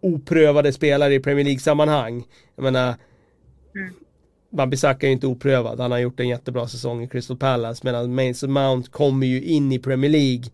[0.00, 2.24] oprövade spelare i Premier League-sammanhang.
[2.56, 2.94] Jag menar,
[3.78, 3.94] mm.
[4.50, 8.14] Babisaka är ju inte oprövad, han har gjort en jättebra säsong i Crystal Palace medan
[8.14, 10.44] Mason Mount kommer ju in i Premier League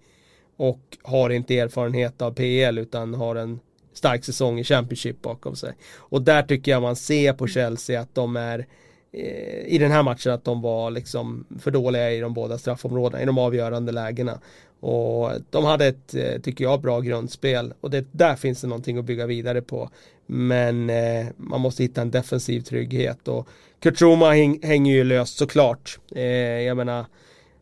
[0.57, 3.61] och har inte erfarenhet av PL utan har en
[3.93, 5.73] stark säsong i Championship bakom sig.
[5.97, 8.67] Och där tycker jag man ser på Chelsea att de är
[9.13, 13.23] eh, i den här matchen att de var liksom för dåliga i de båda straffområdena,
[13.23, 14.41] i de avgörande lägena.
[14.85, 18.99] Och de hade ett, eh, tycker jag, bra grundspel och det, där finns det någonting
[18.99, 19.91] att bygga vidare på.
[20.27, 23.49] Men eh, man måste hitta en defensiv trygghet och
[23.81, 25.99] Kurt Zuma häng, hänger ju löst såklart.
[26.15, 26.23] Eh,
[26.63, 27.07] jag menar,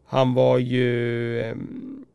[0.06, 1.56] han var ju, eh,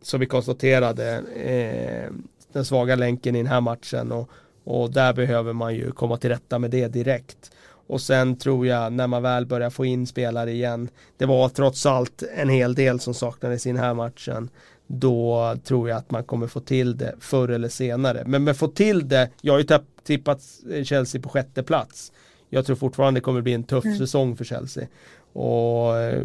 [0.01, 2.13] som vi konstaterade, eh,
[2.53, 4.29] den svaga länken i den här matchen och,
[4.63, 7.51] och där behöver man ju komma till rätta med det direkt.
[7.87, 11.85] Och sen tror jag när man väl börjar få in spelare igen, det var trots
[11.85, 14.49] allt en hel del som saknades i den här matchen
[14.87, 18.23] då tror jag att man kommer få till det förr eller senare.
[18.25, 19.67] Men med få till det, jag har ju
[20.03, 20.41] tippat
[20.83, 22.11] Chelsea på sjätte plats.
[22.49, 23.97] Jag tror fortfarande det kommer bli en tuff mm.
[23.97, 24.87] säsong för Chelsea.
[25.33, 26.23] Och eh,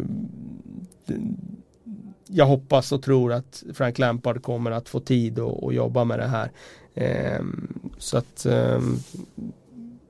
[2.27, 6.27] jag hoppas och tror att Frank Lampard kommer att få tid att jobba med det
[6.27, 6.51] här.
[6.95, 8.97] Ehm, så att ehm,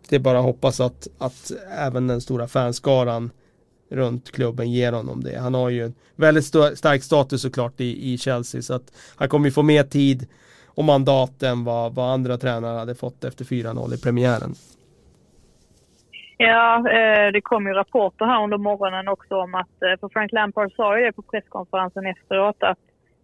[0.10, 3.32] det är bara att hoppas att, att även den stora fanskaran
[3.94, 5.40] runt klubben ger honom det.
[5.40, 9.46] Han har ju en väldigt stark status såklart i, i Chelsea så att han kommer
[9.46, 10.28] ju få mer tid
[10.76, 14.54] och mandat än vad, vad andra tränare hade fått efter 4-0 i premiären.
[16.38, 20.32] Ja, eh, det kom ju rapporter här under morgonen också om att, eh, för Frank
[20.32, 22.80] Lampard sa ju det på presskonferensen efteråt, att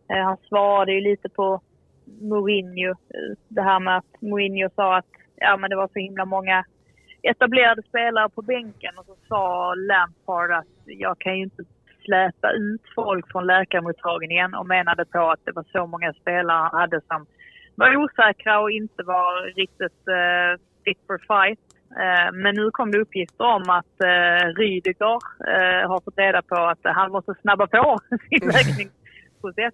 [0.09, 1.61] eh, han svarade ju lite på
[2.21, 2.95] Mourinho,
[3.47, 5.05] det här med att Mourinho sa att
[5.35, 6.65] ja, men det var så himla många
[7.23, 11.63] etablerade spelare på bänken och så sa Lampard att jag kan ju inte
[12.05, 16.79] släpa ut folk från läkarmottagningen och menade på att det var så många spelare han
[16.79, 17.25] hade som
[17.75, 20.51] var osäkra och inte var riktigt uh,
[20.83, 21.59] fit for fight.
[22.03, 25.17] Uh, men nu kom det uppgifter om att uh, Rydiger
[25.53, 29.73] uh, har fått reda på att han måste snabba på sin läkningsprocess.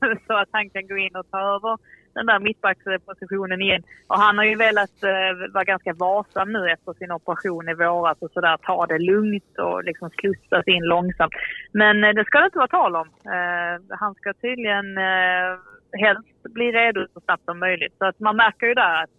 [0.26, 1.78] så att han kan gå in och ta över
[2.14, 3.82] den där mittbackspositionen igen.
[4.06, 8.18] Och han har ju velat eh, vara ganska varsam nu efter sin operation i våras
[8.20, 11.32] och sådär ta det lugnt och liksom slussas in långsamt.
[11.72, 13.08] Men eh, det ska det inte vara tal om.
[13.24, 15.50] Eh, han ska tydligen eh,
[15.92, 17.94] helst bli redo så snabbt som möjligt.
[17.98, 19.10] Så att man märker ju där att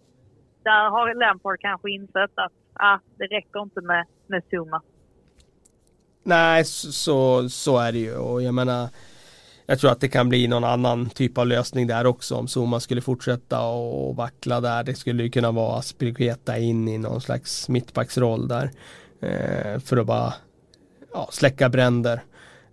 [0.64, 4.82] där har Lampard kanske insett att ah, det räcker inte med, med Zuma.
[6.24, 8.90] Nej, så, så är det ju och jag menar
[9.72, 12.80] jag tror att det kan bli någon annan typ av lösning där också om Zuma
[12.80, 14.84] skulle fortsätta och vackla där.
[14.84, 18.72] Det skulle ju kunna vara Aspilicueta in i någon slags mittbacksroll där.
[19.22, 20.34] Eh, för att bara
[21.14, 22.24] ja, släcka bränder.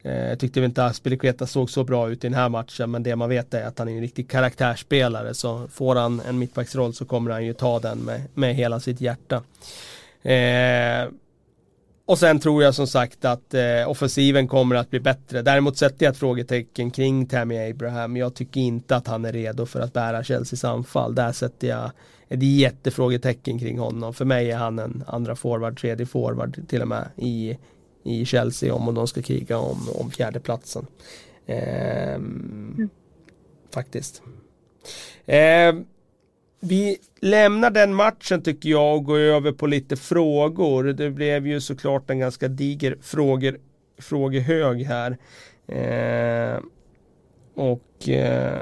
[0.03, 3.17] Eh, jag tyckte inte Aspilicueta såg så bra ut i den här matchen men det
[3.17, 7.05] man vet är att han är en riktig karaktärsspelare så får han en mittbacksroll så
[7.05, 9.43] kommer han ju ta den med, med hela sitt hjärta.
[10.23, 11.09] Eh,
[12.09, 15.43] och sen tror jag som sagt att eh, offensiven kommer att bli bättre.
[15.43, 18.17] Däremot sätter jag ett frågetecken kring Tammy Abraham.
[18.17, 21.15] Jag tycker inte att han är redo för att bära Chelseas anfall.
[21.15, 21.91] Där sätter jag
[22.29, 24.15] ett jättefrågetecken kring honom.
[24.15, 27.59] För mig är han en andra forward, tredje forward till och med i,
[28.05, 30.87] i Chelsea om de ska kriga om, om fjärdeplatsen.
[31.47, 32.89] Eh, mm.
[33.75, 34.23] Faktiskt.
[35.27, 35.75] Eh,
[36.61, 40.85] vi lämnar den matchen tycker jag och går över på lite frågor.
[40.85, 43.59] Det blev ju såklart en ganska diger frågor,
[43.99, 45.19] frågehög här.
[45.69, 46.61] Eh,
[47.55, 48.61] och eh,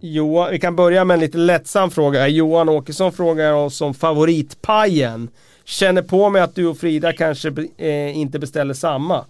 [0.00, 2.28] Johan, vi kan börja med en lite lättsam fråga.
[2.28, 5.30] Johan Åkesson frågar oss om favoritpajen.
[5.64, 9.24] Känner på mig att du och Frida kanske eh, inte beställer samma.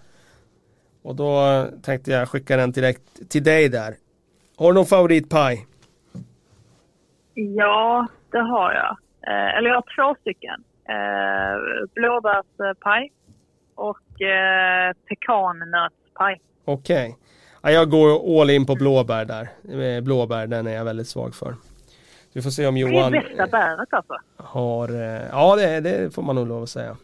[1.02, 3.96] Och då tänkte jag skicka den direkt till dig där.
[4.56, 5.66] Har du någon favoritpaj?
[7.56, 8.96] Ja, det har jag.
[9.26, 10.64] Eh, eller jag har två stycken.
[10.88, 13.12] Eh, blåbärspaj
[13.74, 16.40] och eh, pekannötspaj.
[16.64, 17.08] Okej.
[17.08, 17.14] Okay.
[17.62, 19.48] Ja, jag går all in på blåbär där.
[19.82, 21.54] Eh, blåbär, den är jag väldigt svag för.
[22.32, 23.12] Vi får se om Johan...
[23.12, 24.16] Det är bästa bäret alltså.
[24.36, 26.96] Har, eh, ja, det, det, får man nog lov att säga.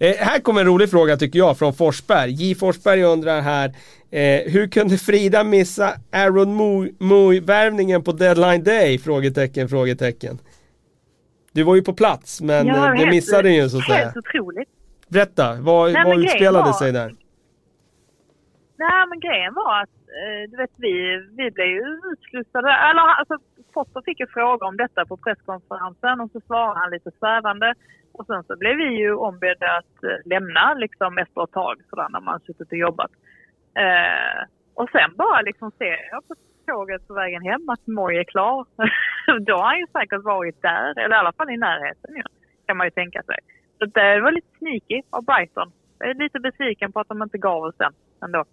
[0.00, 2.30] Eh, här kommer en rolig fråga tycker jag från Forsberg.
[2.30, 3.68] J Forsberg undrar här
[4.10, 6.54] eh, Hur kunde Frida missa Aaron
[6.98, 8.98] Moy-värvningen på deadline day?
[8.98, 10.38] Frågetecken, frågetecken.
[11.52, 13.98] Du var ju på plats men ja, det missade ju så att säga.
[13.98, 14.68] Helt otroligt.
[15.08, 17.14] Berätta, vad, Nej, vad utspelade var, sig där?
[18.76, 20.92] Nej men grejen var att eh, du vet vi,
[21.36, 21.82] vi blev ju
[22.12, 23.36] utslussade, eller alltså
[23.74, 27.74] Potter fick ju fråga om detta på presskonferensen och så svarade han lite svävande.
[28.18, 32.08] Och sen så blev vi ju ombedda att eh, lämna liksom efter ett tag sådär
[32.10, 33.10] när man suttit och jobbat.
[33.84, 34.38] Eh,
[34.74, 36.34] och sen bara liksom ser jag på
[36.66, 38.66] tåget på vägen hem att Moj är klar.
[39.46, 42.22] Då har han ju säkert varit där, eller i alla fall i närheten ju,
[42.66, 43.38] kan man ju tänka sig.
[43.78, 45.72] Så det var lite sneaky av Brighton.
[45.98, 47.92] Jag är lite besviken på att de inte gav oss den
[48.24, 48.44] ändå.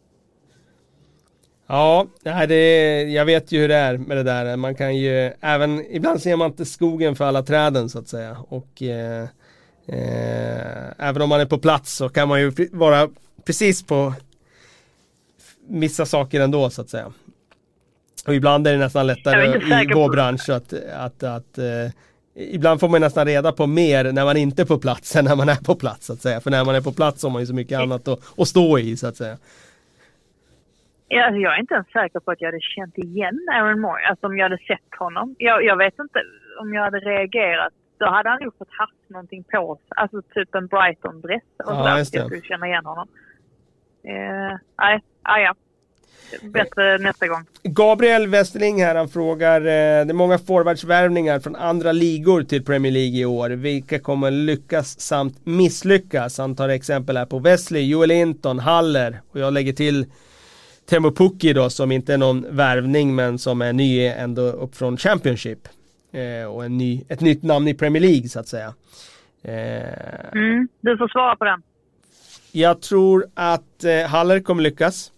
[1.68, 2.08] Ja,
[2.48, 4.58] det, jag vet ju hur det är med det där.
[4.58, 8.38] Man kan ju, även, ibland ser man inte skogen för alla träden så att säga.
[8.50, 9.28] Och eh,
[9.88, 13.10] eh, även om man är på plats så kan man ju vara
[13.45, 14.14] precis på
[15.68, 17.14] missa saker ändå så att säga.
[18.28, 19.45] Och ibland är det nästan lättare
[19.84, 21.91] i vår bransch att, att, att eh,
[22.38, 25.36] Ibland får man nästan reda på mer när man inte är på plats än när
[25.36, 26.40] man är på plats så att säga.
[26.41, 28.80] För när man är på plats har man ju så mycket annat att, att stå
[28.80, 29.38] i så att säga.
[31.07, 34.07] Ja, alltså, jag är inte ens säker på att jag hade känt igen Aaron Moore,
[34.10, 35.36] alltså om jag hade sett honom.
[35.38, 36.20] Jag, jag vet inte
[36.62, 37.74] om jag hade reagerat.
[37.97, 41.77] Då hade han nog fått haft någonting på sig, alltså typ en Brighton-dress och ja,
[41.77, 43.07] sådär, så jag skulle känna igen honom.
[44.03, 45.55] Eh, nej, ah, ja.
[46.41, 47.45] Bättre nästa gång.
[47.63, 52.91] Gabriel Westerling här, han frågar, eh, det är många forwardsvärvningar från andra ligor till Premier
[52.91, 53.49] League i år.
[53.49, 56.38] Vilka kommer lyckas samt misslyckas?
[56.38, 60.05] Han tar exempel här på Wesley, Joel Linton, Haller och jag lägger till
[60.89, 64.97] Temo Pukki då som inte är någon värvning men som är ny ändå upp från
[64.97, 65.67] Championship.
[66.16, 68.74] Eh, och en ny, ett nytt namn i Premier League så att säga.
[69.44, 71.62] Eh, mm, du får svara på den.
[72.52, 75.12] Jag tror att eh, Haller kommer lyckas.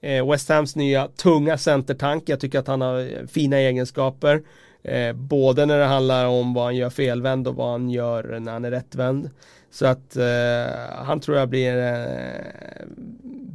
[0.00, 2.28] Eh, West Hams nya tunga centertank.
[2.28, 4.42] Jag tycker att han har fina egenskaper.
[4.82, 8.52] Eh, både när det handlar om vad han gör felvänd och vad han gör när
[8.52, 9.30] han är rättvänd.
[9.76, 12.86] Så att eh, han tror jag blir eh,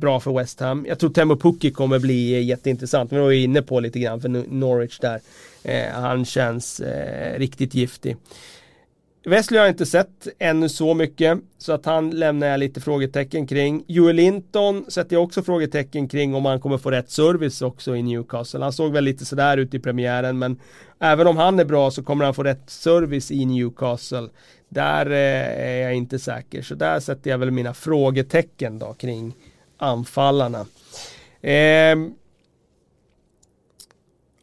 [0.01, 0.85] bra för West Ham.
[0.89, 3.11] Jag tror Temo Pukki kommer bli jätteintressant.
[3.11, 5.19] Vi var ju inne på lite grann för Norwich där.
[5.63, 8.17] Eh, han känns eh, riktigt giftig.
[9.23, 13.47] Wesley har jag inte sett ännu så mycket så att han lämnar jag lite frågetecken
[13.47, 13.83] kring.
[13.87, 18.03] Joel Linton sätter jag också frågetecken kring om han kommer få rätt service också i
[18.03, 18.59] Newcastle.
[18.59, 20.59] Han såg väl lite sådär ut i premiären men
[20.99, 24.29] även om han är bra så kommer han få rätt service i Newcastle.
[24.69, 29.35] Där eh, är jag inte säker så där sätter jag väl mina frågetecken då kring
[29.77, 30.65] anfallarna.
[31.41, 31.95] Eh,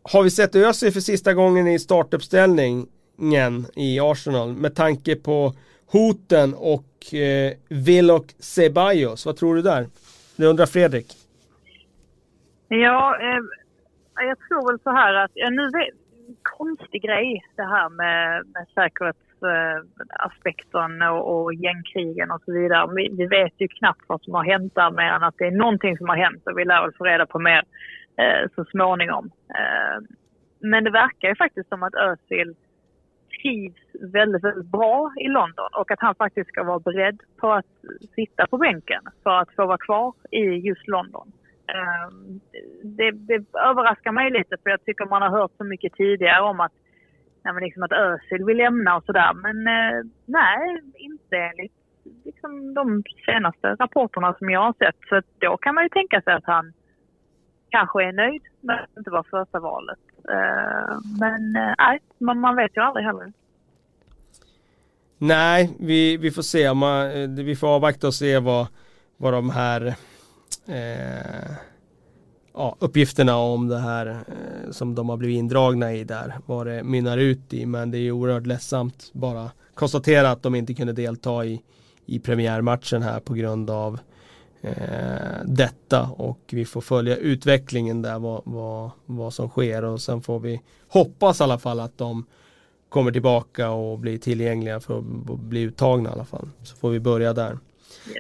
[0.02, 2.86] har vi sett Özil för sista gången i startuppställning?
[3.18, 5.52] Startuppställningen i Arsenal med tanke på
[5.92, 9.26] hoten och eh, Vilok Ceballos?
[9.26, 9.86] Vad tror du där?
[10.36, 11.06] Det undrar Fredrik.
[12.68, 13.40] Ja, eh,
[14.26, 15.94] jag tror väl så här att, ja, nu vet,
[16.42, 22.92] konstig grej det här med, med säkerhetsaspekten Eh, och, och gängkrigen och så vidare.
[22.96, 25.50] Vi, vi, vet ju knappt vad som har hänt där mer än att det är
[25.50, 27.62] någonting som har hänt och vi lär väl få reda på mer
[28.16, 29.30] eh, så småningom.
[29.58, 29.98] Eh,
[30.60, 32.54] men det verkar ju faktiskt som att Özil
[33.42, 37.66] trivs väldigt, väldigt bra i London och att han faktiskt ska vara beredd på att
[38.14, 41.32] sitta på bänken för att få vara kvar i just London.
[41.74, 42.40] Ehm,
[42.82, 46.60] det, det överraskar mig lite för jag tycker man har hört så mycket tidigare om
[46.60, 46.72] att
[47.44, 49.32] nej, men liksom att Özil vill lämna och sådär.
[49.34, 51.72] Men eh, nej, inte enligt
[52.24, 54.96] liksom, de senaste rapporterna som jag har sett.
[55.08, 56.72] Så då kan man ju tänka sig att han
[57.70, 59.98] kanske är nöjd med att det inte var första valet.
[60.30, 63.32] Eh, men eh, nej, man, man vet ju aldrig heller.
[65.18, 66.74] Nej, vi, vi får se.
[66.74, 68.66] Man, eh, vi får avvakta och se vad,
[69.16, 69.94] vad de här
[70.66, 71.50] eh,
[72.54, 76.82] ja, uppgifterna om det här eh, som de har blivit indragna i där, vad det
[76.82, 77.66] mynnar ut i.
[77.66, 81.62] Men det är oerhört ledsamt bara konstatera att de inte kunde delta i,
[82.06, 84.00] i premiärmatchen här på grund av
[84.62, 90.22] eh, detta och vi får följa utvecklingen där vad, vad, vad som sker och sen
[90.22, 92.26] får vi hoppas i alla fall att de
[92.88, 95.04] kommer tillbaka och blir tillgängliga för att
[95.38, 96.48] bli uttagna i alla fall.
[96.62, 97.58] Så får vi börja där.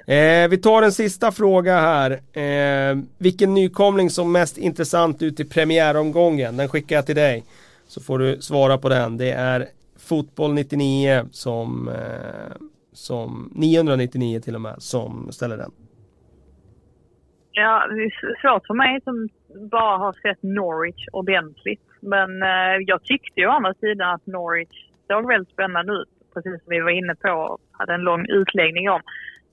[0.06, 2.10] Eh, vi tar en sista fråga här.
[2.32, 6.56] Eh, vilken nykomling som mest intressant ut i premiäromgången?
[6.56, 7.44] Den skickar jag till dig.
[7.88, 9.16] Så får du svara på den.
[9.16, 12.56] Det är Fotboll 99 som, eh,
[12.92, 15.70] som 999 till och med som ställer den.
[17.60, 19.28] Ja, det är svårt för mig som
[19.70, 21.82] bara har sett Norwich ordentligt.
[22.00, 26.08] Men eh, jag tyckte ju å andra sidan att Norwich såg väldigt spännande ut.
[26.34, 29.00] Precis som vi var inne på och hade en lång utläggning om.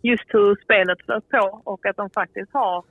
[0.02, 2.84] Just hur spelet flöt på och att de faktiskt har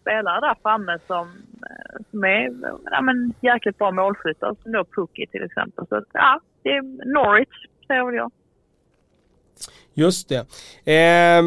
[0.00, 1.26] spelare där framme som,
[1.70, 2.50] eh, som är
[2.90, 4.56] ja, men, jäkligt bra målskyttar.
[4.62, 5.86] Som då Pukki till exempel.
[5.86, 6.82] Så ja, det är
[7.12, 8.30] Norwich säger väl jag.
[9.94, 10.40] Just det.
[10.92, 11.42] Eh,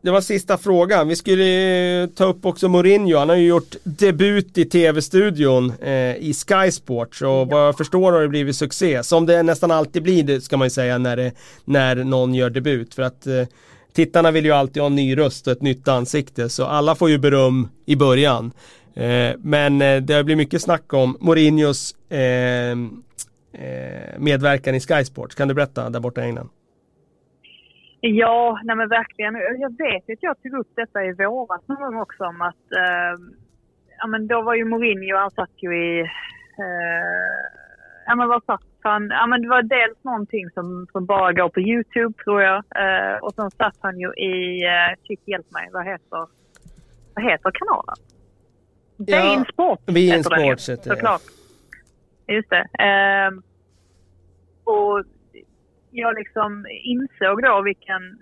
[0.00, 1.08] det var sista frågan.
[1.08, 3.18] Vi skulle ta upp också Mourinho.
[3.18, 7.44] Han har ju gjort debut i tv-studion eh, i Sky Sports och ja.
[7.44, 9.02] vad jag förstår har det blivit succé.
[9.02, 11.32] Som det nästan alltid blir det ska man ju säga när, det,
[11.64, 12.94] när någon gör debut.
[12.94, 13.44] För att eh,
[13.92, 16.48] tittarna vill ju alltid ha en ny röst och ett nytt ansikte.
[16.48, 18.52] Så alla får ju beröm i början.
[18.94, 22.76] Eh, men eh, det har blivit mycket snack om Mourinhos eh, eh,
[24.18, 25.34] medverkan i Sky Sports.
[25.34, 26.48] Kan du berätta där borta i England?
[28.00, 29.34] Ja, nej men verkligen.
[29.34, 33.14] Jag vet att jag tog upp detta i våras någon gång också om att eh,
[33.98, 36.06] ja men då var ju Mourinho, han satt ju i eh,
[38.06, 39.08] ja men vad satt han?
[39.08, 43.18] Ja men det var dels någonting som, som bara går på Youtube tror jag eh,
[43.18, 46.26] och sen satt han ju i, eh, shit hjälp mig, vad heter,
[47.14, 47.96] vad heter kanalen?
[48.96, 50.96] Ja, Bein Sport Bein Sports heter det.
[50.96, 51.22] Såklart.
[52.26, 52.66] Just det.
[52.78, 53.30] Eh,
[54.64, 55.04] och
[55.90, 58.18] jag liksom insåg då vilken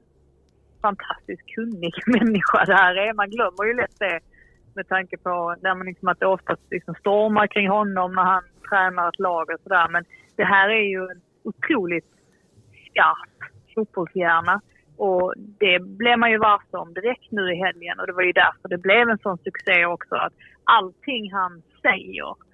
[0.83, 3.15] fantastiskt kunnig människa det här är.
[3.15, 4.21] Man glömmer ju lätt det
[4.75, 8.43] med tanke på där man liksom att det oftast liksom stormar kring honom när han
[8.69, 9.89] tränar ett lag och sådär.
[9.89, 10.05] Men
[10.37, 12.13] det här är ju en otroligt
[12.87, 13.37] skarp
[13.75, 14.61] fotbollshjärna.
[14.97, 18.33] Och det blev man ju varse om direkt nu i helgen och det var ju
[18.33, 20.15] därför det blev en sån succé också.
[20.15, 20.33] Att
[20.65, 22.46] allting han säger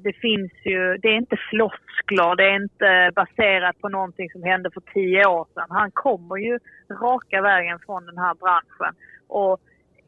[0.00, 4.70] det finns ju, det är inte floskler, det är inte baserat på någonting som hände
[4.70, 5.66] för tio år sedan.
[5.70, 6.58] Han kommer ju
[6.90, 8.94] raka vägen från den här branschen.
[9.28, 9.60] Och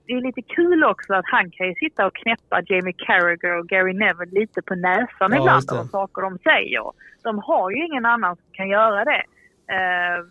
[0.06, 3.68] det är lite kul också att han kan ju sitta och knäppa Jamie Carragher och
[3.68, 6.92] Gary Neville lite på näsan ja, ibland av saker de säger.
[7.22, 9.24] De har ju ingen annan som kan göra det.
[9.72, 10.26] Uh,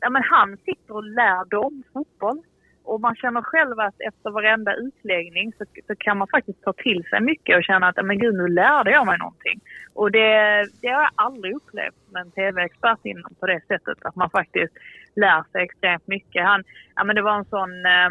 [0.00, 2.42] ja, men han sitter och lär dem fotboll.
[2.84, 7.04] Och man känner själv att efter varenda utläggning så, så, kan man faktiskt ta till
[7.10, 9.60] sig mycket och känna att men gud, nu lärde jag mig någonting.
[9.94, 13.98] Och det, det har jag aldrig upplevt med en tv-expert innan på det sättet.
[14.04, 14.74] Att man faktiskt
[15.16, 16.44] lär sig extremt mycket.
[16.44, 16.64] Han,
[16.96, 18.10] ja, men det var en sån, eh,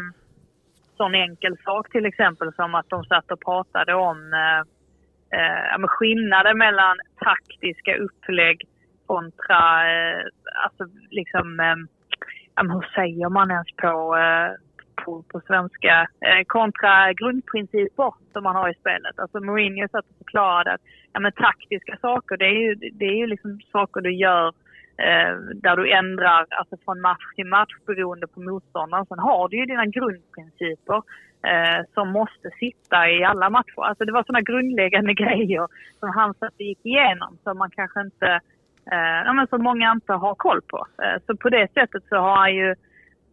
[0.96, 4.60] sån enkel sak till exempel som att de satt och pratade om eh,
[5.38, 8.68] eh, ja, skillnaden mellan taktiska upplägg
[9.06, 10.24] kontra eh,
[10.64, 11.76] alltså liksom eh,
[12.56, 14.50] hur säger man ens på, eh,
[15.04, 19.18] på, på svenska, eh, kontra grundprinciper som man har i spelet.
[19.18, 20.80] Alltså Mourinho satt och förklarade att
[21.12, 24.48] ja, men taktiska saker, det är ju, det är ju liksom saker du gör
[24.98, 29.06] eh, där du ändrar alltså från match till match beroende på motståndaren.
[29.06, 31.02] Sen har du ju dina grundprinciper
[31.50, 33.82] eh, som måste sitta i alla matcher.
[33.82, 35.66] Alltså det var sådana grundläggande grejer
[36.00, 38.40] som han satt och gick igenom som man kanske inte
[38.92, 40.86] eh, som många inte har koll på.
[41.02, 42.74] Eh, så på det sättet så har han ju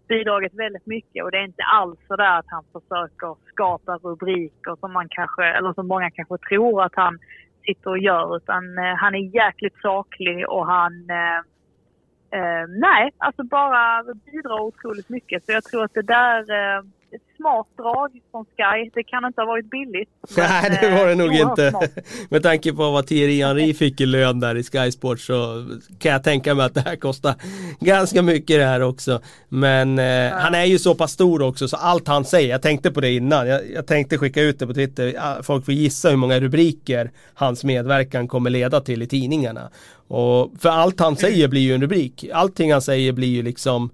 [0.07, 4.75] bidragit väldigt mycket och det är inte alls så där att han försöker skapa rubriker
[4.79, 7.19] som man kanske, eller som många kanske tror att han
[7.65, 11.39] sitter och gör utan eh, han är jäkligt saklig och han eh,
[12.39, 15.45] eh nej, alltså bara bidrar otroligt mycket.
[15.45, 18.89] Så jag tror att det där eh, ett smart drag från Sky.
[18.93, 20.09] Det kan inte ha varit billigt.
[20.37, 21.89] Nej, det var det nog inte.
[22.29, 25.65] Med tanke på vad Thierry Henry fick i lön där i Sky Sports så
[25.99, 27.35] kan jag tänka mig att det här kostar
[27.79, 29.21] ganska mycket det här också.
[29.49, 30.37] Men eh, ja.
[30.37, 33.11] han är ju så pass stor också så allt han säger, jag tänkte på det
[33.11, 37.11] innan, jag, jag tänkte skicka ut det på Twitter, folk får gissa hur många rubriker
[37.33, 39.69] hans medverkan kommer leda till i tidningarna.
[40.07, 42.25] Och för allt han säger blir ju en rubrik.
[42.33, 43.89] Allting han säger blir ju liksom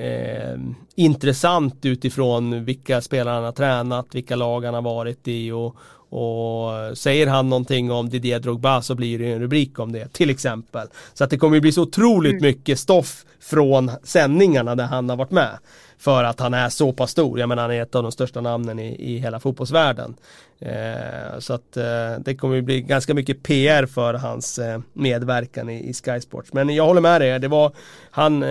[0.00, 0.58] eh,
[0.94, 5.76] intressant utifrån vilka spelare han har tränat, vilka lag han har varit i och,
[6.10, 10.30] och säger han någonting om Didier Drogba så blir det en rubrik om det till
[10.30, 10.88] exempel.
[11.14, 12.42] Så att det kommer bli så otroligt mm.
[12.42, 15.58] mycket stoff från sändningarna där han har varit med.
[15.98, 17.38] För att han är så pass stor.
[17.38, 20.14] Jag menar han är ett av de största namnen i, i hela fotbollsvärlden.
[20.62, 21.84] Eh, så att eh,
[22.24, 26.52] det kommer bli ganska mycket PR för hans eh, medverkan i, i Sky Sports.
[26.52, 27.72] Men jag håller med dig, det var,
[28.10, 28.42] han,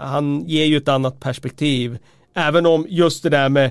[0.00, 1.98] han ger ju ett annat perspektiv.
[2.34, 3.70] Även om just det där med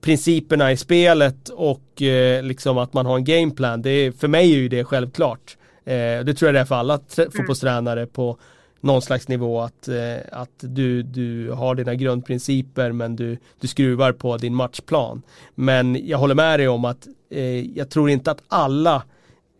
[0.00, 2.02] principerna i spelet och
[2.42, 3.82] liksom att man har en gameplan.
[3.82, 5.56] Det är, för mig är ju det självklart.
[5.84, 7.30] Det tror jag det är för alla mm.
[7.30, 8.38] fotbollstränare på
[8.84, 14.12] någon slags nivå att, eh, att du, du har dina grundprinciper men du, du skruvar
[14.12, 15.22] på din matchplan.
[15.54, 19.02] Men jag håller med dig om att eh, jag tror inte att alla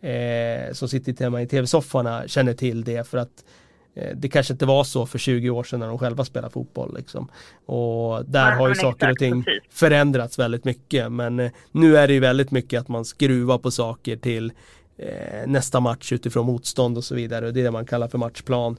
[0.02, 3.44] eh, som sitter hemma i tv-sofforna känner till det för att
[3.96, 6.94] Eh, det kanske inte var så för 20 år sedan när de själva spelade fotboll.
[6.96, 7.28] Liksom.
[7.66, 9.62] Och där Nej, har ju saker och ting precis.
[9.70, 11.12] förändrats väldigt mycket.
[11.12, 14.52] Men eh, nu är det ju väldigt mycket att man skruvar på saker till
[14.96, 17.50] eh, nästa match utifrån motstånd och så vidare.
[17.50, 18.76] Det är det man kallar för matchplan.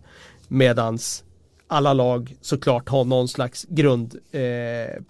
[0.48, 1.24] Medans
[1.68, 5.02] alla lag såklart har någon slags grund eh,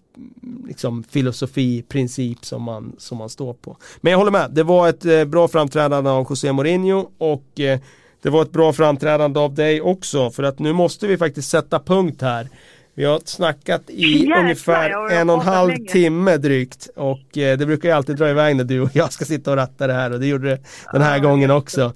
[0.68, 3.78] liksom filosofi, princip som man, som man står på.
[4.02, 7.80] Men jag håller med, det var ett eh, bra framträdande av José Mourinho och eh,
[8.22, 11.80] det var ett bra framträdande av dig också för att nu måste vi faktiskt sätta
[11.80, 12.50] punkt här.
[12.98, 15.92] Vi har snackat i Jäklar, ungefär en och en halv länge.
[15.92, 19.26] timme drygt och eh, det brukar ju alltid dra iväg när du och jag ska
[19.26, 20.60] sitta och ratta det här och det gjorde det
[20.92, 21.94] den här gången också.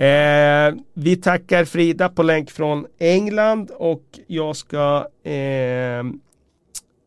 [0.00, 5.98] Eh, vi tackar Frida på länk från England och jag ska eh,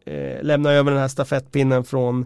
[0.05, 2.25] eh, lämna över den här stafettpinnen från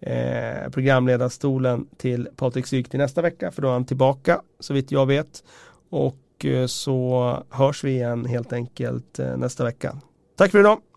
[0.00, 4.92] eh, programledarstolen till Patrik Syk till nästa vecka för då är han tillbaka så vitt
[4.92, 5.44] jag vet.
[5.90, 9.96] Och eh, så hörs vi igen helt enkelt eh, nästa vecka.
[10.36, 10.93] Tack för idag!